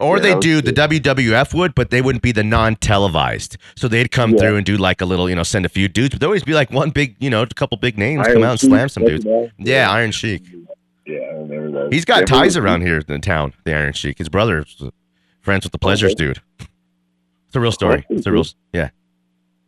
Or 0.01 0.17
Yeah, 0.17 0.23
they 0.23 0.29
that 0.31 0.37
was 0.37 0.45
do 0.45 0.61
the 0.61 0.73
WWF 0.73 1.55
would, 1.55 1.75
but 1.75 1.91
they 1.91 2.03
wouldn't 2.03 2.23
be 2.23 2.33
the 2.33 2.43
non-televised. 2.43 3.57
So 3.77 3.87
they'd 3.89 4.11
come 4.11 4.33
Yeah. 4.33 4.39
through 4.39 4.57
and 4.57 4.67
do 4.67 4.77
like 4.77 5.01
a 5.01 5.05
little, 5.07 5.29
you 5.31 5.37
know, 5.37 5.43
send 5.45 5.65
a 5.65 5.69
few 5.69 5.87
dudes, 5.89 6.11
but 6.11 6.21
there 6.21 6.29
always 6.29 6.43
be 6.45 6.53
like 6.55 6.71
one 6.73 6.91
big, 6.91 7.15
you 7.21 7.31
know, 7.31 7.43
a 7.43 7.47
couple 7.47 7.77
big 7.79 7.97
names 7.97 8.27
Iron 8.27 8.35
come 8.37 8.43
out 8.45 8.51
and 8.53 8.61
Sheik, 8.61 8.71
slam 8.71 8.89
some 8.89 9.05
dudes. 9.05 9.25
there? 9.25 9.53
Yeah, 9.59 9.91
Iron 9.91 10.11
Sheik. 10.11 10.43
Yeah, 11.07 11.19
I 11.19 11.33
remember 11.35 11.85
that. 11.85 11.93
He's 11.93 12.05
got 12.05 12.21
Yeah, 12.21 12.25
ties 12.27 12.57
around 12.57 12.81
here 12.83 12.97
in 12.99 13.05
the 13.07 13.19
town. 13.19 13.53
The 13.65 13.75
Iron 13.75 13.93
Sheik. 13.93 14.19
His 14.19 14.29
brother's 14.29 14.83
friends 15.43 15.65
with 15.65 15.73
the 15.73 15.79
Pleasures 15.79 16.13
Okay. 16.13 16.25
dude. 16.27 16.41
It's 17.47 17.57
a 17.57 17.61
real 17.61 17.71
story. 17.71 18.05
that's 18.09 18.19
It's 18.19 18.27
a 18.27 18.33
real. 18.33 18.43
cool. 18.43 18.51
Yeah. 18.73 18.89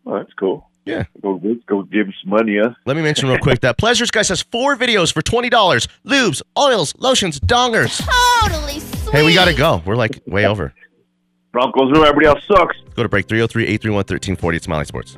Oh, 0.07 0.16
that's 0.18 0.33
cool. 0.33 0.68
Yeah. 0.85 1.05
Go 1.22 1.39
go 1.68 1.83
give 1.83 2.07
him 2.09 2.14
some 2.20 2.31
money, 2.31 2.59
huh? 2.61 2.70
Let 2.85 2.97
me 2.97 3.03
mention 3.03 3.29
real 3.29 3.39
quick 3.39 3.61
that 3.61 3.79
Pleasures 3.79 4.11
Guys 4.11 4.29
has 4.29 4.43
four 4.43 4.77
videos 4.77 5.12
for 5.12 5.22
twenty 5.22 5.49
dollars: 5.51 5.87
lubes, 6.05 6.43
oils, 6.59 6.95
lotions, 6.99 7.39
dongers. 7.39 8.01
Totally 8.43 8.61
sweet. 8.62 8.66
Hey, 9.13 9.25
we 9.25 9.35
gotta 9.35 9.55
go. 9.55 9.83
We're 9.87 9.97
like 9.97 10.21
way 10.27 10.47
over. 10.47 10.75
Broncos 11.53 11.91
rule. 11.93 12.05
Everybody 12.05 12.27
else 12.27 12.45
sucks. 12.47 12.77
Go 12.95 13.03
to 13.03 13.09
break 13.09 13.27
303-831-1340 13.29 14.57
at 14.57 14.63
Smiley 14.63 14.85
Sports. 14.85 15.17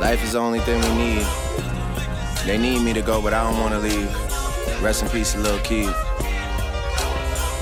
Life 0.00 0.22
is 0.24 0.32
the 0.32 0.38
only 0.38 0.60
thing 0.60 0.80
we 0.82 0.94
need. 0.96 1.26
They 2.44 2.58
need 2.58 2.82
me 2.82 2.92
to 2.92 3.02
go, 3.02 3.20
but 3.22 3.32
I 3.32 3.42
don't 3.48 3.60
wanna 3.60 3.78
leave. 3.78 4.10
Rest 4.82 5.02
in 5.02 5.08
peace, 5.08 5.34
Lil 5.36 5.58
Keed. 5.60 5.92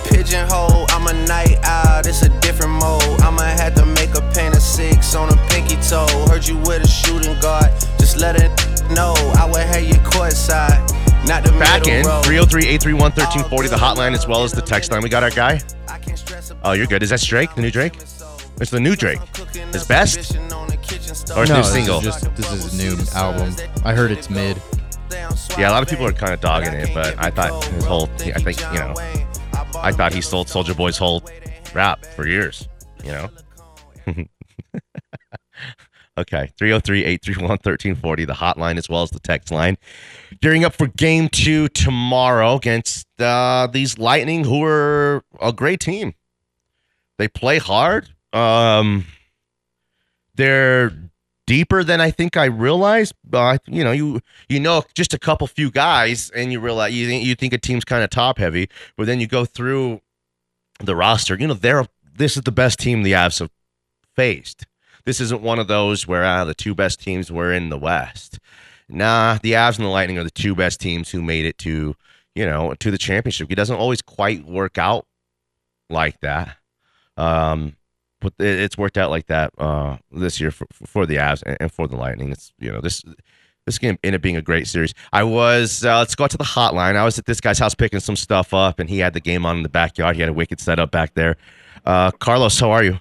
Pigeonhole, 0.07 0.86
I'm 0.90 1.07
a 1.07 1.26
night 1.26 1.59
owl, 1.64 2.01
it's 2.01 2.22
a 2.22 2.28
different 2.40 2.72
mode. 2.72 3.03
I'ma 3.22 3.42
have 3.42 3.74
to 3.76 3.86
make 3.86 4.14
a 4.14 4.22
paint 4.34 4.55
of 4.55 4.62
six 4.62 5.14
on 5.14 5.28
a 5.32 5.36
pinky 5.49 5.76
toe. 5.88 6.07
Heard 6.28 6.47
you 6.47 6.57
with 6.59 6.84
a 6.84 6.88
shooting 6.88 7.38
guard, 7.40 7.70
just 7.99 8.18
let 8.18 8.36
it 8.36 8.51
know. 8.90 9.14
I 9.36 9.47
would 9.51 9.62
have 9.62 9.82
you 9.82 9.95
courtside, 9.95 10.80
not 11.26 11.44
the 11.44 11.50
Back 11.52 11.86
middle 11.86 12.00
in 12.00 12.06
row. 12.06 12.22
303-831-1340, 12.22 13.70
the 13.70 13.76
hotline 13.76 14.14
as 14.14 14.26
well 14.26 14.44
as 14.44 14.52
the 14.52 14.62
text 14.62 14.90
line. 14.90 15.02
We 15.02 15.08
got 15.08 15.22
our 15.22 15.30
guy. 15.30 15.60
Oh, 16.62 16.72
you're 16.72 16.86
good. 16.86 17.02
Is 17.02 17.10
that 17.10 17.20
Drake? 17.20 17.54
The 17.54 17.62
new 17.62 17.70
Drake? 17.70 17.94
It's 18.60 18.70
the 18.70 18.80
new 18.80 18.94
Drake. 18.94 19.20
His 19.72 19.86
best? 19.86 20.36
Or 20.36 21.40
his 21.40 21.50
no, 21.50 21.56
new 21.56 21.62
this 21.62 21.72
single? 21.72 21.98
Is 21.98 22.04
just 22.04 22.36
this 22.36 22.52
is 22.52 22.64
his 22.64 22.78
new 22.78 22.96
album. 23.18 23.54
I 23.84 23.94
heard 23.94 24.10
it's 24.10 24.30
mid. 24.30 24.60
Yeah, 25.58 25.70
a 25.70 25.72
lot 25.72 25.82
of 25.82 25.88
people 25.88 26.06
are 26.06 26.12
kind 26.12 26.32
of 26.32 26.40
dogging 26.40 26.72
it, 26.72 26.90
but 26.94 27.14
I 27.18 27.30
thought 27.30 27.64
his 27.64 27.84
whole, 27.84 28.08
I 28.20 28.40
think, 28.40 28.60
you 28.60 28.78
know, 28.78 28.94
I 29.76 29.92
thought 29.92 30.12
he 30.12 30.20
sold 30.20 30.48
Soulja 30.48 30.76
Boy's 30.76 30.98
whole 30.98 31.22
rap 31.72 32.04
for 32.04 32.26
years, 32.26 32.68
you 33.02 33.12
know? 33.12 33.30
okay, 36.16 36.52
303 36.58 37.04
831 37.04 37.48
1340, 37.48 38.24
the 38.24 38.32
hotline 38.34 38.78
as 38.78 38.88
well 38.88 39.02
as 39.02 39.10
the 39.10 39.20
text 39.20 39.50
line. 39.50 39.76
Gearing 40.40 40.64
up 40.64 40.74
for 40.74 40.86
game 40.86 41.28
two 41.28 41.68
tomorrow 41.68 42.56
against 42.56 43.06
uh, 43.20 43.66
these 43.66 43.98
Lightning, 43.98 44.44
who 44.44 44.62
are 44.64 45.24
a 45.40 45.52
great 45.52 45.80
team. 45.80 46.14
They 47.18 47.28
play 47.28 47.58
hard. 47.58 48.08
Um, 48.32 49.06
they're 50.34 50.92
deeper 51.46 51.84
than 51.84 52.00
I 52.00 52.10
think 52.10 52.36
I 52.36 52.46
realized. 52.46 53.14
But 53.24 53.62
you 53.66 53.84
know, 53.84 53.92
you 53.92 54.20
you 54.48 54.60
know 54.60 54.84
just 54.94 55.14
a 55.14 55.18
couple 55.18 55.46
few 55.46 55.70
guys, 55.70 56.30
and 56.30 56.52
you 56.52 56.60
realize 56.60 56.94
you 56.94 57.06
think 57.06 57.24
you 57.24 57.34
think 57.34 57.52
a 57.52 57.58
team's 57.58 57.84
kind 57.84 58.02
of 58.02 58.10
top 58.10 58.38
heavy, 58.38 58.68
but 58.96 59.06
then 59.06 59.20
you 59.20 59.26
go 59.26 59.44
through 59.44 60.00
the 60.80 60.96
roster. 60.96 61.36
You 61.36 61.48
know, 61.48 61.54
they're 61.54 61.86
this 62.16 62.36
is 62.36 62.42
the 62.42 62.52
best 62.52 62.78
team 62.78 63.02
the 63.02 63.12
Avs 63.12 63.40
have 63.40 63.50
faced. 64.14 64.66
This 65.05 65.20
isn't 65.20 65.42
one 65.42 65.59
of 65.59 65.68
those 65.68 66.07
where 66.07 66.24
ah, 66.24 66.44
the 66.44 66.55
two 66.55 66.74
best 66.74 67.00
teams 67.00 67.30
were 67.30 67.52
in 67.52 67.68
the 67.68 67.78
West. 67.78 68.38
Nah, 68.88 69.38
the 69.42 69.52
Avs 69.52 69.76
and 69.76 69.84
the 69.84 69.90
Lightning 69.90 70.18
are 70.18 70.24
the 70.24 70.30
two 70.30 70.55
best 70.55 70.80
teams 70.80 71.11
who 71.11 71.22
made 71.22 71.44
it 71.44 71.59
to 71.59 71.94
you 72.34 72.46
know 72.46 72.74
to 72.74 72.90
the 72.90 72.98
championship. 72.98 73.50
It 73.50 73.57
doesn't 73.57 73.76
always 73.76 74.02
quite 74.02 74.44
work 74.44 74.78
out 74.78 75.07
like 75.90 76.20
that. 76.20 76.57
Um, 77.16 77.76
but 78.20 78.32
it's 78.38 78.78
worked 78.78 78.96
out 78.96 79.11
like 79.11 79.26
that 79.26 79.52
uh, 79.59 79.98
this 80.11 80.40
year 80.40 80.50
for, 80.50 80.66
for 80.86 81.07
the 81.07 81.16
Avs 81.16 81.42
and, 81.61 81.70
for 81.70 81.86
the 81.86 81.96
Lightning. 81.96 82.32
It's 82.32 82.52
you 82.59 82.72
know 82.72 82.80
this 82.80 83.05
this 83.66 83.78
game 83.78 83.98
ended 84.02 84.18
up 84.18 84.22
being 84.22 84.36
a 84.36 84.42
great 84.42 84.66
series. 84.66 84.94
I 85.12 85.22
was 85.22 85.84
uh, 85.84 85.98
let's 85.98 86.14
go 86.14 86.24
out 86.24 86.30
to 86.30 86.36
the 86.36 86.44
hotline. 86.44 86.96
I 86.96 87.05
was 87.05 87.18
at 87.18 87.26
this 87.26 87.40
guy's 87.40 87.59
house 87.59 87.74
picking 87.74 88.00
some 88.00 88.16
stuff 88.16 88.55
up, 88.55 88.78
and 88.78 88.88
he 88.88 88.98
had 88.98 89.12
the 89.12 89.20
game 89.20 89.44
on 89.46 89.59
in 89.59 89.62
the 89.62 89.68
backyard. 89.68 90.16
He 90.16 90.22
had 90.22 90.30
a 90.30 90.34
wicked 90.34 90.61
setup 90.61 90.90
back 90.90 91.14
there. 91.14 91.36
Uh, 91.84 92.11
Carlos, 92.12 92.59
how 92.59 92.70
are 92.70 92.82
you? 92.82 92.98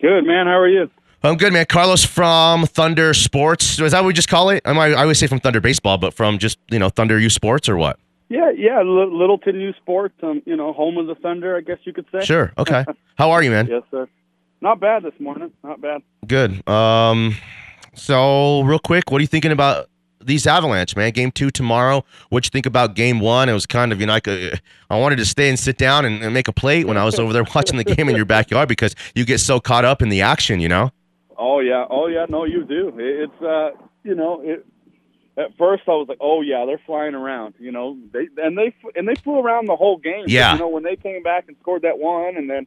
Good 0.00 0.26
man. 0.26 0.46
How 0.46 0.58
are 0.58 0.68
you? 0.68 0.90
I'm 1.24 1.36
good, 1.36 1.52
man. 1.52 1.66
Carlos 1.68 2.04
from 2.04 2.66
Thunder 2.66 3.14
Sports. 3.14 3.78
Is 3.78 3.92
that 3.92 4.00
what 4.00 4.08
we 4.08 4.12
just 4.12 4.28
call 4.28 4.50
it? 4.50 4.62
I, 4.64 4.72
might, 4.72 4.92
I 4.92 5.02
always 5.02 5.18
say 5.18 5.28
from 5.28 5.38
Thunder 5.38 5.60
Baseball, 5.60 5.96
but 5.98 6.14
from 6.14 6.38
just 6.38 6.58
you 6.70 6.78
know 6.78 6.88
Thunder 6.88 7.18
U 7.18 7.30
Sports 7.30 7.68
or 7.68 7.76
what? 7.76 7.98
Yeah, 8.28 8.50
yeah. 8.56 8.78
L- 8.80 9.16
Littleton 9.18 9.60
U 9.60 9.72
Sports. 9.74 10.14
Um, 10.22 10.42
you 10.46 10.56
know, 10.56 10.72
home 10.72 10.98
of 10.98 11.06
the 11.06 11.14
Thunder. 11.14 11.56
I 11.56 11.60
guess 11.60 11.78
you 11.84 11.92
could 11.92 12.06
say. 12.10 12.24
Sure. 12.24 12.52
Okay. 12.58 12.84
How 13.16 13.30
are 13.30 13.42
you, 13.42 13.50
man? 13.50 13.68
yes, 13.68 13.82
sir. 13.90 14.08
Not 14.60 14.80
bad 14.80 15.02
this 15.04 15.14
morning. 15.20 15.52
Not 15.62 15.80
bad. 15.80 16.02
Good. 16.26 16.66
Um, 16.68 17.36
so 17.94 18.62
real 18.62 18.78
quick, 18.78 19.10
what 19.10 19.18
are 19.18 19.22
you 19.22 19.28
thinking 19.28 19.52
about 19.52 19.88
these 20.20 20.46
Avalanche, 20.46 20.96
man? 20.96 21.10
Game 21.12 21.30
two 21.30 21.50
tomorrow. 21.50 22.04
What 22.30 22.44
you 22.46 22.50
think 22.50 22.66
about 22.66 22.94
game 22.94 23.20
one? 23.20 23.48
It 23.48 23.52
was 23.52 23.66
kind 23.66 23.92
of 23.92 24.00
you 24.00 24.06
know 24.06 24.12
like 24.14 24.26
a, 24.26 24.58
I 24.90 24.98
wanted 24.98 25.16
to 25.16 25.24
stay 25.24 25.48
and 25.48 25.58
sit 25.58 25.78
down 25.78 26.04
and, 26.04 26.22
and 26.22 26.34
make 26.34 26.48
a 26.48 26.52
plate 26.52 26.86
when 26.86 26.96
I 26.96 27.04
was 27.04 27.18
over 27.18 27.32
there 27.32 27.44
watching 27.54 27.76
the 27.76 27.84
game 27.84 28.08
in 28.08 28.16
your 28.16 28.24
backyard 28.24 28.68
because 28.68 28.96
you 29.14 29.24
get 29.24 29.38
so 29.38 29.60
caught 29.60 29.84
up 29.84 30.02
in 30.02 30.08
the 30.08 30.20
action, 30.22 30.58
you 30.58 30.68
know. 30.68 30.90
Oh 31.38 31.60
yeah. 31.60 31.84
Oh 31.88 32.06
yeah. 32.06 32.26
No, 32.28 32.44
you 32.44 32.64
do. 32.64 32.92
It's 32.96 33.42
uh, 33.42 33.70
you 34.04 34.14
know, 34.14 34.40
it. 34.42 34.66
At 35.34 35.56
first, 35.56 35.84
I 35.86 35.92
was 35.92 36.08
like, 36.08 36.18
"Oh 36.20 36.42
yeah, 36.42 36.66
they're 36.66 36.80
flying 36.84 37.14
around." 37.14 37.54
You 37.58 37.72
know, 37.72 37.96
they 38.12 38.28
and 38.36 38.56
they 38.58 38.74
and 38.94 39.08
they 39.08 39.14
flew 39.14 39.38
around 39.38 39.66
the 39.66 39.76
whole 39.76 39.96
game. 39.96 40.24
Yeah. 40.26 40.52
You 40.52 40.58
know, 40.58 40.68
when 40.68 40.82
they 40.82 40.96
came 40.96 41.22
back 41.22 41.46
and 41.48 41.56
scored 41.62 41.82
that 41.82 41.98
one, 41.98 42.36
and 42.36 42.50
then 42.50 42.66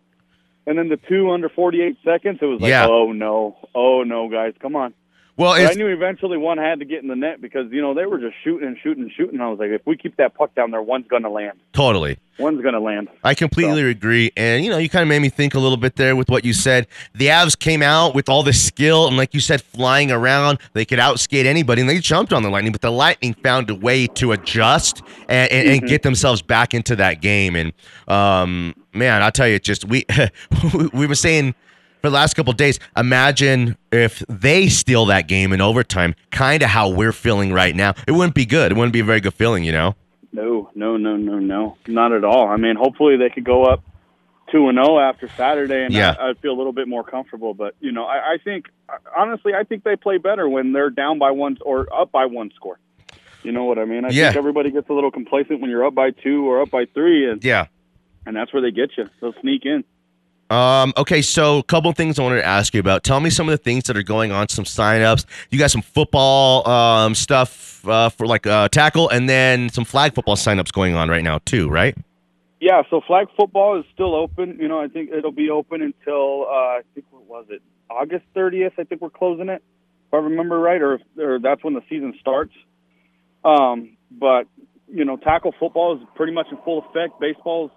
and 0.65 0.75
then 0.77 0.89
the 0.89 0.97
two 0.97 1.29
under 1.29 1.47
48 1.47 1.97
seconds, 2.03 2.39
it 2.41 2.45
was 2.45 2.59
like, 2.61 2.69
Yeah. 2.69 2.87
"Oh 2.89 3.11
no, 3.11 3.55
oh 3.75 4.03
no, 4.03 4.29
guys, 4.29 4.53
come 4.59 4.75
on." 4.75 4.95
Well, 5.37 5.51
I 5.51 5.73
knew 5.73 5.87
eventually 5.87 6.37
one 6.37 6.57
had 6.57 6.79
to 6.79 6.85
get 6.85 7.01
in 7.01 7.09
the 7.09 7.15
net 7.15 7.41
because 7.41 7.69
you 7.69 7.81
know 7.81 7.93
they 7.93 8.05
were 8.05 8.19
just 8.19 8.35
shooting 8.41 8.65
and 8.67 8.77
shooting 8.81 9.03
and 9.03 9.11
shooting. 9.11 9.41
I 9.41 9.49
was 9.49 9.59
like, 9.59 9.69
if 9.69 9.81
we 9.85 9.97
keep 9.97 10.15
that 10.15 10.33
puck 10.33 10.55
down 10.55 10.71
there, 10.71 10.81
one's 10.81 11.07
going 11.09 11.23
to 11.23 11.29
land. 11.29 11.59
Totally. 11.73 12.17
One's 12.39 12.61
going 12.61 12.73
to 12.73 12.79
land. 12.79 13.09
I 13.23 13.33
completely 13.33 13.89
agree. 13.89 14.31
And, 14.37 14.63
you 14.63 14.69
know, 14.69 14.77
you 14.77 14.87
kind 14.89 15.01
of 15.03 15.09
made 15.09 15.19
me 15.19 15.27
think 15.29 15.53
a 15.53 15.59
little 15.59 15.77
bit 15.77 15.97
there 15.97 16.15
with 16.15 16.29
what 16.29 16.45
you 16.45 16.53
said. 16.53 16.87
The 17.13 17.27
Avs 17.27 17.57
came 17.59 17.81
out 17.81 18.15
with 18.15 18.29
all 18.29 18.43
this 18.43 18.65
skill 18.65 19.07
and, 19.07 19.17
like 19.17 19.33
you 19.33 19.39
said, 19.41 19.61
flying 19.61 20.09
around. 20.11 20.59
They 20.73 20.85
could 20.85 20.99
outskate 20.99 21.45
anybody 21.45 21.81
and 21.81 21.89
they 21.89 21.99
jumped 21.99 22.31
on 22.31 22.41
the 22.43 22.49
Lightning, 22.49 22.71
but 22.71 22.81
the 22.81 22.91
Lightning 22.91 23.33
found 23.33 23.69
a 23.69 23.75
way 23.75 24.07
to 24.07 24.31
adjust 24.33 25.01
and, 25.29 25.51
and, 25.51 25.67
and 25.69 25.81
Mhm. 25.83 25.87
get 25.87 26.03
themselves 26.03 26.41
back 26.41 26.73
into 26.73 26.95
that 26.97 27.21
game. 27.21 27.55
And, 27.57 27.73
um, 28.07 28.73
man, 28.93 29.21
I'll 29.21 29.31
tell 29.31 29.47
you, 29.47 29.55
it 29.55 29.63
just 29.63 29.85
we, 29.85 30.05
we 30.93 31.07
were 31.07 31.15
saying 31.15 31.55
for 32.05 32.11
the 32.11 32.15
last 32.15 32.35
couple 32.35 32.51
of 32.51 32.57
days, 32.57 32.79
imagine 32.95 33.75
if 33.91 34.19
they 34.29 34.67
steal 34.67 35.07
that 35.07 35.27
game 35.27 35.51
in 35.53 35.59
overtime, 35.59 36.13
kind 36.29 36.61
of 36.61 36.69
how 36.69 36.87
we're 36.87 37.11
feeling 37.11 37.51
right 37.51 37.75
now. 37.75 37.95
It 38.07 38.11
wouldn't 38.11 38.35
be 38.35 38.45
good. 38.45 38.71
It 38.71 38.75
wouldn't 38.77 38.93
be 38.93 38.99
a 38.99 39.03
very 39.03 39.21
good 39.21 39.33
feeling, 39.33 39.63
you 39.63 39.71
know? 39.71 39.95
No, 40.31 40.69
no, 40.75 40.97
no, 40.97 41.15
no, 41.17 41.39
no, 41.39 41.77
not 41.87 42.11
at 42.11 42.23
all. 42.23 42.47
I 42.47 42.57
mean, 42.57 42.75
hopefully 42.75 43.17
they 43.17 43.31
could 43.31 43.43
go 43.43 43.63
up 43.65 43.83
two 44.51 44.69
and 44.69 44.77
zero 44.77 44.99
after 44.99 45.27
Saturday, 45.29 45.83
and 45.83 45.91
Yeah. 45.95 46.15
I, 46.19 46.29
I'd 46.29 46.37
feel 46.39 46.51
a 46.51 46.57
little 46.59 46.73
bit 46.73 46.87
more 46.87 47.03
comfortable. 47.03 47.55
But 47.55 47.73
you 47.79 47.91
know, 47.91 48.03
I, 48.05 48.33
I 48.33 48.37
think 48.43 48.65
honestly, 49.17 49.53
I 49.55 49.63
think 49.63 49.83
they 49.83 49.95
play 49.95 50.19
better 50.19 50.47
when 50.47 50.73
they're 50.73 50.91
down 50.91 51.17
by 51.17 51.31
one 51.31 51.57
or 51.65 51.87
up 51.91 52.11
by 52.11 52.25
one 52.27 52.51
score. 52.55 52.77
You 53.41 53.51
know 53.51 53.63
what 53.63 53.79
I 53.79 53.85
mean? 53.85 54.05
I 54.05 54.09
Yeah. 54.09 54.25
think 54.27 54.37
everybody 54.37 54.69
gets 54.69 54.87
a 54.89 54.93
little 54.93 55.09
complacent 55.09 55.59
when 55.61 55.71
you're 55.71 55.85
up 55.87 55.95
by 55.95 56.11
two 56.11 56.47
or 56.47 56.61
up 56.61 56.69
by 56.69 56.85
three, 56.93 57.27
and 57.31 57.43
Yeah. 57.43 57.65
and 58.27 58.35
that's 58.35 58.53
where 58.53 58.61
they 58.61 58.69
get 58.71 58.91
you. 58.95 59.05
They'll 59.21 59.33
sneak 59.41 59.65
in. 59.65 59.83
Um, 60.49 60.93
okay, 60.95 61.21
so 61.21 61.57
a 61.57 61.63
couple 61.63 61.91
things 61.93 62.19
I 62.19 62.23
wanted 62.23 62.37
to 62.37 62.45
ask 62.45 62.73
you 62.73 62.79
about. 62.79 63.03
Tell 63.03 63.19
me 63.19 63.29
some 63.29 63.49
of 63.49 63.53
the 63.53 63.63
things 63.63 63.85
that 63.85 63.97
are 63.97 64.03
going 64.03 64.31
on, 64.31 64.47
some 64.49 64.65
signups. 64.65 65.25
You 65.49 65.57
got 65.57 65.71
some 65.71 65.81
football 65.81 66.67
um, 66.69 67.15
stuff 67.15 67.85
uh, 67.87 68.09
for 68.09 68.27
like 68.27 68.45
uh, 68.45 68.69
tackle, 68.69 69.09
and 69.09 69.27
then 69.27 69.69
some 69.69 69.85
flag 69.85 70.13
football 70.13 70.35
signups 70.35 70.71
going 70.71 70.93
on 70.93 71.09
right 71.09 71.23
now 71.23 71.39
too, 71.45 71.67
right? 71.69 71.97
Yeah, 72.59 72.83
so 72.89 73.01
flag 73.01 73.27
football 73.35 73.79
is 73.79 73.85
still 73.93 74.13
open. 74.15 74.57
You 74.59 74.67
know, 74.67 74.79
I 74.79 74.87
think 74.87 75.11
it'll 75.11 75.31
be 75.31 75.49
open 75.49 75.81
until 75.81 76.45
uh, 76.47 76.77
I 76.77 76.81
think 76.93 77.07
what 77.09 77.25
was 77.25 77.45
it 77.49 77.61
August 77.89 78.25
30th. 78.35 78.73
I 78.77 78.83
think 78.83 79.01
we're 79.01 79.09
closing 79.09 79.49
it, 79.49 79.63
if 80.07 80.13
I 80.13 80.17
remember 80.17 80.59
right, 80.59 80.81
or 80.81 80.99
or 81.17 81.39
that's 81.39 81.63
when 81.63 81.73
the 81.73 81.81
season 81.89 82.13
starts. 82.19 82.53
Um, 83.43 83.97
but 84.11 84.47
you 84.87 85.05
know, 85.05 85.17
tackle 85.17 85.53
football 85.59 85.97
is 85.97 86.03
pretty 86.15 86.33
much 86.33 86.47
in 86.51 86.57
full 86.57 86.85
effect. 86.89 87.19
Baseball's 87.19 87.71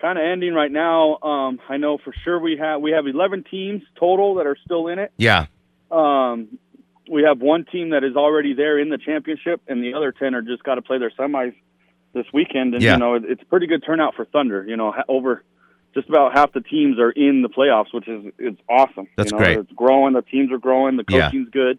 kind 0.00 0.18
of 0.18 0.24
ending 0.24 0.54
right 0.54 0.70
now. 0.70 1.18
Um, 1.18 1.58
I 1.68 1.76
know 1.76 1.98
for 1.98 2.12
sure 2.24 2.38
we 2.38 2.56
have 2.58 2.80
we 2.80 2.92
have 2.92 3.06
11 3.06 3.44
teams 3.50 3.82
total 3.98 4.36
that 4.36 4.46
are 4.46 4.56
still 4.64 4.88
in 4.88 4.98
it. 4.98 5.12
Yeah. 5.16 5.46
Um, 5.90 6.58
we 7.10 7.22
have 7.22 7.40
one 7.40 7.64
team 7.64 7.90
that 7.90 8.04
is 8.04 8.16
already 8.16 8.52
there 8.54 8.78
in 8.78 8.90
the 8.90 8.98
championship, 8.98 9.62
and 9.66 9.82
the 9.82 9.94
other 9.94 10.12
ten 10.12 10.34
are 10.34 10.42
just 10.42 10.62
got 10.62 10.74
to 10.74 10.82
play 10.82 10.98
their 10.98 11.10
semis 11.10 11.54
this 12.12 12.26
weekend. 12.34 12.74
And 12.74 12.82
Yeah. 12.82 12.92
you 12.94 12.98
know, 12.98 13.14
it, 13.14 13.22
it's 13.26 13.42
pretty 13.44 13.66
good 13.66 13.82
turnout 13.84 14.14
for 14.14 14.24
Thunder. 14.26 14.64
You 14.66 14.76
know, 14.76 14.94
over 15.08 15.42
just 15.94 16.08
about 16.08 16.34
half 16.36 16.52
the 16.52 16.60
teams 16.60 16.98
are 16.98 17.10
in 17.10 17.40
the 17.42 17.48
playoffs, 17.48 17.92
which 17.94 18.06
is 18.08 18.26
it's 18.38 18.60
awesome. 18.68 19.08
That's 19.16 19.30
you 19.32 19.38
know, 19.38 19.44
great. 19.44 19.58
It's 19.58 19.72
growing. 19.72 20.12
The 20.14 20.22
teams 20.22 20.52
are 20.52 20.58
growing. 20.58 20.96
The 20.96 21.04
Yeah. 21.08 21.26
coaching's 21.26 21.48
good. 21.50 21.78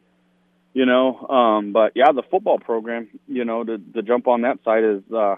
You 0.73 0.85
know, 0.85 1.27
um, 1.27 1.73
but 1.73 1.91
yeah, 1.95 2.11
the 2.11 2.23
football 2.23 2.57
program. 2.57 3.07
You 3.27 3.45
know, 3.45 3.63
to, 3.63 3.77
to 3.77 4.01
jump 4.01 4.27
on 4.27 4.41
that 4.41 4.59
side 4.63 4.83
is 4.83 5.01
uh, 5.13 5.35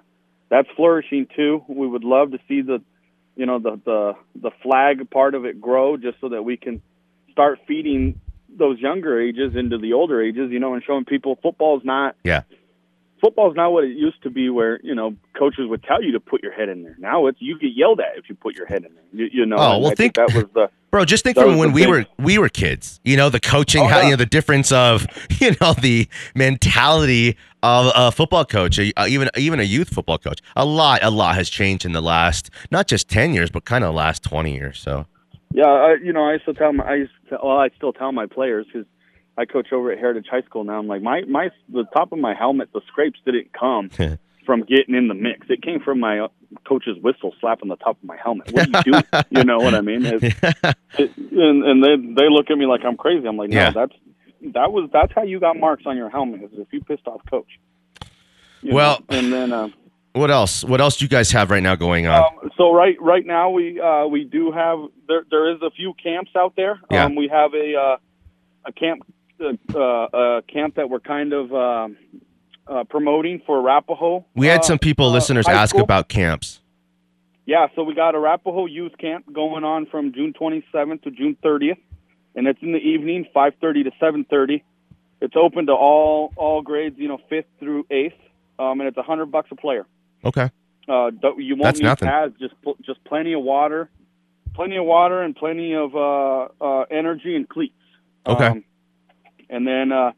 that's 0.51 0.67
flourishing 0.75 1.25
too. 1.35 1.63
We 1.67 1.87
would 1.87 2.03
love 2.03 2.31
to 2.31 2.37
see 2.47 2.61
the, 2.61 2.83
you 3.35 3.47
know, 3.47 3.57
the 3.57 3.79
the 3.83 4.13
the 4.35 4.51
flag 4.61 5.09
part 5.09 5.33
of 5.33 5.45
it 5.45 5.59
grow, 5.59 5.97
just 5.97 6.19
so 6.21 6.29
that 6.29 6.43
we 6.43 6.57
can 6.57 6.83
start 7.31 7.57
feeding 7.67 8.19
those 8.55 8.77
younger 8.79 9.19
ages 9.19 9.55
into 9.55 9.77
the 9.79 9.93
older 9.93 10.21
ages, 10.21 10.51
you 10.51 10.59
know, 10.59 10.73
and 10.75 10.83
showing 10.83 11.05
people 11.05 11.39
football's 11.41 11.81
not 11.85 12.15
Yeah. 12.25 12.41
football's 13.21 13.55
not 13.55 13.71
what 13.71 13.85
it 13.85 13.95
used 13.95 14.21
to 14.23 14.29
be 14.29 14.49
where, 14.49 14.79
you 14.83 14.93
know, 14.93 15.15
coaches 15.39 15.65
would 15.69 15.81
tell 15.83 16.03
you 16.03 16.11
to 16.11 16.19
put 16.19 16.43
your 16.43 16.51
head 16.51 16.67
in 16.67 16.83
there. 16.83 16.97
Now 16.99 17.27
it's 17.27 17.37
you 17.41 17.57
get 17.57 17.71
yelled 17.73 18.01
at 18.01 18.17
if 18.17 18.27
you 18.27 18.35
put 18.35 18.55
your 18.57 18.65
head 18.65 18.83
in 18.83 18.93
there. 18.93 19.03
You, 19.13 19.29
you 19.31 19.45
know, 19.45 19.55
Oh, 19.55 19.77
well, 19.79 19.85
I 19.91 19.95
think, 19.95 20.15
think- 20.15 20.15
that 20.15 20.33
was 20.35 20.45
the 20.53 20.69
Bro, 20.91 21.05
just 21.05 21.23
think 21.23 21.37
That 21.37 21.45
from 21.45 21.57
when 21.57 21.71
we 21.71 21.81
big- 21.83 21.89
were 21.89 22.05
we 22.19 22.37
were 22.37 22.49
kids. 22.49 22.99
You 23.05 23.15
know, 23.15 23.29
the 23.29 23.39
coaching, 23.39 23.83
Oh, 23.83 23.87
how, 23.87 23.99
yeah. 23.99 24.03
you 24.05 24.09
know, 24.11 24.15
the 24.17 24.25
difference 24.25 24.71
of 24.73 25.07
you 25.41 25.51
know 25.61 25.73
the 25.73 26.07
mentality 26.35 27.37
of 27.63 27.91
a 27.95 28.11
football 28.11 28.43
coach, 28.45 28.77
a- 28.77 28.91
even 29.07 29.29
even 29.37 29.59
a 29.59 29.63
youth 29.63 29.89
football 29.89 30.17
coach. 30.17 30.39
A 30.55 30.65
lot, 30.65 31.01
a 31.03 31.09
lot 31.09 31.35
has 31.35 31.49
changed 31.49 31.85
in 31.85 31.93
the 31.93 32.01
last 32.01 32.49
not 32.71 32.87
just 32.87 33.09
ten 33.09 33.33
years, 33.33 33.49
but 33.49 33.63
kind 33.65 33.83
of 33.85 33.95
last 33.95 34.21
twenty 34.23 34.53
years. 34.53 34.79
So 34.79 35.05
Yeah, 35.53 35.65
I, 35.67 35.95
you 36.03 36.11
know, 36.11 36.25
I 36.29 36.37
to 36.39 36.53
tell 36.53 36.73
my, 36.73 36.83
I 36.83 36.95
used 36.95 37.11
to, 37.29 37.37
well, 37.41 37.57
I 37.57 37.69
still 37.77 37.93
tell 37.93 38.11
my 38.11 38.25
players 38.25 38.65
because 38.65 38.85
I 39.37 39.45
coach 39.45 39.71
over 39.71 39.91
at 39.93 39.97
Heritage 39.97 40.27
High 40.29 40.41
School 40.41 40.65
now. 40.65 40.77
I'm 40.77 40.87
like, 40.87 41.01
my, 41.01 41.21
my, 41.27 41.49
the 41.71 41.85
top 41.93 42.11
of 42.11 42.19
my 42.19 42.33
helmet, 42.33 42.69
the 42.73 42.81
scrapes 42.87 43.19
didn't 43.25 43.53
come 43.53 43.89
from 44.45 44.61
getting 44.63 44.95
in 44.95 45.07
the 45.07 45.13
mix. 45.13 45.47
It 45.49 45.61
came 45.61 45.79
from 45.79 45.99
my 45.99 46.19
uh, 46.19 46.27
coach's 46.67 46.97
whistle 47.01 47.33
slapping 47.39 47.69
the 47.69 47.75
top 47.77 47.97
of 47.97 48.03
my 48.03 48.17
helmet. 48.17 48.51
What 48.51 48.67
are 48.67 48.77
you 48.85 48.91
doing? 48.91 49.03
you 49.31 49.43
know 49.43 49.57
what 49.57 49.73
I 49.75 49.81
mean? 49.81 50.05
It's, 50.05 50.23
it, 50.23 51.11
and 51.17 51.63
and 51.63 51.83
they 51.83 51.95
they 52.21 52.29
look 52.29 52.49
at 52.49 52.57
me 52.57 52.65
like 52.65 52.81
I'm 52.85 52.97
crazy. 52.97 53.27
I'm 53.27 53.37
like, 53.37 53.49
no, 53.49 53.57
Yeah. 53.57 53.71
that's 53.71 53.93
that 54.53 54.71
was 54.71 54.89
that's 54.91 55.11
how 55.13 55.23
you 55.23 55.39
got 55.39 55.57
marks 55.57 55.83
on 55.85 55.95
your 55.97 56.09
helmet 56.09 56.43
is 56.43 56.49
if 56.53 56.67
you 56.71 56.81
pissed 56.81 57.07
off 57.07 57.21
coach. 57.29 57.47
You 58.61 58.73
Well- 58.75 58.99
know? 59.09 59.17
and 59.17 59.31
then. 59.33 59.51
Uh, 59.53 59.69
what 60.13 60.29
else? 60.29 60.65
What 60.65 60.81
else 60.81 60.97
do 60.97 61.05
you 61.05 61.09
guys 61.09 61.31
have 61.31 61.49
right 61.51 61.63
now 61.63 61.75
going 61.75 62.05
on? 62.05 62.21
um, 62.43 62.51
so 62.57 62.73
right 62.73 62.97
right 62.99 63.25
now 63.25 63.49
we 63.51 63.79
uh, 63.79 64.05
we 64.07 64.25
do 64.25 64.51
have 64.51 64.79
there 65.07 65.23
there 65.31 65.53
is 65.55 65.61
a 65.61 65.71
few 65.71 65.93
camps 66.03 66.31
out 66.35 66.53
there. 66.57 66.81
Yeah. 66.91 67.05
Um, 67.05 67.15
we 67.15 67.29
have 67.29 67.53
a 67.53 67.75
uh, 67.77 67.97
a 68.65 68.71
camp 68.73 69.03
uh, 69.39 69.53
uh, 69.73 70.07
a 70.39 70.41
camp 70.51 70.75
that 70.75 70.89
we're 70.89 70.99
kind 70.99 71.31
of 71.31 71.53
um 71.53 71.95
uh, 72.71 72.83
promoting 72.85 73.41
for 73.45 73.59
Arapahoe. 73.59 74.23
we 74.33 74.47
had 74.47 74.61
uh, 74.61 74.63
some 74.63 74.79
people, 74.79 75.07
uh, 75.07 75.11
listeners, 75.11 75.47
ask 75.47 75.71
school. 75.71 75.81
about 75.81 76.07
camps. 76.07 76.61
Yeah, 77.45 77.67
so 77.75 77.83
we 77.83 77.93
got 77.95 78.15
Arapahoe 78.15 78.65
Youth 78.67 78.97
Camp 78.97 79.25
going 79.31 79.63
on 79.63 79.87
from 79.87 80.13
June 80.13 80.33
27th 80.39 81.03
to 81.03 81.11
June 81.11 81.35
30th, 81.43 81.77
and 82.35 82.47
it's 82.47 82.61
in 82.61 82.71
the 82.71 82.77
evening, 82.79 83.25
5:30 83.35 83.83
to 83.83 83.91
7:30. 83.99 84.63
It's 85.19 85.35
open 85.35 85.65
to 85.65 85.73
all 85.73 86.31
all 86.37 86.61
grades, 86.61 86.97
you 86.97 87.07
know, 87.07 87.19
fifth 87.29 87.47
through 87.59 87.85
eighth, 87.91 88.17
um, 88.57 88.79
and 88.79 88.87
it's 88.87 88.97
a 88.97 89.03
hundred 89.03 89.27
bucks 89.27 89.49
a 89.51 89.55
player. 89.55 89.85
Okay. 90.23 90.49
Uh, 90.87 91.11
you 91.37 91.55
won't 91.55 91.63
That's 91.63 91.79
need 91.79 91.85
nothing. 91.85 92.07
pads, 92.07 92.33
just 92.39 92.59
pl- 92.61 92.77
just 92.81 93.03
plenty 93.03 93.33
of 93.33 93.41
water, 93.41 93.89
plenty 94.55 94.77
of 94.77 94.85
water, 94.85 95.21
and 95.21 95.35
plenty 95.35 95.75
of 95.75 95.95
uh, 95.95 96.47
uh, 96.59 96.85
energy 96.89 97.35
and 97.35 97.47
cleats. 97.47 97.75
Okay. 98.25 98.47
Um, 98.47 98.63
and 99.49 99.67
then 99.67 99.91
uh, 99.91 100.13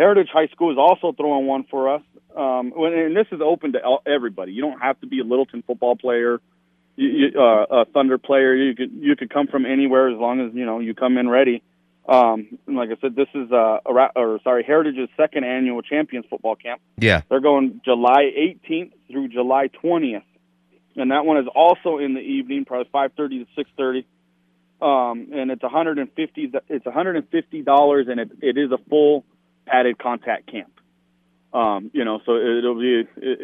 Heritage 0.00 0.28
High 0.32 0.46
School 0.46 0.72
is 0.72 0.78
also 0.78 1.12
throwing 1.12 1.46
one 1.46 1.64
for 1.70 1.94
us. 1.94 2.02
Um, 2.34 2.72
and 2.74 3.14
this 3.14 3.26
is 3.32 3.40
open 3.44 3.72
to 3.72 3.80
everybody. 4.06 4.52
You 4.52 4.62
don't 4.62 4.80
have 4.80 4.98
to 5.00 5.06
be 5.06 5.20
a 5.20 5.24
Littleton 5.24 5.62
football 5.66 5.94
player, 5.94 6.40
you, 6.96 7.08
you, 7.08 7.38
uh, 7.38 7.82
a 7.82 7.84
Thunder 7.84 8.16
player. 8.16 8.54
You 8.54 8.74
could 8.74 8.92
you 8.92 9.14
could 9.14 9.28
come 9.28 9.46
from 9.46 9.66
anywhere 9.66 10.08
as 10.08 10.18
long 10.18 10.40
as 10.40 10.54
you 10.54 10.64
know 10.64 10.78
you 10.78 10.94
come 10.94 11.18
in 11.18 11.28
ready. 11.28 11.62
Um, 12.08 12.58
and 12.66 12.76
like 12.76 12.88
I 12.88 12.98
said, 13.02 13.14
this 13.14 13.28
is 13.34 13.52
uh, 13.52 13.80
or 13.84 14.40
sorry, 14.42 14.64
Heritage's 14.64 15.10
second 15.18 15.44
annual 15.44 15.82
Champions 15.82 16.24
Football 16.30 16.56
Camp. 16.56 16.80
Yeah. 16.96 17.20
They're 17.28 17.40
going 17.40 17.82
July 17.84 18.22
18th 18.38 18.92
through 19.10 19.28
July 19.28 19.68
20th, 19.84 20.22
and 20.96 21.10
that 21.10 21.26
one 21.26 21.36
is 21.36 21.46
also 21.54 21.98
in 21.98 22.14
the 22.14 22.20
evening, 22.20 22.64
probably 22.64 22.88
5:30 22.90 23.44
to 23.44 23.64
6:30. 23.78 24.04
Um, 24.80 25.28
and 25.34 25.50
it's 25.50 25.62
150. 25.62 26.52
It's 26.70 26.86
150 26.86 27.62
dollars, 27.62 28.06
and 28.08 28.18
it, 28.18 28.30
it 28.40 28.56
is 28.56 28.72
a 28.72 28.78
full 28.88 29.26
padded 29.66 29.98
contact 29.98 30.50
camp. 30.50 30.72
Um, 31.52 31.90
you 31.92 32.04
know, 32.04 32.20
so 32.24 32.36
it'll 32.36 32.78
be 32.78 33.00
it, 33.00 33.08
it, 33.16 33.38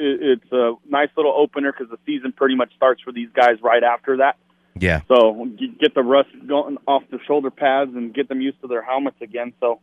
it's 0.45 0.53
a 0.53 0.75
nice 0.89 1.09
little 1.17 1.35
opener 1.37 1.73
because 1.73 1.91
the 1.91 1.99
season 2.07 2.33
pretty 2.33 2.55
much 2.55 2.75
starts 2.77 3.03
for 3.03 3.13
these 3.13 3.29
guys 3.35 3.57
right 3.63 3.83
after 3.83 4.19
that. 4.19 4.37
Yeah. 4.79 5.01
So 5.09 5.49
get 5.81 5.95
the 5.95 6.03
rust 6.03 6.29
going 6.47 6.79
off 6.87 7.03
the 7.11 7.19
shoulder 7.27 7.51
pads 7.51 7.93
and 7.95 8.15
get 8.15 8.29
them 8.29 8.41
used 8.41 8.61
to 8.61 8.69
their 8.69 8.83
helmets 8.83 9.17
again. 9.21 9.55
So, 9.59 9.81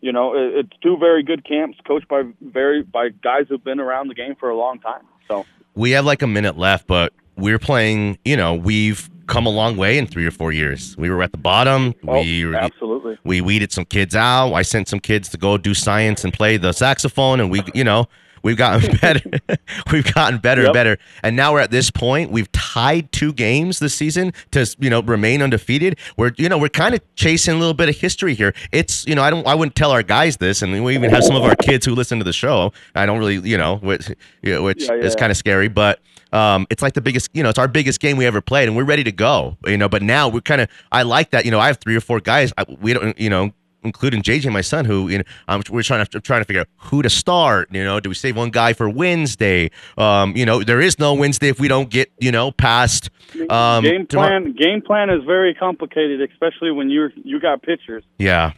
you 0.00 0.12
know, 0.12 0.34
it, 0.34 0.60
it's 0.60 0.72
two 0.82 0.96
very 0.96 1.22
good 1.22 1.44
camps 1.46 1.76
coached 1.86 2.08
by 2.08 2.22
very 2.40 2.82
by 2.82 3.08
guys 3.08 3.46
who've 3.48 3.62
been 3.62 3.80
around 3.80 4.08
the 4.08 4.14
game 4.14 4.34
for 4.38 4.48
a 4.48 4.56
long 4.56 4.78
time. 4.78 5.02
So 5.26 5.44
We 5.74 5.90
have 5.92 6.04
like 6.04 6.22
a 6.22 6.26
minute 6.26 6.56
left, 6.56 6.86
but 6.86 7.12
we're 7.38 7.58
playing. 7.58 8.18
You 8.24 8.36
know, 8.36 8.54
we've 8.54 9.08
come 9.26 9.46
a 9.46 9.50
long 9.50 9.76
way 9.76 9.98
in 9.98 10.06
three 10.06 10.26
or 10.26 10.30
four 10.30 10.52
years. 10.52 10.96
We 10.96 11.10
were 11.10 11.22
at 11.22 11.32
the 11.32 11.38
bottom. 11.38 11.94
Oh, 12.06 12.20
we 12.20 12.54
absolutely. 12.54 13.18
we 13.24 13.40
weeded 13.40 13.72
some 13.72 13.84
kids 13.84 14.16
out. 14.16 14.52
I 14.54 14.62
sent 14.62 14.88
some 14.88 15.00
kids 15.00 15.28
to 15.30 15.36
go 15.38 15.56
do 15.58 15.74
science 15.74 16.24
and 16.24 16.32
play 16.32 16.56
the 16.56 16.72
saxophone, 16.72 17.40
and 17.40 17.50
we, 17.50 17.62
you 17.74 17.84
know, 17.84 18.06
we've 18.42 18.56
gotten 18.56 18.96
better. 19.02 19.20
we've 19.92 20.12
gotten 20.14 20.38
better 20.38 20.64
and 20.64 20.72
better, 20.72 20.98
and 21.22 21.36
now 21.36 21.52
we're 21.52 21.60
at 21.60 21.70
this 21.70 21.90
point. 21.90 22.30
We've 22.30 22.50
tied 22.52 23.12
two 23.12 23.32
games 23.32 23.78
this 23.80 23.94
season 23.94 24.32
to, 24.52 24.66
you 24.78 24.88
know, 24.90 25.02
remain 25.02 25.42
undefeated. 25.42 25.98
We're, 26.16 26.32
you 26.38 26.48
know, 26.48 26.56
we're 26.58 26.68
kind 26.70 26.94
of 26.94 27.00
chasing 27.14 27.54
a 27.54 27.58
little 27.58 27.74
bit 27.74 27.88
of 27.90 27.96
history 27.96 28.34
here. 28.34 28.54
It's, 28.72 29.06
you 29.06 29.14
know, 29.14 29.22
I 29.22 29.30
don't, 29.30 29.46
I 29.46 29.54
wouldn't 29.54 29.74
tell 29.76 29.90
our 29.90 30.02
guys 30.02 30.38
this, 30.38 30.62
and 30.62 30.82
we 30.84 30.94
even 30.94 31.10
have 31.10 31.24
some 31.24 31.36
of 31.36 31.42
our 31.42 31.56
kids 31.56 31.84
who 31.84 31.94
listen 31.94 32.18
to 32.18 32.24
the 32.24 32.32
show. 32.32 32.72
I 32.94 33.04
don't 33.06 33.18
really, 33.18 33.36
you 33.48 33.58
know, 33.58 33.76
which, 33.76 34.08
you 34.42 34.54
know, 34.54 34.62
which 34.62 34.84
Yeah, 34.84 34.94
is 34.94 35.14
kind 35.14 35.30
of 35.30 35.36
scary, 35.36 35.68
but. 35.68 36.00
Um, 36.32 36.66
it's 36.70 36.82
like 36.82 36.94
the 36.94 37.00
biggest, 37.00 37.30
you 37.32 37.42
know, 37.42 37.48
it's 37.48 37.58
our 37.58 37.68
biggest 37.68 38.00
game 38.00 38.16
we 38.16 38.26
ever 38.26 38.40
played, 38.40 38.68
and 38.68 38.76
we're 38.76 38.84
ready 38.84 39.04
to 39.04 39.12
go, 39.12 39.56
you 39.66 39.76
know. 39.78 39.88
But 39.88 40.02
now 40.02 40.28
we're 40.28 40.40
kind 40.40 40.60
of, 40.60 40.68
I 40.92 41.02
like 41.02 41.30
that, 41.30 41.44
you 41.44 41.50
know. 41.50 41.58
I 41.60 41.68
have 41.68 41.78
three 41.78 41.96
or 41.96 42.00
four 42.00 42.20
guys. 42.20 42.52
I, 42.58 42.64
we 42.80 42.92
don't, 42.92 43.18
you 43.18 43.30
know, 43.30 43.52
including 43.84 44.22
JJ, 44.22 44.52
my 44.52 44.60
son, 44.60 44.84
who 44.84 45.08
you 45.08 45.18
know, 45.18 45.24
um, 45.46 45.62
we're 45.70 45.82
trying 45.82 46.04
to 46.04 46.20
trying 46.20 46.40
to 46.40 46.44
figure 46.44 46.60
out 46.60 46.68
who 46.76 47.02
to 47.02 47.08
start. 47.10 47.68
You 47.72 47.84
know, 47.84 48.00
do 48.00 48.08
we 48.08 48.14
save 48.14 48.36
one 48.36 48.50
guy 48.50 48.72
for 48.72 48.88
Wednesday? 48.88 49.70
Um, 49.96 50.36
you 50.36 50.44
know, 50.44 50.62
there 50.62 50.80
is 50.80 50.98
no 50.98 51.14
Wednesday 51.14 51.48
if 51.48 51.58
we 51.60 51.68
don't 51.68 51.88
get 51.88 52.10
you 52.20 52.32
know 52.32 52.50
past 52.52 53.10
um, 53.48 53.84
game 53.84 54.06
tomorrow- 54.06 54.40
plan 54.40 54.52
game 54.52 54.82
plan 54.82 55.10
is 55.10 55.24
very 55.24 55.54
complicated, 55.54 56.20
especially 56.30 56.70
when 56.72 56.90
you're 56.90 57.12
you 57.24 57.40
got 57.40 57.62
pitchers. 57.62 58.04
Yeah, 58.18 58.52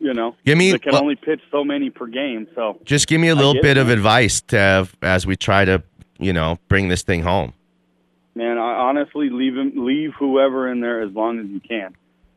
You 0.00 0.12
know, 0.12 0.34
Give 0.44 0.58
me- 0.58 0.72
they 0.72 0.78
can 0.78 0.92
well- 0.92 1.02
only 1.02 1.16
pitch 1.16 1.40
so 1.50 1.64
many 1.64 1.90
per 1.90 2.06
game. 2.06 2.46
So 2.54 2.78
just 2.84 3.06
give 3.06 3.20
me 3.20 3.28
a 3.28 3.34
little 3.34 3.54
bit 3.54 3.76
it, 3.76 3.78
of 3.78 3.88
advice, 3.88 4.40
Tev, 4.42 4.92
as 5.02 5.26
we 5.26 5.36
try 5.36 5.64
to 5.64 5.82
you 6.18 6.32
know 6.32 6.58
bring 6.68 6.88
this 6.88 7.02
thing 7.02 7.22
home. 7.22 7.52
man, 8.34 8.58
I 8.58 8.74
honestly 8.88 9.30
leave 9.30 9.56
him 9.56 9.72
leave 9.76 10.12
whoever 10.18 10.70
in 10.70 10.80
there 10.80 11.02
as 11.02 11.12
long 11.12 11.38
as 11.40 11.46
you 11.46 11.60
can. 11.60 11.94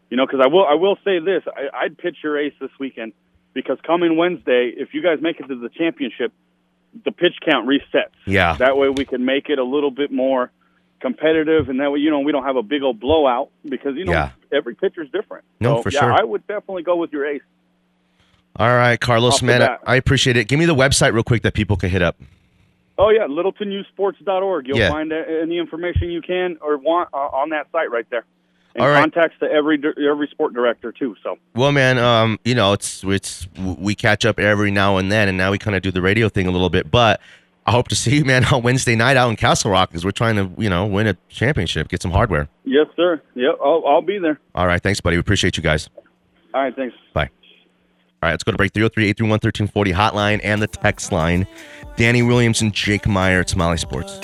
You 0.09 0.17
know, 0.17 0.25
because 0.25 0.41
I 0.43 0.47
will 0.47 0.65
I 0.65 0.73
will 0.75 0.97
say 1.05 1.19
this: 1.19 1.43
I, 1.47 1.85
I'd 1.85 1.97
pitch 1.97 2.17
your 2.23 2.37
ace 2.39 2.53
this 2.59 2.71
weekend 2.79 3.13
because 3.53 3.77
coming 3.85 4.17
Wednesday, 4.17 4.71
if 4.75 4.93
you 4.93 5.01
guys 5.03 5.19
make 5.21 5.39
it 5.39 5.47
to 5.47 5.55
the 5.59 5.69
championship, 5.69 6.31
the 7.05 7.11
pitch 7.11 7.35
count 7.47 7.67
resets. 7.67 8.09
Yeah. 8.25 8.55
That 8.57 8.75
way 8.77 8.89
we 8.89 9.05
can 9.05 9.23
make 9.25 9.49
it 9.49 9.59
a 9.59 9.63
little 9.63 9.91
bit 9.91 10.11
more 10.11 10.51
competitive, 10.99 11.69
and 11.69 11.79
that 11.79 11.91
way 11.91 11.99
you 11.99 12.09
know 12.09 12.21
we 12.21 12.31
don't 12.31 12.43
have 12.43 12.55
a 12.55 12.63
big 12.63 12.81
old 12.81 12.99
blowout 12.99 13.49
because 13.63 13.95
you 13.95 14.05
know 14.05 14.11
Yeah. 14.13 14.31
every 14.51 14.75
pitcher's 14.75 15.09
different. 15.11 15.45
No, 15.59 15.77
so, 15.77 15.83
for 15.83 15.91
yeah, 15.91 15.99
sure. 15.99 16.13
I 16.13 16.23
would 16.23 16.45
definitely 16.47 16.83
go 16.83 16.95
with 16.95 17.11
your 17.13 17.25
ace. 17.27 17.41
All 18.55 18.67
right, 18.75 18.99
Carlos, 18.99 19.35
Off 19.35 19.41
man, 19.43 19.77
I 19.85 19.95
appreciate 19.95 20.35
it. 20.35 20.47
Give 20.47 20.59
me 20.59 20.65
the 20.65 20.75
website 20.75 21.13
real 21.13 21.23
quick 21.23 21.43
that 21.43 21.53
people 21.53 21.77
can 21.77 21.89
hit 21.89 22.01
up. 22.01 22.17
Oh 22.99 23.09
yeah, 23.09 23.25
littlenewsports.org. 23.27 24.67
You'll 24.67 24.77
Yeah. 24.77 24.89
find 24.89 25.11
any 25.11 25.57
information 25.57 26.11
you 26.11 26.21
can 26.21 26.57
or 26.61 26.77
want 26.77 27.09
uh, 27.13 27.17
on 27.17 27.49
that 27.49 27.67
site 27.71 27.89
right 27.89 28.05
there. 28.09 28.25
And 28.75 28.83
All 28.83 28.89
right. 28.89 28.99
contacts 29.01 29.39
to 29.39 29.45
every 29.51 29.81
every 30.07 30.27
sport 30.27 30.53
director 30.53 30.91
too. 30.91 31.15
So 31.23 31.37
Well, 31.55 31.71
man, 31.71 31.97
um, 31.97 32.39
you 32.45 32.53
know, 32.53 32.73
it's 32.73 33.03
it's 33.03 33.47
we 33.57 33.95
catch 33.95 34.25
up 34.25 34.39
every 34.39 34.69
now 34.69 34.97
and 34.97 35.11
then, 35.11 35.27
and 35.27 35.37
now 35.37 35.49
we 35.51 35.57
kind 35.57 35.75
of 35.75 35.81
do 35.81 35.89
the 35.91 36.01
radio 36.03 36.29
thing 36.29 36.45
a 36.45 36.51
little 36.51 36.69
bit. 36.69 36.91
But 36.91 37.19
I 37.65 37.71
hope 37.71 37.87
to 37.87 37.95
see 37.95 38.17
you, 38.17 38.25
man, 38.25 38.45
on 38.53 38.61
Wednesday 38.61 38.95
night 38.95 39.17
out 39.17 39.29
in 39.29 39.37
Castle 39.37 39.71
Rock 39.71 39.89
because 39.89 40.05
we're 40.05 40.11
trying 40.11 40.35
to, 40.35 40.51
you 40.61 40.69
know, 40.69 40.85
win 40.85 41.07
a 41.07 41.15
championship, 41.29 41.87
get 41.87 42.01
some 42.01 42.11
hardware. 42.11 42.47
yes, 42.63 42.85
sir. 42.95 43.21
Yep, 43.33 43.55
I'll, 43.63 43.83
I'll 43.87 44.01
be 44.01 44.19
there. 44.19 44.39
All 44.53 44.67
right, 44.67 44.81
thanks, 44.81 45.01
buddy. 45.01 45.15
We 45.17 45.21
appreciate 45.21 45.57
you 45.57 45.63
guys. 45.63 45.89
All 46.53 46.61
right, 46.61 46.75
thanks. 46.75 46.95
Bye. 47.13 47.29
All 48.21 48.27
right, 48.27 48.33
let's 48.33 48.43
go 48.43 48.51
to 48.51 48.57
break 48.57 48.73
303 48.73 49.05
831 49.11 49.29
1340 49.31 49.93
hotline 49.93 50.41
and 50.43 50.61
the 50.61 50.67
text 50.67 51.13
line. 51.13 51.47
Danny 51.95 52.21
Williams 52.21 52.61
and 52.61 52.73
Jake 52.73 53.07
Meyer 53.07 53.39
at 53.39 53.49
Smiley 53.49 53.77
Sports. 53.77 54.19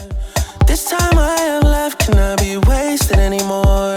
This 0.68 0.90
time 0.90 1.18
I 1.18 1.40
have 1.40 1.64
left, 1.64 2.12
be 2.40 2.58
wasted 2.58 3.20
anymore? 3.20 3.95